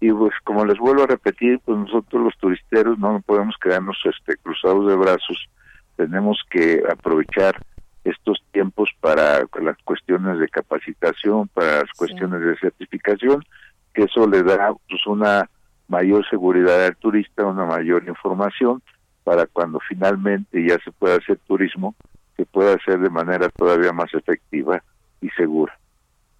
[0.00, 4.36] y pues como les vuelvo a repetir, pues nosotros los turisteros no podemos quedarnos este
[4.36, 5.48] cruzados de brazos.
[5.96, 7.60] Tenemos que aprovechar
[8.04, 13.44] estos tiempos para las cuestiones de capacitación, para las cuestiones de certificación,
[13.92, 15.50] que eso le da pues una
[15.88, 18.82] mayor seguridad al turista, una mayor información
[19.24, 21.94] para cuando finalmente ya se pueda hacer turismo,
[22.38, 24.80] que pueda ser de manera todavía más efectiva
[25.20, 25.76] y segura.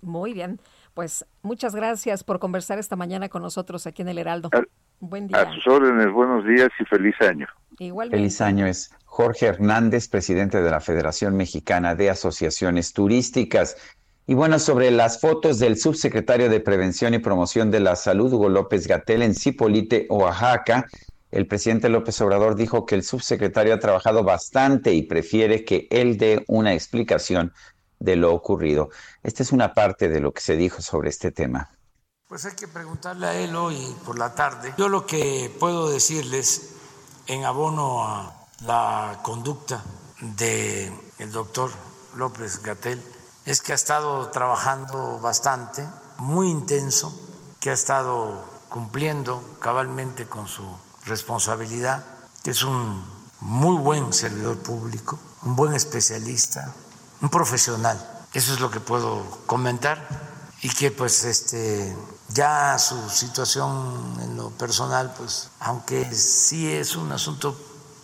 [0.01, 0.61] Muy bien.
[0.95, 4.49] Pues muchas gracias por conversar esta mañana con nosotros aquí en el Heraldo.
[5.01, 5.41] Buen día.
[5.41, 7.49] A sus órdenes, buenos días y feliz año.
[7.81, 8.17] Igualmente.
[8.17, 13.77] Feliz año es Jorge Hernández, presidente de la Federación Mexicana de Asociaciones Turísticas.
[14.29, 18.49] Y bueno, sobre las fotos del subsecretario de Prevención y Promoción de la Salud, Hugo
[18.49, 20.87] López Gatel, en Cipolite, Oaxaca,
[21.31, 26.17] el presidente López Obrador dijo que el subsecretario ha trabajado bastante y prefiere que él
[26.17, 27.53] dé una explicación
[27.99, 28.91] de lo ocurrido.
[29.23, 31.71] Esta es una parte de lo que se dijo sobre este tema.
[32.29, 34.75] Pues hay que preguntarle a él hoy por la tarde.
[34.79, 36.75] Yo lo que puedo decirles
[37.27, 39.83] en abono a la conducta
[40.21, 41.71] del el doctor
[42.17, 43.03] López Gatel
[43.45, 45.87] es que ha estado trabajando bastante,
[46.19, 47.13] muy intenso,
[47.61, 50.65] que ha estado cumpliendo cabalmente con su
[51.09, 52.05] responsabilidad,
[52.45, 53.05] es un
[53.41, 56.75] muy buen servidor público, un buen especialista,
[57.21, 58.25] un profesional.
[58.33, 60.07] Eso es lo que puedo comentar
[60.63, 61.97] y que pues este
[62.29, 67.57] ya su situación en lo personal pues aunque sí es un asunto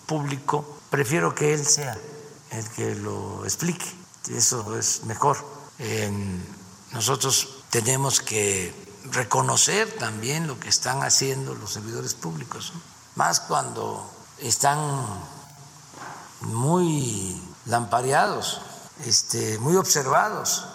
[0.07, 1.97] público, prefiero que él sea
[2.51, 3.87] el que lo explique.
[4.31, 5.37] Eso es mejor.
[6.93, 12.81] Nosotros tenemos que reconocer también lo que están haciendo los servidores públicos, ¿no?
[13.17, 14.11] más cuando
[14.41, 14.89] están
[16.41, 18.61] muy lampareados
[19.07, 20.67] este, muy observados.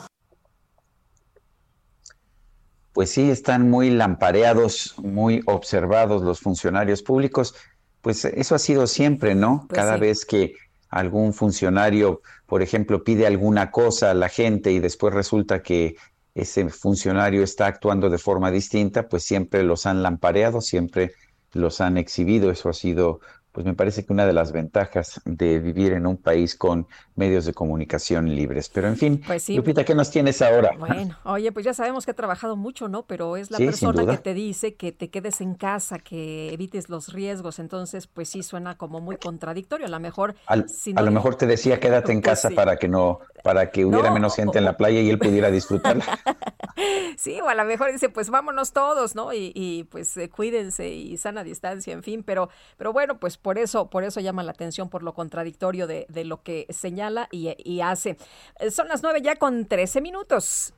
[2.94, 7.56] Pues sí, están muy lampareados, muy observados los funcionarios públicos.
[8.02, 9.66] Pues eso ha sido siempre, ¿no?
[9.70, 10.02] Pues Cada sí.
[10.02, 10.56] vez que
[10.90, 15.96] algún funcionario, por ejemplo, pide alguna cosa a la gente y después resulta que
[16.42, 21.12] ese funcionario está actuando de forma distinta, pues siempre los han lampareado, siempre
[21.54, 22.52] los han exhibido.
[22.52, 23.20] Eso ha sido,
[23.60, 27.44] pues me parece que una de las ventajas de vivir en un país con medios
[27.44, 28.70] de comunicación libres.
[28.70, 29.58] Pero en fin, Pues sí.
[29.58, 30.72] Lupita, ¿qué nos tienes ahora?
[30.78, 33.06] Bueno, oye, pues ya sabemos que ha trabajado mucho, ¿no?
[33.06, 36.90] Pero es la Sí, persona que te dice que te quedes en casa, que evites
[36.90, 37.60] los riesgos.
[37.60, 39.88] Entonces, pues sí suena como muy contradictorio.
[39.88, 42.56] A lo mejor, Al- si a lo mejor te decía quédate en Pues casa sí.
[42.56, 45.52] para que no, para que hubiera No, menos gente en la playa y él pudiera
[45.52, 46.06] disfrutarla.
[47.18, 49.34] Sí, o a lo mejor dice, pues vámonos todos, ¿no?
[49.34, 53.49] Y, y, pues eh, cuídense y sana distancia, en fin, pero, pero bueno, pues por
[53.58, 57.82] eso, por eso llama la atención, por lo contradictorio de, lo que señala y, y
[57.82, 58.18] hace.
[58.60, 60.74] Eh, Son las nueve ya con trece minutos.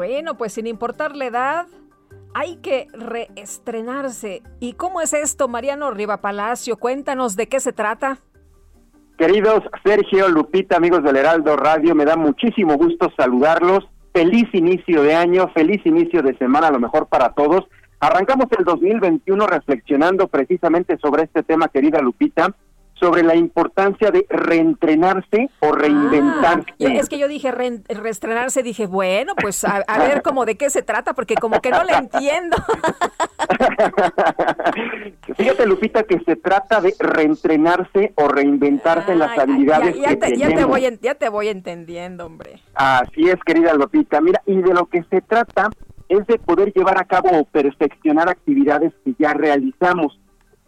[0.00, 1.66] Bueno, pues sin importar la edad,
[2.32, 4.42] hay que reestrenarse.
[4.58, 6.78] ¿Y cómo es esto, Mariano Riva Palacio?
[6.78, 8.18] Cuéntanos de qué se trata.
[9.18, 13.84] Queridos Sergio, Lupita, amigos del Heraldo Radio, me da muchísimo gusto saludarlos.
[14.12, 17.64] Feliz inicio de año, feliz inicio de semana, a lo mejor para todos.
[18.00, 22.54] Arrancamos el 2021 reflexionando precisamente sobre este tema, querida Lupita,
[23.00, 26.66] sobre la importancia de reentrenarse o reinventarse.
[26.78, 30.56] Yo- es que yo dije re- reestrenarse, dije, bueno, pues a, a ver como de
[30.56, 32.56] qué se trata, porque como que no le entiendo.
[35.36, 40.16] Fíjate, Lupita, que se trata de reentrenarse o reinventarse en las ya, habilidades ya que
[40.16, 40.70] te, ya te tenemos.
[40.70, 42.60] voy, ya te voy entendiendo, hombre.
[42.74, 44.20] Así es, querida Lupita.
[44.20, 45.70] Mira, y de lo que se trata
[46.08, 50.18] es de poder llevar a cabo o perfeccionar actividades que ya realizamos.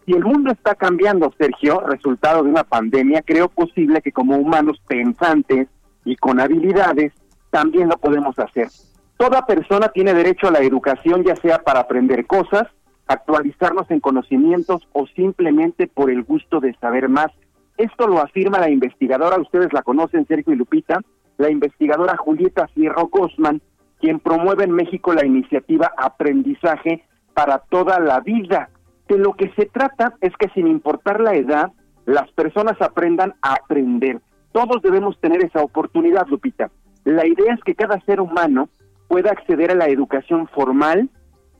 [0.04, 4.80] Si el mundo está cambiando, Sergio, resultado de una pandemia, creo posible que como humanos
[4.88, 5.68] pensantes
[6.04, 7.12] y con habilidades,
[7.50, 8.68] también lo podemos hacer.
[9.16, 12.64] Toda persona tiene derecho a la educación, ya sea para aprender cosas,
[13.06, 17.28] actualizarnos en conocimientos o simplemente por el gusto de saber más.
[17.76, 21.00] Esto lo afirma la investigadora, ustedes la conocen, Sergio y Lupita,
[21.38, 23.60] la investigadora Julieta Fierro Cosman,
[24.00, 27.04] quien promueve en México la iniciativa Aprendizaje
[27.34, 28.70] para toda la vida.
[29.08, 31.72] De lo que se trata es que sin importar la edad,
[32.06, 34.20] las personas aprendan a aprender.
[34.52, 36.70] Todos debemos tener esa oportunidad, Lupita.
[37.04, 38.68] La idea es que cada ser humano
[39.08, 41.10] pueda acceder a la educación formal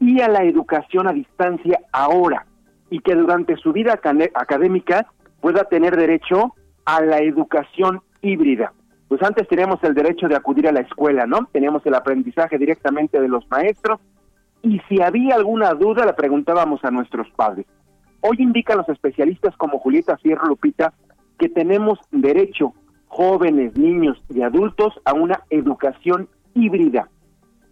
[0.01, 2.47] y a la educación a distancia ahora
[2.90, 3.98] y que durante su vida
[4.35, 5.06] académica
[5.40, 6.55] pueda tener derecho
[6.85, 8.73] a la educación híbrida.
[9.09, 11.48] Pues antes teníamos el derecho de acudir a la escuela, ¿no?
[11.52, 14.01] Teníamos el aprendizaje directamente de los maestros
[14.63, 17.67] y si había alguna duda le preguntábamos a nuestros padres.
[18.21, 20.93] Hoy indican los especialistas como Julieta Fierro Lupita
[21.39, 22.73] que tenemos derecho,
[23.09, 27.09] jóvenes, niños y adultos, a una educación híbrida.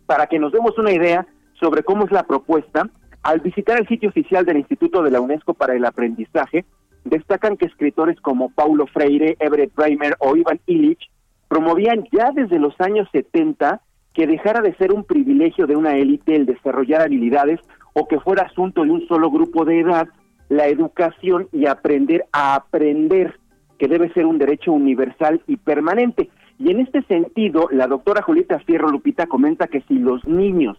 [0.06, 1.26] Para que nos demos una idea
[1.60, 2.88] sobre cómo es la propuesta,
[3.22, 6.64] al visitar el sitio oficial del Instituto de la UNESCO para el Aprendizaje,
[7.04, 11.10] destacan que escritores como Paulo Freire, Everett Reimer o Ivan Illich
[11.48, 13.80] promovían ya desde los años 70
[14.14, 17.60] que dejara de ser un privilegio de una élite el desarrollar habilidades
[17.92, 20.08] o que fuera asunto de un solo grupo de edad,
[20.48, 23.38] la educación y aprender a aprender,
[23.78, 26.28] que debe ser un derecho universal y permanente.
[26.58, 30.76] Y en este sentido, la doctora Julieta Fierro Lupita comenta que si los niños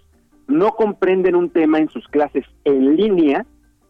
[0.47, 3.45] no comprenden un tema en sus clases en línea,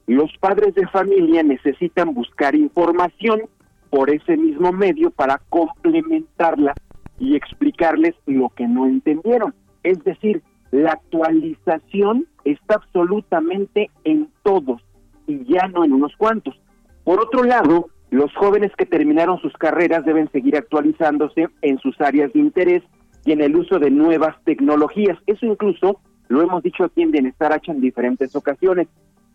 [0.07, 3.41] los padres de familia necesitan buscar información
[3.89, 6.73] por ese mismo medio para complementarla
[7.21, 9.53] y explicarles lo que no entendieron.
[9.83, 10.41] Es decir,
[10.71, 14.81] la actualización está absolutamente en todos
[15.27, 16.59] y ya no en unos cuantos.
[17.03, 22.33] Por otro lado, los jóvenes que terminaron sus carreras deben seguir actualizándose en sus áreas
[22.33, 22.83] de interés
[23.23, 25.17] y en el uso de nuevas tecnologías.
[25.27, 28.87] Eso incluso lo hemos dicho aquí en Bienestar H en diferentes ocasiones.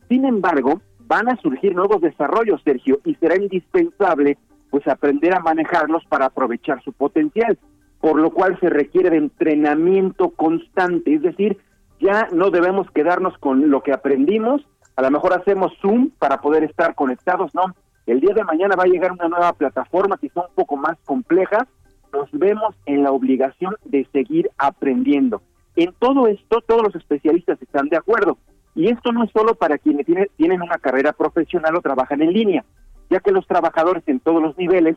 [0.08, 4.38] Sin embargo, van a surgir nuevos desarrollos, Sergio, y será indispensable
[4.70, 7.56] pues aprender a manejarlos para aprovechar su potencial,
[8.06, 11.58] por lo cual se requiere de entrenamiento constante, es decir,
[11.98, 14.64] ya no debemos quedarnos con lo que aprendimos,
[14.94, 17.74] a lo mejor hacemos Zoom para poder estar conectados, no,
[18.06, 21.66] el día de mañana va a llegar una nueva plataforma quizá un poco más compleja,
[22.12, 25.42] nos vemos en la obligación de seguir aprendiendo.
[25.74, 28.38] En todo esto, todos los especialistas están de acuerdo.
[28.76, 30.06] Y esto no es solo para quienes
[30.36, 32.64] tienen una carrera profesional o trabajan en línea,
[33.10, 34.96] ya que los trabajadores en todos los niveles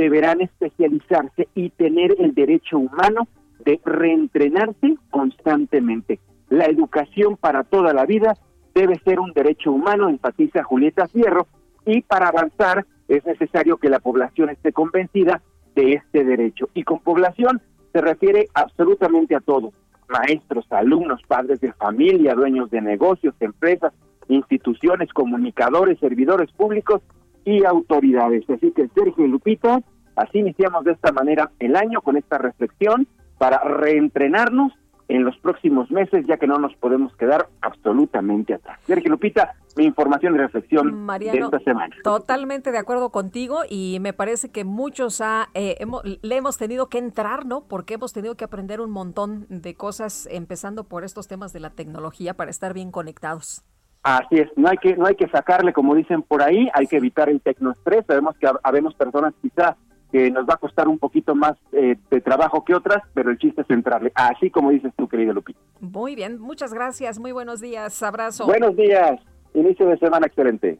[0.00, 3.28] deberán especializarse y tener el derecho humano
[3.66, 6.20] de reentrenarse constantemente.
[6.48, 8.34] La educación para toda la vida
[8.74, 11.48] debe ser un derecho humano, enfatiza Julieta Fierro,
[11.84, 15.42] y para avanzar es necesario que la población esté convencida
[15.74, 16.70] de este derecho.
[16.72, 17.60] Y con población
[17.92, 19.74] se refiere absolutamente a todos,
[20.08, 23.92] maestros, alumnos, padres de familia, dueños de negocios, empresas,
[24.28, 27.02] instituciones, comunicadores, servidores públicos
[27.44, 28.48] y autoridades.
[28.50, 29.80] Así que Sergio y Lupita,
[30.16, 33.06] así iniciamos de esta manera el año con esta reflexión
[33.38, 34.72] para reentrenarnos
[35.10, 38.78] en los próximos meses, ya que no nos podemos quedar absolutamente atrás.
[38.84, 41.96] Sergio Lupita, mi información y reflexión de esta semana.
[42.04, 45.84] Totalmente de acuerdo contigo y me parece que muchos ha, eh,
[46.22, 47.64] le hemos tenido que entrar, ¿no?
[47.66, 51.70] Porque hemos tenido que aprender un montón de cosas, empezando por estos temas de la
[51.70, 53.64] tecnología para estar bien conectados.
[54.02, 56.96] Así es, no hay que no hay que sacarle, como dicen por ahí, hay que
[56.96, 58.04] evitar el tecnoestrés.
[58.06, 59.76] Sabemos que habemos personas quizá
[60.10, 63.38] que nos va a costar un poquito más eh, de trabajo que otras, pero el
[63.38, 65.60] chiste es entrarle, así como dices tú, querido Lupita.
[65.80, 68.46] Muy bien, muchas gracias, muy buenos días, abrazo.
[68.46, 69.20] Buenos días,
[69.54, 70.78] inicio de semana excelente.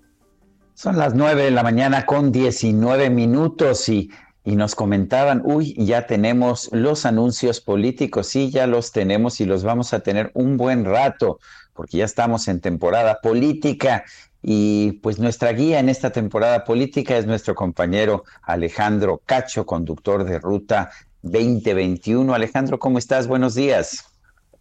[0.74, 4.10] Son las nueve de la mañana con 19 minutos y,
[4.44, 9.62] y nos comentaban, uy, ya tenemos los anuncios políticos, sí, ya los tenemos y los
[9.62, 11.38] vamos a tener un buen rato,
[11.74, 14.04] porque ya estamos en temporada política
[14.42, 20.38] y pues nuestra guía en esta temporada política es nuestro compañero Alejandro Cacho, conductor de
[20.38, 20.90] Ruta
[21.22, 22.32] 2021.
[22.32, 23.26] Alejandro, ¿cómo estás?
[23.26, 24.06] Buenos días.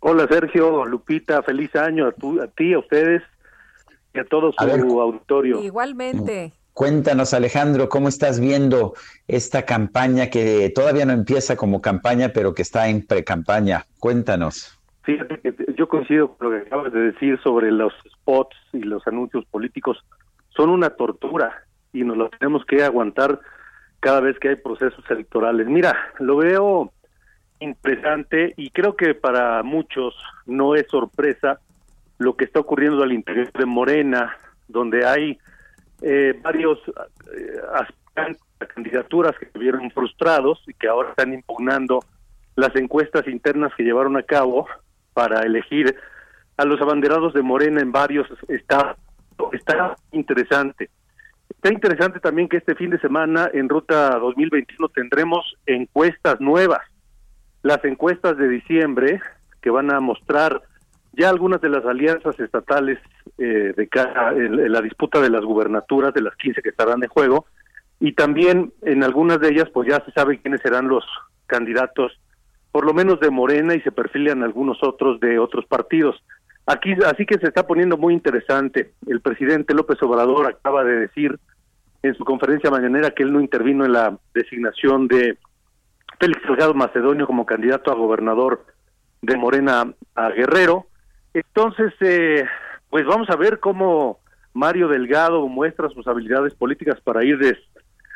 [0.02, 2.10] Hola Sergio, Lupita, feliz año a,
[2.44, 3.22] a ti, a ustedes
[4.14, 5.62] y a todo su auditorio.
[5.62, 6.54] Igualmente.
[6.74, 8.94] Cuéntanos, Alejandro, ¿cómo estás viendo
[9.28, 13.86] esta campaña que todavía no empieza como campaña, pero que está en pre-campaña?
[14.00, 14.79] Cuéntanos.
[15.10, 19.08] Fíjate que yo coincido con lo que acabas de decir sobre los spots y los
[19.08, 20.06] anuncios políticos.
[20.50, 23.40] Son una tortura y nos lo tenemos que aguantar
[24.02, 25.66] cada vez que hay procesos electorales.
[25.66, 26.92] Mira, lo veo
[27.60, 30.14] interesante y creo que para muchos
[30.46, 31.60] no es sorpresa
[32.20, 34.38] lo que está ocurriendo al interior de Morena,
[34.68, 35.40] donde hay
[36.04, 38.44] eh, varios eh, aspirantes
[38.76, 42.02] candidaturas que se vieron frustrados y que ahora están impugnando
[42.56, 44.68] las encuestas internas que llevaron a cabo
[45.20, 45.98] para elegir
[46.56, 48.96] a los abanderados de Morena en varios estados.
[49.52, 50.90] Está interesante.
[51.50, 56.80] Está interesante también que este fin de semana en Ruta 2021 tendremos encuestas nuevas.
[57.64, 59.20] Las encuestas de diciembre
[59.62, 60.62] que van a mostrar
[61.12, 62.98] ya algunas de las alianzas estatales
[63.38, 67.10] eh, de cara en, la disputa de las gubernaturas, de las 15 que estarán en
[67.10, 67.46] juego,
[68.00, 71.04] y también en algunas de ellas pues ya se sabe quiénes serán los
[71.46, 72.18] candidatos
[72.80, 76.16] por lo menos de Morena y se perfilan algunos otros de otros partidos.
[76.66, 78.94] Aquí, así que se está poniendo muy interesante.
[79.06, 81.38] El presidente López Obrador acaba de decir
[82.04, 85.38] en su conferencia mañanera que él no intervino en la designación de
[86.22, 88.66] Félix Salgado Macedonio como candidato a gobernador
[89.22, 90.86] de Morena a Guerrero.
[91.34, 92.46] Entonces, eh,
[92.90, 94.20] pues vamos a ver cómo
[94.54, 97.58] Mario Delgado muestra sus habilidades políticas para ir des,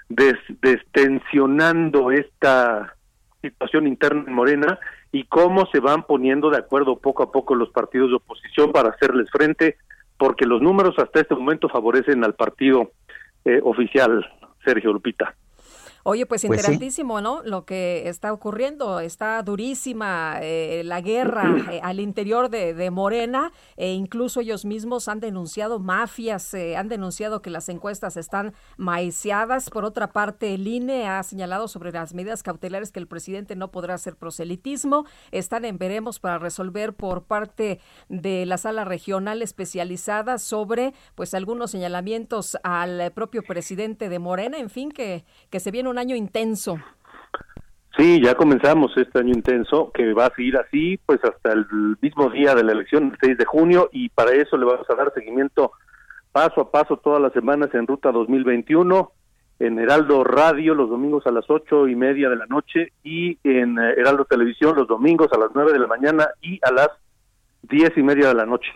[0.08, 2.96] des, destensionando esta
[3.44, 4.80] situación interna en Morena
[5.12, 8.90] y cómo se van poniendo de acuerdo poco a poco los partidos de oposición para
[8.90, 9.78] hacerles frente,
[10.18, 12.92] porque los números hasta este momento favorecen al partido
[13.46, 14.26] eh, oficial,
[14.64, 15.36] Sergio Lupita.
[16.06, 16.48] Oye, pues, Pues sí.
[16.48, 17.42] interesantísimo, ¿no?
[17.44, 23.54] Lo que está ocurriendo, está durísima eh, la guerra eh, al interior de, de Morena,
[23.78, 29.70] e incluso ellos mismos han denunciado mafias, eh, han denunciado que las encuestas están maiciadas.
[29.70, 33.72] Por otra parte, el INE ha señalado sobre las medidas cautelares que el presidente no
[33.72, 35.06] podrá hacer proselitismo.
[35.32, 41.72] Están en veremos para resolver por parte de la sala regional especializada sobre, pues, algunos
[41.72, 44.58] señalamientos al propio presidente de Morena.
[44.58, 46.78] En fin, que, que se viene un año intenso.
[47.96, 51.66] Sí, ya comenzamos este año intenso, que va a seguir así, pues hasta el
[52.02, 54.96] mismo día de la elección, el 6 de junio, y para eso le vamos a
[54.96, 55.72] dar seguimiento
[56.32, 59.12] paso a paso todas las semanas en Ruta 2021,
[59.60, 63.78] en Heraldo Radio los domingos a las ocho y media de la noche y en
[63.78, 66.90] eh, Heraldo Televisión los domingos a las nueve de la mañana y a las
[67.62, 68.72] diez y media de la noche.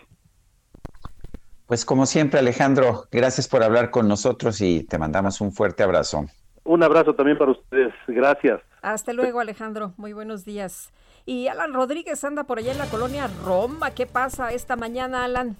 [1.66, 6.26] Pues como siempre, Alejandro, gracias por hablar con nosotros y te mandamos un fuerte abrazo.
[6.68, 8.60] Un abrazo también para ustedes, gracias.
[8.82, 9.94] Hasta luego, Alejandro.
[9.96, 10.92] Muy buenos días.
[11.24, 13.92] Y Alan Rodríguez anda por allá en la colonia Roma.
[13.92, 15.56] ¿Qué pasa esta mañana, Alan?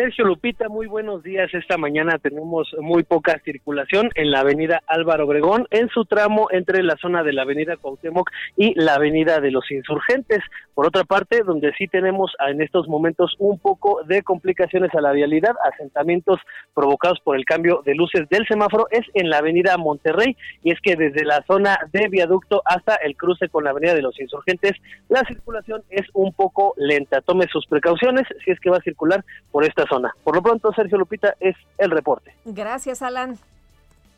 [0.00, 1.52] Sergio Lupita, muy buenos días.
[1.52, 6.82] Esta mañana tenemos muy poca circulación en la avenida Álvaro Obregón, en su tramo entre
[6.82, 10.38] la zona de la avenida Cuauhtémoc y la avenida de los Insurgentes.
[10.72, 15.12] Por otra parte, donde sí tenemos en estos momentos un poco de complicaciones a la
[15.12, 16.40] vialidad, asentamientos
[16.72, 20.34] provocados por el cambio de luces del semáforo, es en la avenida Monterrey.
[20.62, 24.00] Y es que desde la zona de viaducto hasta el cruce con la avenida de
[24.00, 24.72] los Insurgentes,
[25.10, 27.20] la circulación es un poco lenta.
[27.20, 29.22] Tome sus precauciones si es que va a circular
[29.52, 30.14] por esta zona.
[30.24, 32.34] Por lo pronto, Sergio Lupita es el reporte.
[32.46, 33.36] Gracias, Alan.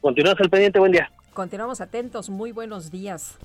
[0.00, 1.10] Continuamos al pendiente, buen día.
[1.34, 2.30] Continuamos atentos.
[2.30, 3.38] Muy buenos días.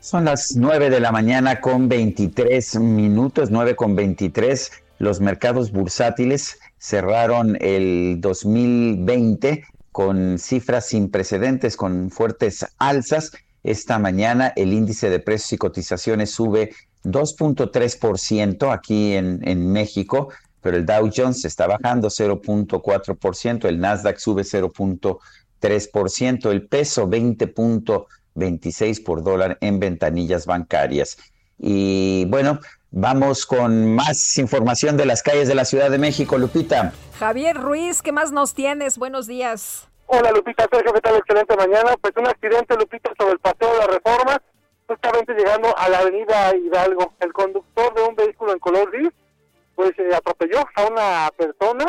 [0.00, 4.72] Son las 9 de la mañana con 23 minutos, 9 con 23.
[4.98, 13.30] Los mercados bursátiles cerraron el 2020 con cifras sin precedentes, con fuertes alzas.
[13.62, 16.74] Esta mañana el índice de precios y cotizaciones sube
[17.04, 20.30] 2.3% aquí en, en México,
[20.62, 29.22] pero el Dow Jones está bajando 0.4%, el Nasdaq sube 0.3%, el peso 20.26 por
[29.22, 31.18] dólar en ventanillas bancarias.
[31.58, 32.60] Y bueno,
[32.90, 36.92] vamos con más información de las calles de la Ciudad de México, Lupita.
[37.18, 38.98] Javier Ruiz, ¿qué más nos tienes?
[38.98, 39.88] Buenos días.
[40.06, 41.16] Hola Lupita, Sergio, ¿qué tal?
[41.16, 41.96] Excelente mañana.
[42.00, 44.42] Pues un accidente, Lupita, sobre el paseo de la Reforma,
[44.86, 47.14] justamente llegando a la avenida Hidalgo.
[47.20, 49.10] El conductor de un vehículo en color gris,
[49.82, 51.86] pues eh, atropelló a una persona.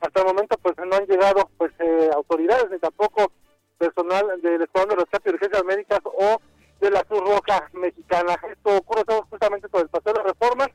[0.00, 3.30] Hasta el momento, pues no han llegado pues eh, autoridades ni tampoco
[3.78, 6.40] personal del Escuadrón de Rescate y Urgencias Médicas o
[6.80, 8.36] de la Cruz Roja Mexicana.
[8.50, 10.66] Esto ocurre todo justamente sobre el paseo de la Reforma,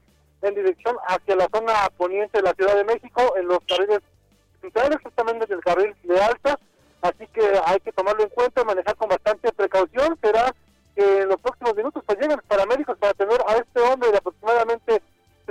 [0.42, 4.00] en dirección hacia la zona poniente de la Ciudad de México, en los carriles
[4.62, 6.60] centrales, justamente desde el carril de alta.
[7.02, 10.18] Así que hay que tomarlo en cuenta manejar con bastante precaución.
[10.22, 10.54] Será
[10.96, 15.02] que en los próximos minutos pues lleguen paramédicos para atender a este hombre de aproximadamente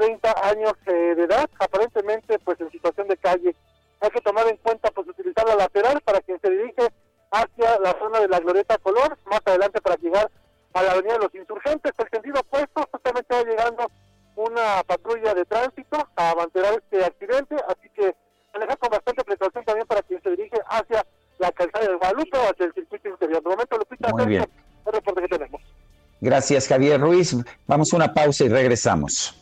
[0.03, 3.55] 30 años eh, de edad, aparentemente pues en situación de calle.
[4.01, 6.89] Hay que tomar en cuenta pues utilizar la lateral para quien se dirige
[7.31, 10.29] hacia la zona de la Glorieta Color, más adelante para llegar
[10.75, 13.91] a la avenida de los Insurgentes, el sentido opuesto, justamente va llegando
[14.35, 18.13] una patrulla de tránsito a mantener este accidente, así que
[18.55, 21.07] manejar con bastante precaución también para quien se dirige hacia
[21.39, 23.41] la calzada del Guadalupe o hacia el circuito interior.
[23.41, 24.49] De momento, Lupita, Muy bien.
[24.87, 25.63] el reporte que tenemos.
[26.21, 27.37] Gracias, Javier Ruiz.
[27.69, 29.42] Vamos a una pausa y regresamos.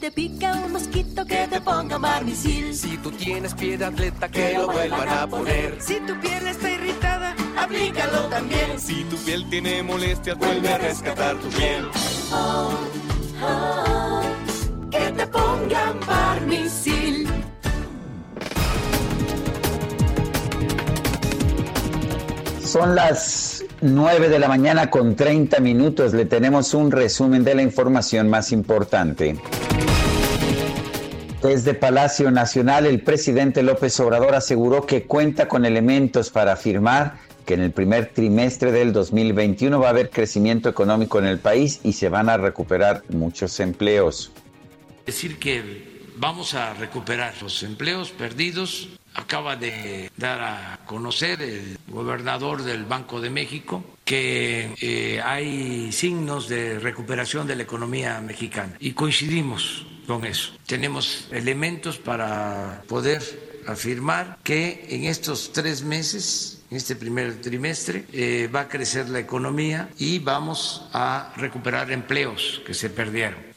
[0.00, 2.74] Te pica un mosquito que te ponga marmisil.
[2.74, 5.76] Si tú tienes pie de atleta, que lo vuelvan a poner.
[5.80, 8.80] Si tu piel está irritada, aplícalo también.
[8.80, 11.86] Si tu piel tiene molestias, vuelve a rescatar tu piel.
[12.32, 12.70] Oh,
[13.44, 14.22] oh,
[14.90, 17.28] que te ponga gran barnisil.
[22.64, 26.12] Son las 9 de la mañana con 30 minutos.
[26.12, 29.36] Le tenemos un resumen de la información más importante.
[31.42, 37.14] Desde Palacio Nacional, el presidente López Obrador aseguró que cuenta con elementos para afirmar
[37.46, 41.80] que en el primer trimestre del 2021 va a haber crecimiento económico en el país
[41.82, 44.30] y se van a recuperar muchos empleos.
[45.06, 52.62] Decir que vamos a recuperar los empleos perdidos Acaba de dar a conocer el gobernador
[52.62, 58.92] del Banco de México que eh, hay signos de recuperación de la economía mexicana y
[58.92, 60.52] coincidimos con eso.
[60.66, 63.22] Tenemos elementos para poder
[63.66, 69.20] afirmar que en estos tres meses, en este primer trimestre, eh, va a crecer la
[69.20, 73.49] economía y vamos a recuperar empleos que se perdieron.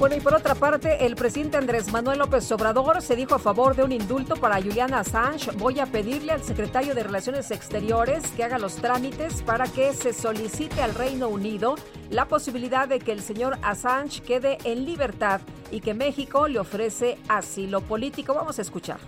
[0.00, 3.76] Bueno, y por otra parte, el presidente Andrés Manuel López Obrador se dijo a favor
[3.76, 5.50] de un indulto para Julian Assange.
[5.58, 10.14] Voy a pedirle al secretario de Relaciones Exteriores que haga los trámites para que se
[10.14, 11.74] solicite al Reino Unido
[12.08, 17.18] la posibilidad de que el señor Assange quede en libertad y que México le ofrece
[17.28, 18.32] asilo político.
[18.32, 19.00] Vamos a escuchar.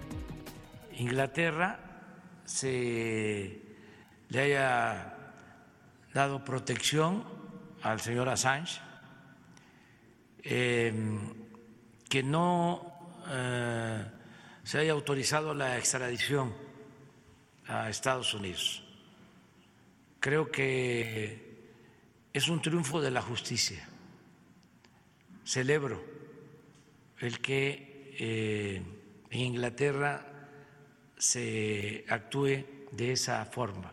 [0.99, 1.81] Inglaterra
[2.45, 3.63] se
[4.29, 5.15] le haya
[6.13, 7.25] dado protección
[7.83, 8.92] al señor Assange
[10.45, 11.21] Em,
[12.09, 14.05] que no eh,
[14.65, 16.53] se haya autorizado la extradición
[17.67, 18.85] a Estados Unidos.
[20.21, 21.63] Creo que
[22.33, 23.89] es un triunfo de la justicia.
[25.45, 26.05] Celebro
[27.21, 28.83] el que eh,
[29.31, 30.27] en Inglaterra
[31.17, 33.93] se actúe de esa forma,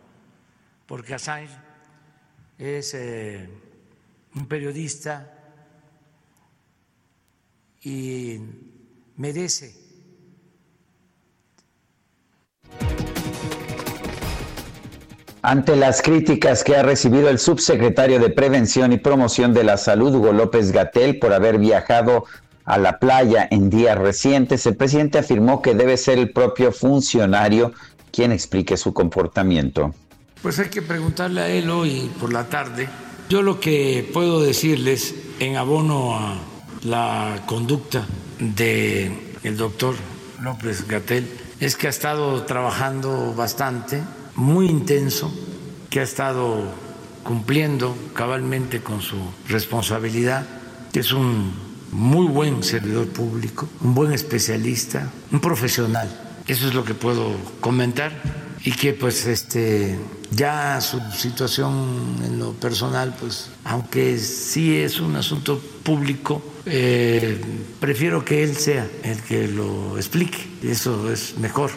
[0.88, 1.56] porque Assange
[2.58, 3.48] es eh,
[4.34, 5.39] un periodista
[7.82, 8.40] y
[9.16, 9.76] merece.
[15.42, 20.14] Ante las críticas que ha recibido el subsecretario de Prevención y Promoción de la Salud,
[20.14, 22.26] Hugo López Gatel, por haber viajado
[22.66, 27.72] a la playa en días recientes, el presidente afirmó que debe ser el propio funcionario
[28.12, 29.94] quien explique su comportamiento.
[30.42, 32.90] Pues hay que preguntarle a él hoy por la tarde.
[33.30, 36.38] Yo lo que puedo decirles en abono a
[36.84, 38.06] la conducta
[38.40, 39.96] del el doctor
[40.42, 41.28] López Gatel
[41.60, 44.02] es que ha estado trabajando bastante,
[44.36, 45.34] muy intenso,
[45.90, 46.64] que ha estado
[47.24, 50.46] cumpliendo cabalmente con su responsabilidad,
[50.94, 51.52] que es un
[51.92, 56.10] muy buen servidor público, un buen especialista, un profesional.
[56.48, 58.12] Eso es lo que puedo comentar
[58.64, 60.00] y que pues este
[60.32, 67.40] ya su situación en lo personal pues aunque sí es un asunto público eh,
[67.80, 71.72] prefiero que él sea el que lo explique eso es mejor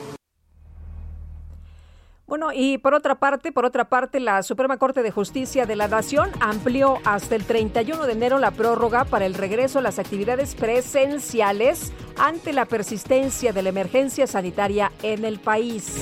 [2.33, 5.87] bueno, y por otra parte, por otra parte, la Suprema Corte de Justicia de la
[5.87, 10.55] Nación amplió hasta el 31 de enero la prórroga para el regreso a las actividades
[10.55, 15.93] presenciales ante la persistencia de la emergencia sanitaria en el país.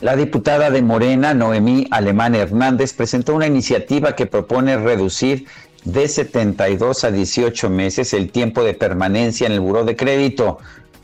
[0.00, 5.48] La diputada de Morena, Noemí Alemán Hernández, presentó una iniciativa que propone reducir
[5.84, 10.58] de 72 a 18 meses el tiempo de permanencia en el buró de crédito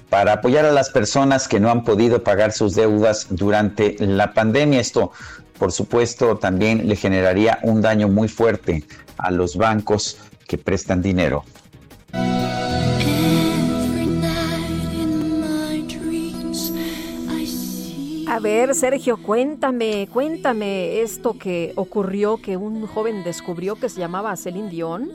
[0.08, 4.80] para apoyar a las personas que no han podido pagar sus deudas durante la pandemia.
[4.80, 5.12] Esto,
[5.58, 8.84] por supuesto, también le generaría un daño muy fuerte
[9.18, 11.44] a los bancos que prestan dinero.
[18.30, 24.36] A ver, Sergio, cuéntame, cuéntame esto que ocurrió, que un joven descubrió que se llamaba
[24.36, 25.10] Celine Dion.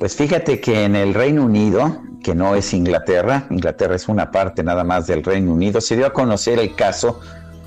[0.00, 4.64] Pues fíjate que en el Reino Unido, que no es Inglaterra, Inglaterra es una parte
[4.64, 7.20] nada más del Reino Unido, se dio a conocer el caso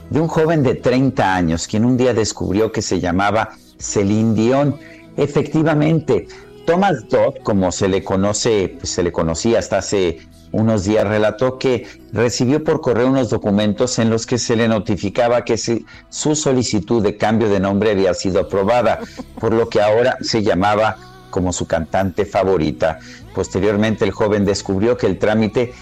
[0.10, 4.76] de un joven de 30 años, quien un día descubrió que se llamaba Celine Dion.
[5.16, 6.28] Efectivamente,
[6.66, 10.20] Thomas Dodd, como se le conoce, pues se le conocía hasta hace
[10.54, 15.44] unos días relató que recibió por correo unos documentos en los que se le notificaba
[15.44, 19.00] que su solicitud de cambio de nombre había sido aprobada,
[19.40, 20.98] por lo que ahora se llamaba
[21.32, 23.00] como su cantante favorita.
[23.34, 25.74] Posteriormente el joven descubrió que el trámite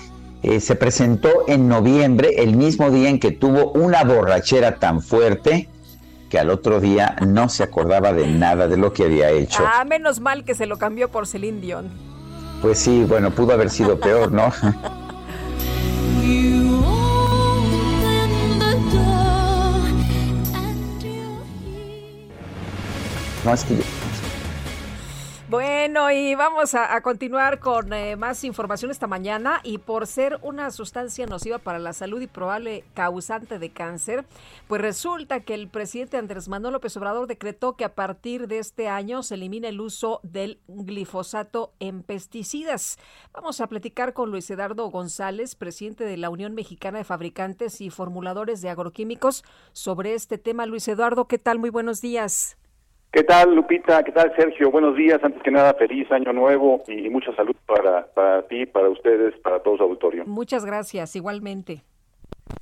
[0.41, 5.68] eh, se presentó en noviembre, el mismo día en que tuvo una borrachera tan fuerte
[6.30, 9.64] que al otro día no se acordaba de nada de lo que había hecho.
[9.68, 12.10] Ah, menos mal que se lo cambió por Celine Dion.
[12.61, 14.51] Pues sí, bueno, pudo haber sido peor, ¿no?
[23.43, 23.55] No,
[25.52, 30.72] Bueno, y vamos a, continuar con eh, más información esta mañana y por ser una
[30.72, 34.23] sustancia nociva para la salud y probable causante de cáncer,
[34.69, 38.88] pues resulta que el presidente Andrés Manuel López Obrador decretó que a partir de este
[38.88, 42.98] año se elimine el uso del glifosato en pesticidas.
[43.34, 47.90] Vamos a platicar con Luis Eduardo González, presidente de la Unión Mexicana de Fabricantes y
[47.90, 50.65] Formuladores de Agroquímicos, sobre este tema.
[50.65, 51.60] Luis Eduardo, ¿qué tal?
[51.60, 52.56] Muy buenos días.
[53.11, 54.01] ¿Qué tal, Lupita?
[54.03, 54.71] ¿Qué tal, Sergio?
[54.71, 55.19] Buenos días.
[55.21, 59.59] Antes que nada, feliz año nuevo y mucha salud para, para ti, para ustedes, para
[59.59, 60.23] todo su auditorio.
[60.25, 61.83] Muchas gracias, igualmente.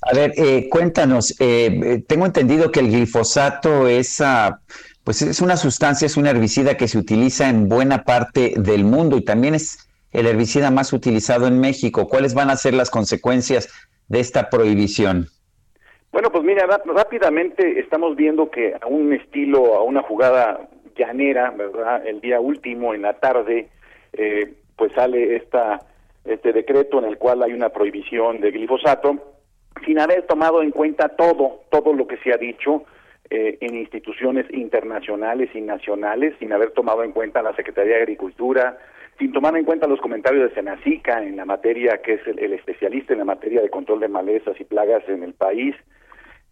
[0.01, 4.59] A ver, eh, cuéntanos, eh, eh, tengo entendido que el glifosato es, ah,
[5.03, 9.17] pues es una sustancia, es un herbicida que se utiliza en buena parte del mundo
[9.17, 12.07] y también es el herbicida más utilizado en México.
[12.07, 13.69] ¿Cuáles van a ser las consecuencias
[14.07, 15.27] de esta prohibición?
[16.11, 20.68] Bueno, pues mira, rápidamente estamos viendo que a un estilo, a una jugada
[20.98, 22.06] llanera, ¿verdad?
[22.06, 23.69] El día último, en la tarde,
[24.14, 25.80] eh, pues sale esta,
[26.26, 29.18] este decreto en el cual hay una prohibición de glifosato,
[29.86, 32.86] sin haber tomado en cuenta todo, todo lo que se ha dicho
[33.30, 38.80] eh, en instituciones internacionales y nacionales, sin haber tomado en cuenta la Secretaría de Agricultura,
[39.19, 43.14] sin tomar en cuenta los comentarios de Senacica en la materia, que es el especialista
[43.14, 45.76] en la materia de control de malezas y plagas en el país,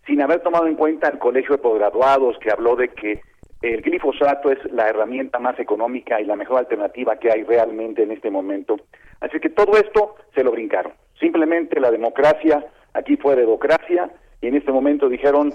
[0.08, 3.22] sin haber tomado en cuenta el colegio de posgraduados que habló de que
[3.62, 8.12] el glifosato es la herramienta más económica y la mejor alternativa que hay realmente en
[8.12, 8.78] este momento.
[9.20, 10.94] Así que todo esto se lo brincaron.
[11.20, 14.10] Simplemente la democracia, aquí fue democracia,
[14.42, 15.52] y en este momento dijeron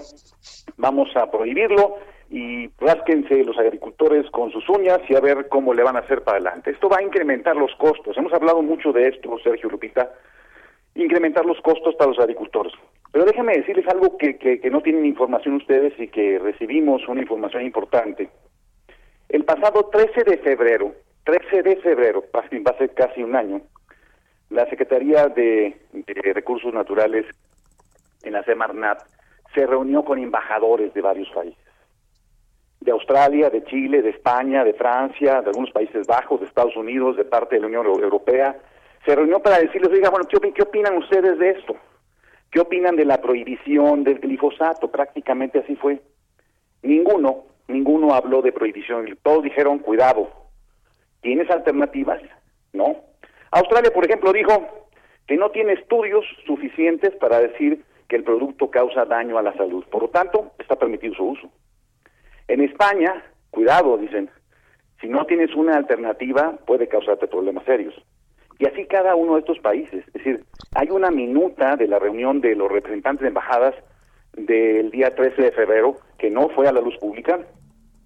[0.77, 1.97] vamos a prohibirlo
[2.29, 6.23] y rásquense los agricultores con sus uñas y a ver cómo le van a hacer
[6.23, 6.71] para adelante.
[6.71, 8.17] Esto va a incrementar los costos.
[8.17, 10.11] Hemos hablado mucho de esto, Sergio Lupita,
[10.95, 12.73] incrementar los costos para los agricultores.
[13.13, 17.61] Pero déjenme decirles algo que, que, no tienen información ustedes y que recibimos una información
[17.63, 18.27] importante.
[19.29, 23.61] El pasado 13 de febrero, 13 de febrero, va a ser casi un año,
[24.49, 25.77] la Secretaría de,
[26.33, 27.27] Recursos Naturales
[28.23, 29.03] en la Semarnat
[29.53, 31.63] se reunió con embajadores de varios países.
[32.81, 37.15] De Australia, de Chile, de España, de Francia, de algunos Países Bajos, de Estados Unidos,
[37.15, 38.57] de parte de la Unión Europea.
[39.05, 41.75] Se reunió para decirles, oiga, bueno, qué opinan ustedes de esto?
[42.53, 44.91] ¿Qué opinan de la prohibición del glifosato?
[44.91, 45.99] Prácticamente así fue.
[46.83, 49.17] Ninguno, ninguno habló de prohibición.
[49.23, 50.31] Todos dijeron, cuidado,
[51.21, 52.21] ¿tienes alternativas?
[52.71, 52.95] No.
[53.49, 54.67] Australia, por ejemplo, dijo
[55.25, 59.83] que no tiene estudios suficientes para decir que el producto causa daño a la salud.
[59.85, 61.49] Por lo tanto, está permitido su uso.
[62.47, 64.29] En España, cuidado, dicen,
[65.01, 67.95] si no tienes una alternativa puede causarte problemas serios.
[68.59, 70.05] Y así cada uno de estos países.
[70.07, 70.43] Es decir,
[70.75, 73.75] hay una minuta de la reunión de los representantes de embajadas
[74.33, 77.39] del día 13 de febrero que no fue a la luz pública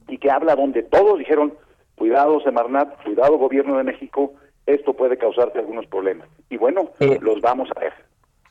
[0.08, 1.54] y que habla donde todos dijeron,
[1.96, 4.34] cuidado Semarnat, cuidado gobierno de México,
[4.66, 6.28] esto puede causarte algunos problemas.
[6.50, 7.94] Y bueno, eh, los vamos a ver.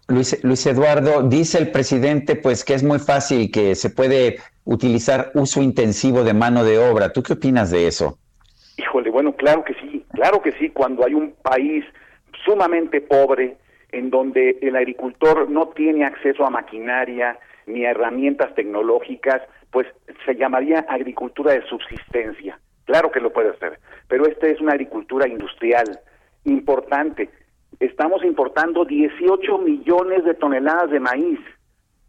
[0.08, 5.30] Luis, Luis Eduardo, dice el presidente pues que es muy fácil, que se puede utilizar
[5.34, 7.12] uso intensivo de mano de obra.
[7.12, 8.18] ¿Tú qué opinas de eso?
[8.76, 11.84] Híjole, bueno, claro que sí, claro que sí, cuando hay un país
[12.44, 13.56] sumamente pobre,
[13.92, 19.86] en donde el agricultor no tiene acceso a maquinaria ni a herramientas tecnológicas, pues
[20.24, 22.58] se llamaría agricultura de subsistencia.
[22.84, 23.78] Claro que lo puede hacer,
[24.08, 26.00] pero esta es una agricultura industrial
[26.44, 27.30] importante.
[27.80, 31.40] Estamos importando 18 millones de toneladas de maíz.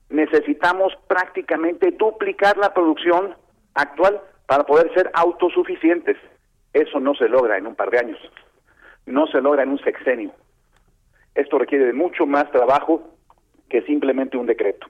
[0.10, 3.36] Necesitamos prácticamente duplicar la producción
[3.74, 6.18] actual para poder ser autosuficientes.
[6.78, 8.20] Eso no se logra en un par de años,
[9.08, 10.32] no se logra en un sexenio.
[11.34, 13.16] Esto requiere de mucho más trabajo
[13.68, 14.86] que simplemente un decreto.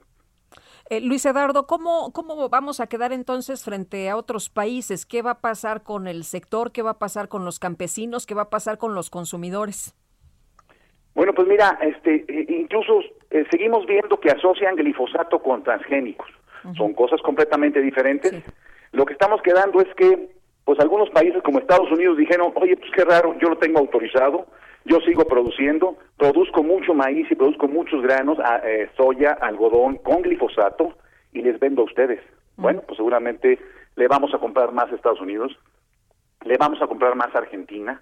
[0.89, 5.05] Eh, Luis Eduardo, ¿cómo, ¿cómo vamos a quedar entonces frente a otros países?
[5.05, 6.73] ¿Qué va a pasar con el sector?
[6.73, 8.25] ¿Qué va a pasar con los campesinos?
[8.25, 9.95] ¿Qué va a pasar con los consumidores?
[11.15, 12.99] Bueno, pues mira, este, eh, incluso
[13.31, 16.27] eh, seguimos viendo que asocian glifosato con transgénicos.
[16.75, 18.43] Son cosas completamente diferentes.
[18.91, 20.36] Lo que estamos quedando es que
[20.67, 24.47] pues algunos países como Estados Unidos dijeron, oye, pues qué raro, yo lo tengo autorizado,
[24.83, 30.97] yo sigo produciendo, produzco mucho maíz y produzco muchos granos, eh, soya, algodón con glifosato
[31.31, 32.19] y les vendo a ustedes.
[32.57, 33.57] Bueno, pues seguramente
[33.95, 35.57] le vamos a comprar más a Estados Unidos,
[36.43, 38.01] le vamos a comprar más a Argentina,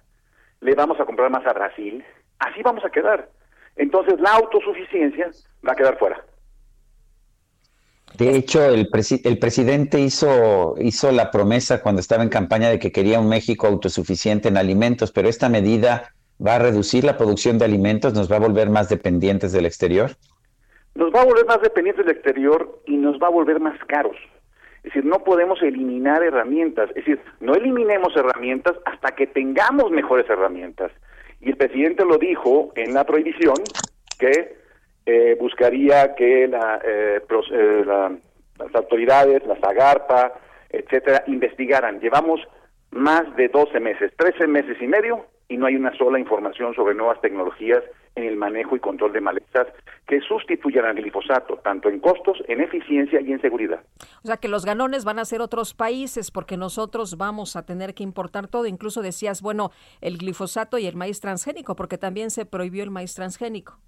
[0.60, 2.04] le vamos a comprar más a Brasil,
[2.40, 3.28] así vamos a quedar.
[3.76, 5.30] Entonces la autosuficiencia
[5.64, 6.20] va a quedar fuera.
[8.14, 8.88] De hecho, el,
[9.24, 13.66] el presidente hizo, hizo la promesa cuando estaba en campaña de que quería un México
[13.66, 18.36] autosuficiente en alimentos, pero esta medida va a reducir la producción de alimentos, nos va
[18.36, 20.12] a volver más dependientes del exterior.
[20.94, 24.16] Nos va a volver más dependientes del exterior y nos va a volver más caros.
[24.78, 26.90] Es decir, no podemos eliminar herramientas.
[26.90, 30.92] Es decir, no eliminemos herramientas hasta que tengamos mejores herramientas.
[31.40, 33.56] Y el presidente lo dijo en la prohibición
[34.18, 34.56] que
[35.06, 37.20] eh, buscaría que la, eh,
[37.52, 38.12] eh, la-
[38.58, 40.32] las autoridades, la Zagarpa,
[40.70, 42.00] etcétera, investigaran.
[42.00, 42.40] Llevamos
[42.90, 46.94] más de 12 meses, 13 meses y medio, y no hay una sola información sobre
[46.94, 47.82] nuevas tecnologías
[48.16, 49.66] en el manejo y control de malezas
[50.08, 53.80] que sustituyan al glifosato, tanto en costos, en eficiencia y en seguridad.
[54.24, 57.92] O sea que los ganones van a ser otros países porque nosotros vamos a tener
[57.94, 58.66] que importar todo.
[58.66, 59.70] Incluso decías, bueno,
[60.00, 63.78] el glifosato y el maíz transgénico, porque también se prohibió el maíz transgénico.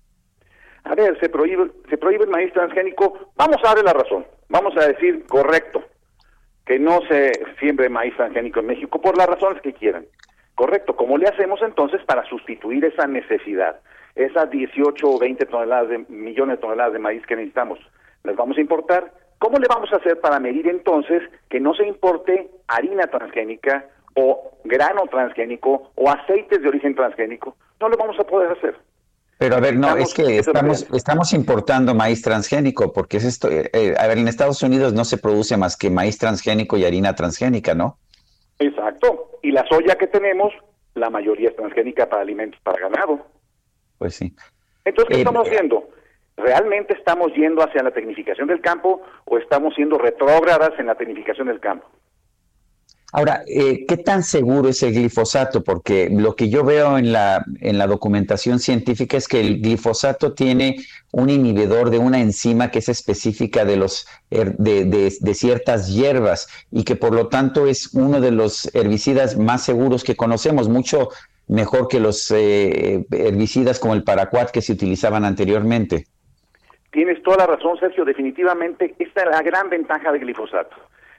[0.84, 3.30] A ver, se prohíbe, se prohíbe el maíz transgénico.
[3.36, 4.26] Vamos a darle la razón.
[4.48, 5.82] Vamos a decir correcto
[6.64, 10.06] que no se siembre maíz transgénico en México por las razones que quieran.
[10.54, 10.96] Correcto.
[10.96, 13.80] ¿Cómo le hacemos entonces para sustituir esa necesidad?
[14.14, 17.78] Esas 18 o 20 toneladas de, millones de toneladas de maíz que necesitamos,
[18.24, 19.12] ¿las vamos a importar?
[19.38, 24.58] ¿Cómo le vamos a hacer para medir entonces que no se importe harina transgénica o
[24.64, 27.56] grano transgénico o aceites de origen transgénico?
[27.80, 28.76] No lo vamos a poder hacer.
[29.38, 33.70] Pero a ver, no, es que estamos, estamos importando maíz transgénico, porque es esto, eh,
[33.72, 37.14] eh, a ver, en Estados Unidos no se produce más que maíz transgénico y harina
[37.14, 37.98] transgénica, ¿no?
[38.58, 39.38] Exacto.
[39.42, 40.52] Y la soya que tenemos,
[40.94, 43.24] la mayoría es transgénica para alimentos para ganado.
[43.98, 44.34] Pues sí.
[44.84, 45.88] Entonces, ¿qué Eh, estamos viendo?
[46.36, 51.46] ¿Realmente estamos yendo hacia la tecnificación del campo o estamos siendo retrógradas en la tecnificación
[51.46, 51.88] del campo?
[53.10, 55.64] Ahora, eh, ¿qué tan seguro es el glifosato?
[55.64, 60.34] Porque lo que yo veo en la, en la documentación científica es que el glifosato
[60.34, 60.76] tiene
[61.12, 66.48] un inhibidor de una enzima que es específica de, los, de, de- de ciertas hierbas
[66.70, 71.08] y que por lo tanto es uno de los herbicidas más seguros que conocemos, mucho
[71.46, 76.04] mejor que los eh, herbicidas como el paraquat que se utilizaban anteriormente.
[76.90, 78.04] Tienes toda la razón, Sergio.
[78.04, 80.76] Definitivamente, esta es la gran ventaja del glifosato.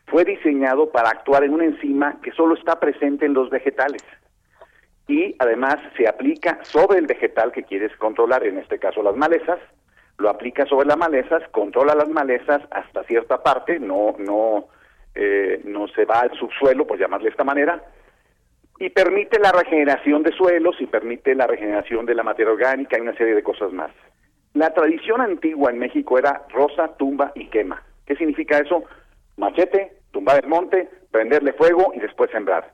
[0.10, 4.04] Fue diseñado para actuar en una enzima que solo está presente en los vegetales.
[5.08, 9.60] Y además se aplica sobre el vegetal que quieres controlar, en este caso las malezas,
[10.18, 14.68] lo aplica sobre las malezas, controla las malezas hasta cierta parte, no, no,
[15.16, 17.84] eh, no se va al subsuelo, por llamarle de esta manera,
[18.80, 23.02] y permite la regeneración de suelos y permite la regeneración de la materia orgánica y
[23.02, 23.92] una serie de cosas más.
[24.54, 27.84] La tradición antigua en México era rosa, tumba y quema.
[28.06, 28.84] ¿Qué significa eso?
[29.38, 32.74] Machete, tumbar el monte, prenderle fuego y después sembrar.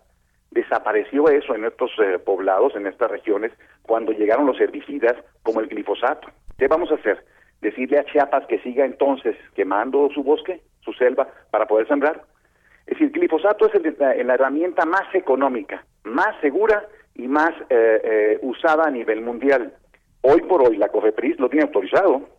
[0.51, 5.67] Desapareció eso en estos eh, poblados, en estas regiones, cuando llegaron los herbicidas como el
[5.67, 6.29] glifosato.
[6.57, 7.25] ¿Qué vamos a hacer?
[7.61, 12.21] Decirle a Chiapas que siga entonces quemando su bosque, su selva, para poder sembrar.
[12.85, 18.01] Es decir, glifosato es el- la, la herramienta más económica, más segura y más eh,
[18.03, 19.73] eh, usada a nivel mundial.
[20.21, 22.29] Hoy por hoy la COFEPRIS lo tiene autorizado,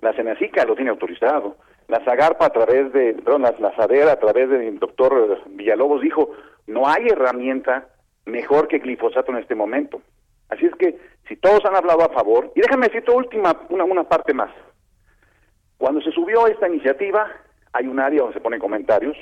[0.00, 1.56] la Senacica lo tiene autorizado,
[1.88, 3.68] la Zagarpa a través de, perdón, la, la
[4.12, 6.30] a través del doctor Villalobos dijo,
[6.66, 7.88] no hay herramienta
[8.24, 10.02] mejor que glifosato en este momento.
[10.48, 14.04] Así es que si todos han hablado a favor, y déjame decirte última, una, una
[14.04, 14.50] parte más.
[15.78, 17.30] Cuando se subió esta iniciativa,
[17.72, 19.16] hay un área donde se ponen comentarios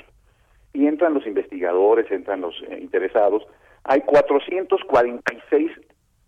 [0.73, 3.45] y entran los investigadores, entran los eh, interesados.
[3.83, 5.71] Hay 446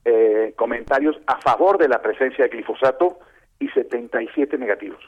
[0.05, 3.19] eh, comentarios a favor de la presencia de glifosato
[3.59, 5.03] y 77 negativos.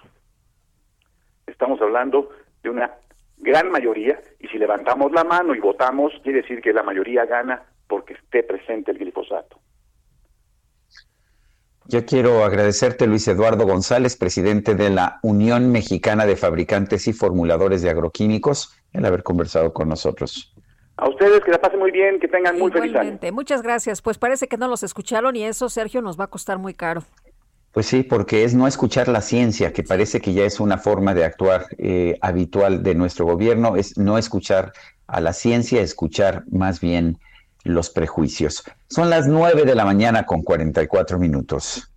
[1.48, 2.30] Estamos hablando
[2.64, 2.92] de una
[3.38, 7.64] gran mayoría y si levantamos la mano y votamos, quiere decir que la mayoría gana
[7.88, 9.60] porque esté presente el glifosato.
[11.86, 17.82] Yo quiero agradecerte, Luis Eduardo González, presidente de la Unión Mexicana de Fabricantes y Formuladores
[17.82, 20.53] de Agroquímicos, el haber conversado con nosotros.
[20.98, 22.92] A ustedes que la pasen muy bien, que tengan muy feliz año.
[22.92, 24.03] Igualmente, muchas gracias.
[24.03, 27.02] Pues parece que no los escucharon y eso, Sergio, nos va a costar muy caro.
[27.72, 31.14] Pues sí, porque es no escuchar la ciencia, que parece que ya es una forma
[31.14, 34.74] de actuar eh, habitual de nuestro gobierno, es no escuchar
[35.08, 37.20] a la ciencia, escuchar más bien
[37.64, 38.64] los prejuicios.
[38.88, 41.92] Son las 9 de la mañana con 44 minutos.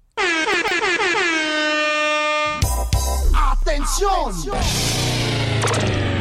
[3.34, 4.32] ¡Atención!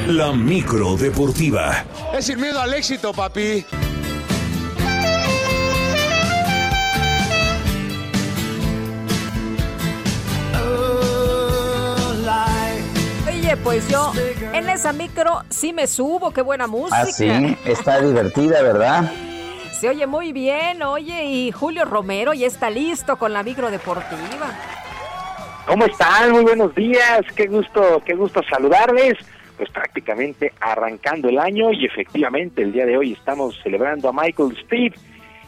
[0.07, 1.85] La micro deportiva.
[2.13, 3.65] Es sin miedo al éxito, papi.
[13.51, 14.13] Oye, pues yo
[14.53, 17.01] en esa micro sí me subo, qué buena música.
[17.01, 19.11] Ah, sí, está divertida, ¿verdad?
[19.73, 24.57] Se oye muy bien, oye, y Julio Romero ya está listo con la micro deportiva.
[25.67, 26.31] ¿Cómo están?
[26.31, 27.23] Muy buenos días.
[27.35, 29.17] Qué gusto, qué gusto saludarles.
[29.57, 34.57] Pues prácticamente arrancando el año y efectivamente el día de hoy estamos celebrando a Michael
[34.63, 34.95] Steve,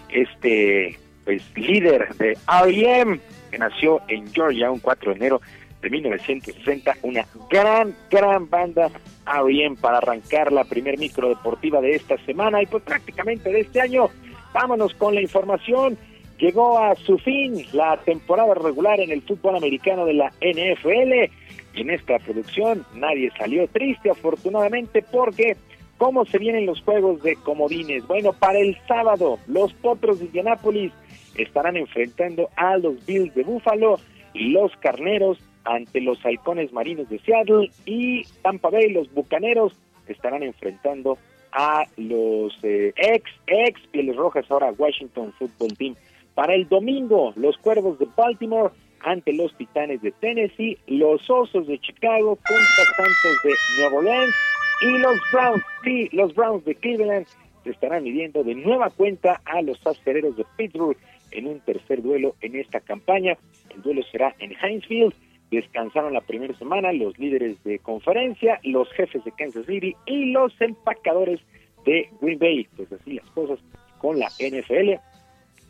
[0.10, 3.18] este pues líder de R.E.M.
[3.50, 5.42] que nació en Georgia un 4 de enero
[5.84, 8.90] de 1960, una gran, gran banda
[9.28, 9.76] R.E.M.
[9.80, 14.08] para arrancar la primer micro deportiva de esta semana y pues prácticamente de este año.
[14.54, 15.98] Vámonos con la información.
[16.40, 21.32] Llegó a su fin la temporada regular en el fútbol americano de la NFL
[21.76, 25.58] y en esta producción nadie salió triste afortunadamente porque
[25.98, 28.06] ¿cómo se vienen los juegos de comodines?
[28.08, 30.92] Bueno, para el sábado los Potros de Indianápolis
[31.36, 34.00] estarán enfrentando a los Bills de Buffalo
[34.34, 39.74] y los Carneros ante los Halcones Marinos de Seattle y Tampa Bay, los Bucaneros
[40.08, 41.18] estarán enfrentando
[41.52, 45.96] a los eh, ex, ex Pieles Rojas, ahora Washington Football Team.
[46.36, 51.80] Para el domingo, los Cuervos de Baltimore ante los Titanes de Tennessee, los Osos de
[51.80, 54.36] Chicago contra Santos de Nuevo Orleans
[54.82, 57.28] y los Browns, sí, los Browns de Cleveland
[57.64, 60.98] se estarán midiendo de nueva cuenta a los Aspereros de Pittsburgh
[61.32, 63.38] en un tercer duelo en esta campaña.
[63.74, 65.14] El duelo será en Heinz Field.
[65.56, 70.54] Descansaron la primera semana los líderes de conferencia, los jefes de Kansas City y los
[70.60, 71.40] empacadores
[71.86, 72.68] de Green Bay.
[72.76, 73.60] Pues así las cosas
[74.00, 75.00] con la NFL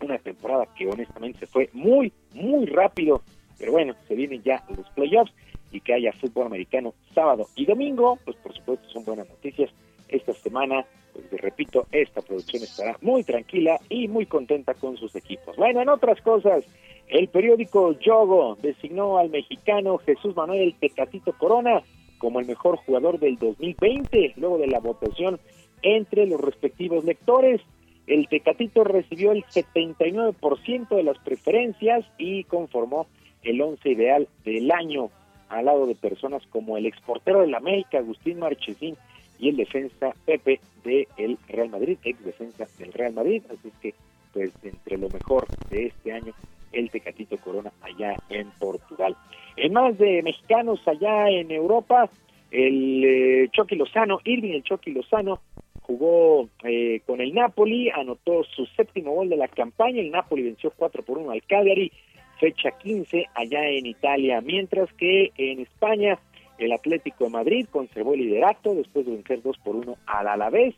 [0.03, 3.23] una temporada que honestamente se fue muy, muy rápido,
[3.57, 5.33] pero bueno, se vienen ya los playoffs
[5.71, 9.71] y que haya fútbol americano sábado y domingo, pues por supuesto son buenas noticias.
[10.07, 15.55] Esta semana, pues repito, esta producción estará muy tranquila y muy contenta con sus equipos.
[15.55, 16.63] Bueno, en otras cosas,
[17.07, 21.83] el periódico Yogo designó al mexicano Jesús Manuel Tecatito Corona
[22.17, 25.39] como el mejor jugador del 2020, luego de la votación
[25.81, 27.61] entre los respectivos lectores.
[28.07, 33.07] El Tecatito recibió el 79% de las preferencias y conformó
[33.43, 35.09] el once ideal del año,
[35.49, 38.95] al lado de personas como el exportero del América, Agustín Marchesín,
[39.39, 43.43] y el defensa Pepe del Real Madrid, ex defensa del Real Madrid.
[43.49, 43.93] Así es que,
[44.31, 46.33] pues, entre lo mejor de este año,
[46.73, 49.15] el Tecatito Corona allá en Portugal.
[49.55, 52.09] En más de mexicanos allá en Europa,
[52.51, 55.41] el eh, Chucky Lozano, Irving el Chucky Lozano,
[55.81, 60.71] jugó eh, con el Napoli, anotó su séptimo gol de la campaña, el Napoli venció
[60.75, 61.91] 4 por 1 al Cagliari,
[62.39, 66.19] fecha 15 allá en Italia, mientras que en España
[66.57, 70.75] el Atlético de Madrid conservó el liderato después de vencer 2 por 1 al Alavés,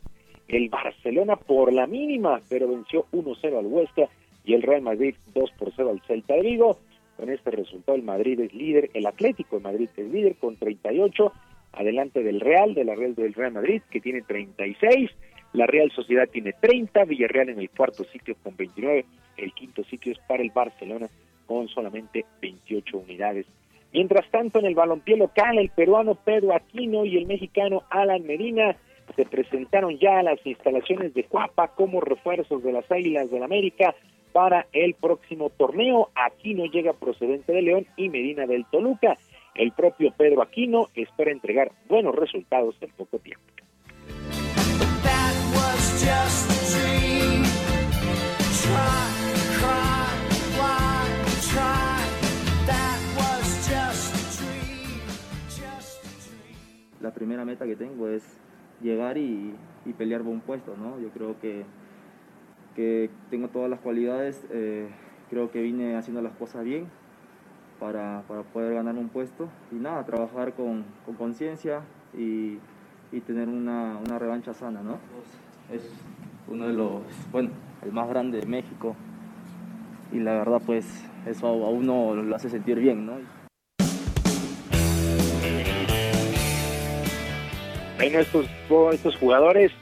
[0.48, 4.08] el Barcelona por la mínima, pero venció 1-0 al Huesca
[4.46, 6.78] y el Real Madrid 2 por 0 al Celta de Vigo.
[7.16, 11.32] Con este resultado el Madrid es líder, el Atlético de Madrid es líder con 38
[11.72, 15.10] adelante del Real, de la Real del Real Madrid, que tiene 36,
[15.52, 19.04] la Real Sociedad tiene 30, Villarreal en el cuarto sitio con 29,
[19.36, 21.08] el quinto sitio es para el Barcelona
[21.46, 23.46] con solamente 28 unidades.
[23.92, 28.76] Mientras tanto, en el balompié local, el peruano Pedro Aquino y el mexicano Alan Medina
[29.14, 33.94] se presentaron ya a las instalaciones de Cuapa como refuerzos de las Águilas del América
[34.36, 36.10] para el próximo torneo.
[36.14, 39.16] Aquino llega procedente de León y Medina del Toluca.
[39.54, 43.42] El propio Pedro Aquino espera entregar buenos resultados en poco tiempo.
[57.00, 58.38] La primera meta que tengo es
[58.82, 59.54] llegar y,
[59.96, 61.00] pelear por un puesto, ¿no?
[61.00, 61.64] Yo creo que,
[62.76, 64.86] que tengo todas las cualidades, eh,
[65.30, 66.86] creo que vine haciendo las cosas bien,
[67.80, 68.22] para,
[68.52, 70.84] poder ganar un puesto y nada, trabajar con
[71.18, 71.80] conciencia
[72.16, 72.58] y,
[73.26, 74.98] tener una, revancha sana, ¿no?
[75.72, 75.90] Es
[76.48, 77.48] uno de los, bueno,
[77.82, 78.94] el más grande de México
[80.12, 80.86] y la verdad pues
[81.24, 83.14] eso a uno lo hace sentir bien, ¿no?
[87.96, 88.46] Bueno, estos,
[88.92, 89.72] estos jugadores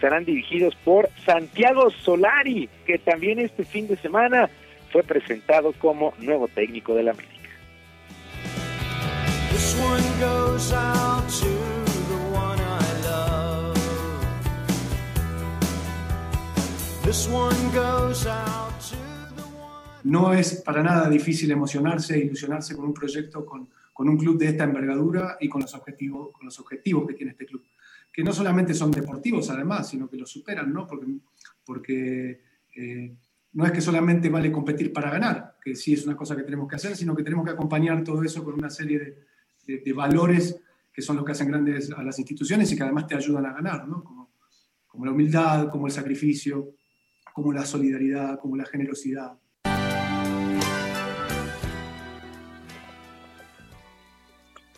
[0.00, 4.50] serán dirigidos por Santiago Solari, que también este fin de semana
[4.90, 7.34] fue presentado como nuevo técnico de la América.
[20.04, 24.38] No es para nada difícil emocionarse e ilusionarse con un proyecto, con, con, un club
[24.38, 27.62] de esta envergadura y con los, objetivos, con los objetivos que tiene este club.
[28.14, 30.86] Que no solamente son deportivos, además, sino que los superan, ¿no?
[30.86, 31.06] Porque,
[31.64, 32.40] porque
[32.76, 33.16] eh,
[33.54, 36.68] no es que solamente vale competir para ganar, que sí es una cosa que tenemos
[36.68, 39.16] que hacer, sino que tenemos que acompañar todo eso con una serie
[39.66, 40.60] de, de, valores
[40.92, 43.52] que son los que hacen grandes a las instituciones y que además te ayudan a
[43.52, 44.04] ganar, ¿no?
[44.04, 44.30] como,
[44.86, 46.74] como la humildad, como el sacrificio,
[47.32, 49.36] como la solidaridad, como la generosidad.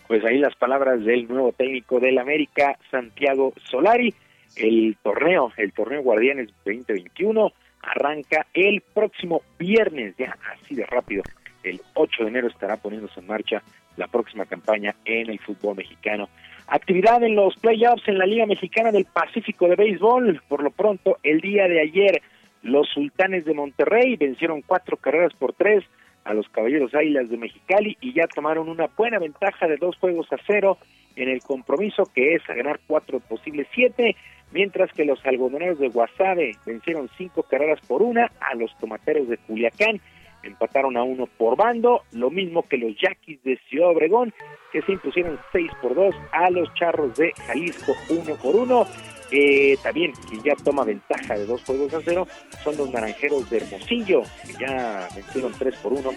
[0.06, 4.14] Pues ahí las palabras del nuevo técnico del América, Santiago Solari.
[4.56, 7.52] El torneo, el torneo Guardianes 2021,
[7.82, 11.24] arranca el próximo viernes, ya así de rápido.
[11.62, 13.62] El 8 de enero estará poniéndose en marcha
[13.96, 16.28] la próxima campaña en el fútbol mexicano.
[16.68, 20.40] Actividad en los playoffs en la Liga Mexicana del Pacífico de Béisbol.
[20.48, 22.22] Por lo pronto, el día de ayer,
[22.62, 25.84] los Sultanes de Monterrey vencieron cuatro carreras por tres
[26.26, 30.26] a los Caballeros Águilas de Mexicali y ya tomaron una buena ventaja de dos juegos
[30.32, 30.76] a cero
[31.14, 34.16] en el compromiso que es a ganar cuatro posibles siete,
[34.52, 39.38] mientras que los algodoneros de Guasave vencieron cinco carreras por una a los tomateros de
[39.38, 40.00] Culiacán,
[40.42, 44.32] empataron a uno por bando, lo mismo que los Yaquis de Ciudad Obregón,
[44.72, 48.86] que se impusieron seis por dos a los Charros de Jalisco uno por uno.
[49.32, 52.28] Eh, también quien ya toma ventaja de dos juegos a cero
[52.62, 56.10] son los naranjeros de Hermosillo, que ya vencieron tres por uno,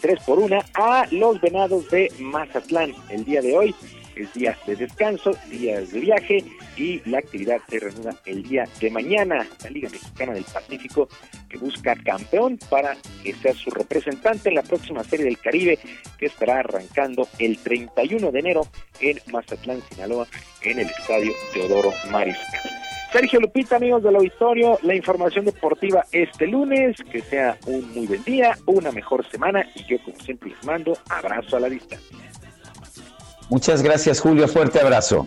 [0.00, 3.74] tres por una a los venados de Mazatlán el día de hoy
[4.16, 6.44] es día de descanso, días de viaje
[6.76, 9.46] y la actividad se reanuda el día de mañana.
[9.62, 11.08] La Liga Mexicana del Pacífico
[11.48, 15.78] que busca campeón para que sea su representante en la próxima Serie del Caribe
[16.18, 18.66] que estará arrancando el 31 de enero
[19.00, 20.26] en Mazatlán, Sinaloa,
[20.62, 22.82] en el Estadio Teodoro Mariscal.
[23.12, 26.96] Sergio Lupita, amigos del auditorio, la información deportiva este lunes.
[27.10, 30.96] Que sea un muy buen día, una mejor semana y yo, como siempre, les mando
[31.10, 32.31] abrazo a la distancia.
[33.50, 34.48] Muchas gracias, Julio.
[34.48, 35.26] Fuerte abrazo.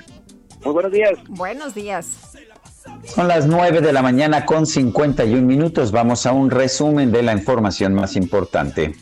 [0.63, 1.11] Muy buenos días.
[1.29, 2.07] Buenos días.
[3.03, 5.91] Son las 9 de la mañana con 51 minutos.
[5.91, 8.95] Vamos a un resumen de la información más importante.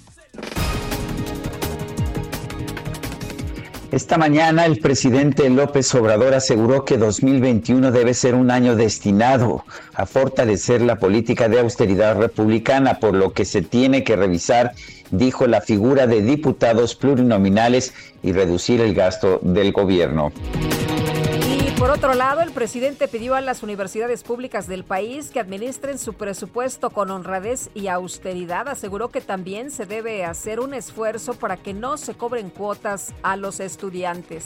[3.94, 10.08] Esta mañana el presidente López Obrador aseguró que 2021 debe ser un año destinado a
[10.08, 14.72] fortalecer la política de austeridad republicana, por lo que se tiene que revisar,
[15.14, 20.32] dijo, la figura de diputados plurinominales y reducir el gasto del gobierno.
[21.78, 26.14] Por otro lado, el presidente pidió a las universidades públicas del país que administren su
[26.14, 28.70] presupuesto con honradez y austeridad.
[28.70, 33.36] Aseguró que también se debe hacer un esfuerzo para que no se cobren cuotas a
[33.36, 34.46] los estudiantes.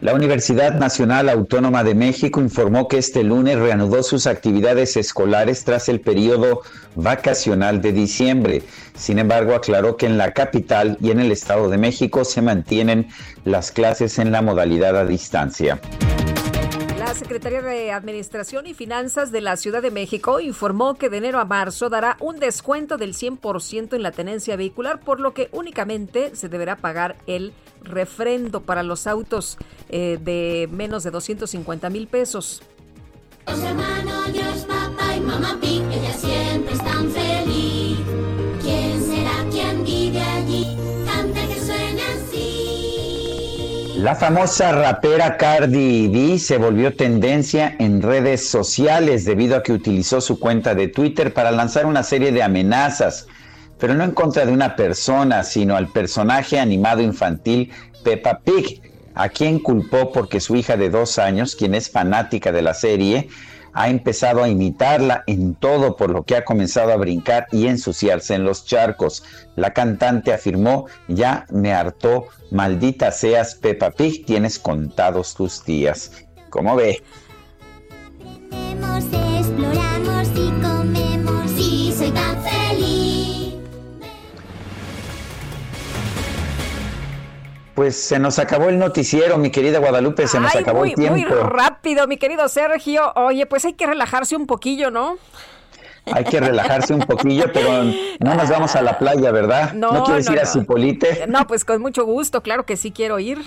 [0.00, 5.88] La Universidad Nacional Autónoma de México informó que este lunes reanudó sus actividades escolares tras
[5.88, 6.62] el periodo
[6.94, 8.62] vacacional de diciembre.
[8.94, 13.08] Sin embargo, aclaró que en la capital y en el Estado de México se mantienen
[13.44, 15.80] las clases en la modalidad a distancia.
[17.08, 21.40] La Secretaría de Administración y Finanzas de la Ciudad de México informó que de enero
[21.40, 26.36] a marzo dará un descuento del 100% en la tenencia vehicular, por lo que únicamente
[26.36, 29.56] se deberá pagar el refrendo para los autos
[29.88, 32.60] eh, de menos de 250 mil pesos.
[33.46, 38.00] Los hermanos George, papá y mamá Pig, ella siempre están feliz.
[38.60, 40.76] ¿Quién será quien vive allí?
[43.98, 50.20] La famosa rapera Cardi B se volvió tendencia en redes sociales debido a que utilizó
[50.20, 53.26] su cuenta de Twitter para lanzar una serie de amenazas,
[53.76, 57.72] pero no en contra de una persona, sino al personaje animado infantil
[58.04, 58.80] Peppa Pig,
[59.16, 63.28] a quien culpó porque su hija de dos años, quien es fanática de la serie,
[63.78, 68.34] ha empezado a imitarla en todo, por lo que ha comenzado a brincar y ensuciarse
[68.34, 69.22] en los charcos.
[69.54, 76.10] La cantante afirmó, ya me hartó, maldita seas Peppa Pig, tienes contados tus días.
[76.50, 77.00] ¿Cómo ve?
[79.38, 80.17] Exploramos
[87.78, 90.94] Pues se nos acabó el noticiero, mi querida Guadalupe, se nos Ay, acabó muy, el
[90.96, 91.14] tiempo.
[91.14, 93.12] muy rápido, mi querido Sergio.
[93.14, 95.16] Oye, pues hay que relajarse un poquillo, ¿no?
[96.06, 99.74] Hay que relajarse un poquillo, pero no nos vamos a la playa, ¿verdad?
[99.74, 100.46] No, quieres no, ir a.
[100.46, 101.26] Cipolite?
[101.28, 103.38] No, pues con mucho gusto, claro que sí quiero ir.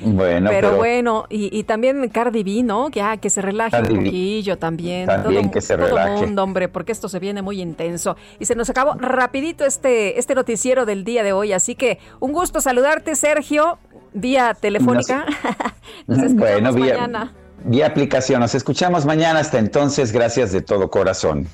[0.00, 2.88] Bueno, pero, pero, bueno, y, y también Cardi B, ¿no?
[2.90, 4.04] Ya, que se relaje Cardi un B.
[4.06, 5.06] poquillo también.
[5.06, 6.26] También que se todo relaje.
[6.26, 8.16] mundo, hombre, porque esto se viene muy intenso.
[8.38, 11.52] Y se nos acabó rapidito este, este noticiero del día de hoy.
[11.52, 13.78] Así que un gusto saludarte, Sergio,
[14.12, 15.26] vía telefónica.
[16.06, 17.32] Nos escuchamos bueno, vía, mañana.
[17.64, 18.40] vía aplicación.
[18.40, 19.40] Nos escuchamos mañana.
[19.40, 21.48] Hasta entonces, gracias de todo corazón.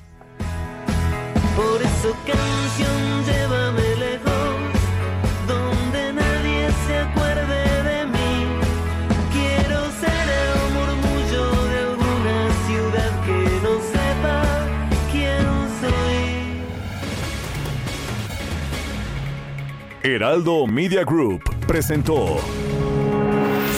[1.56, 2.14] Por eso
[20.06, 22.36] Heraldo Media Group presentó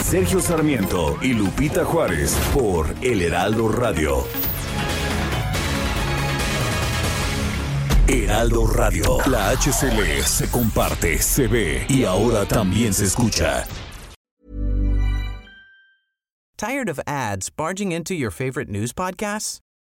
[0.03, 4.25] Sergio Sarmiento y Lupita Juárez por El Heraldo Radio.
[8.09, 13.63] Heraldo Radio, la HCL se comparte, se ve y ahora también se escucha.
[16.57, 19.61] Tired of ads barging into your favorite news podcasts?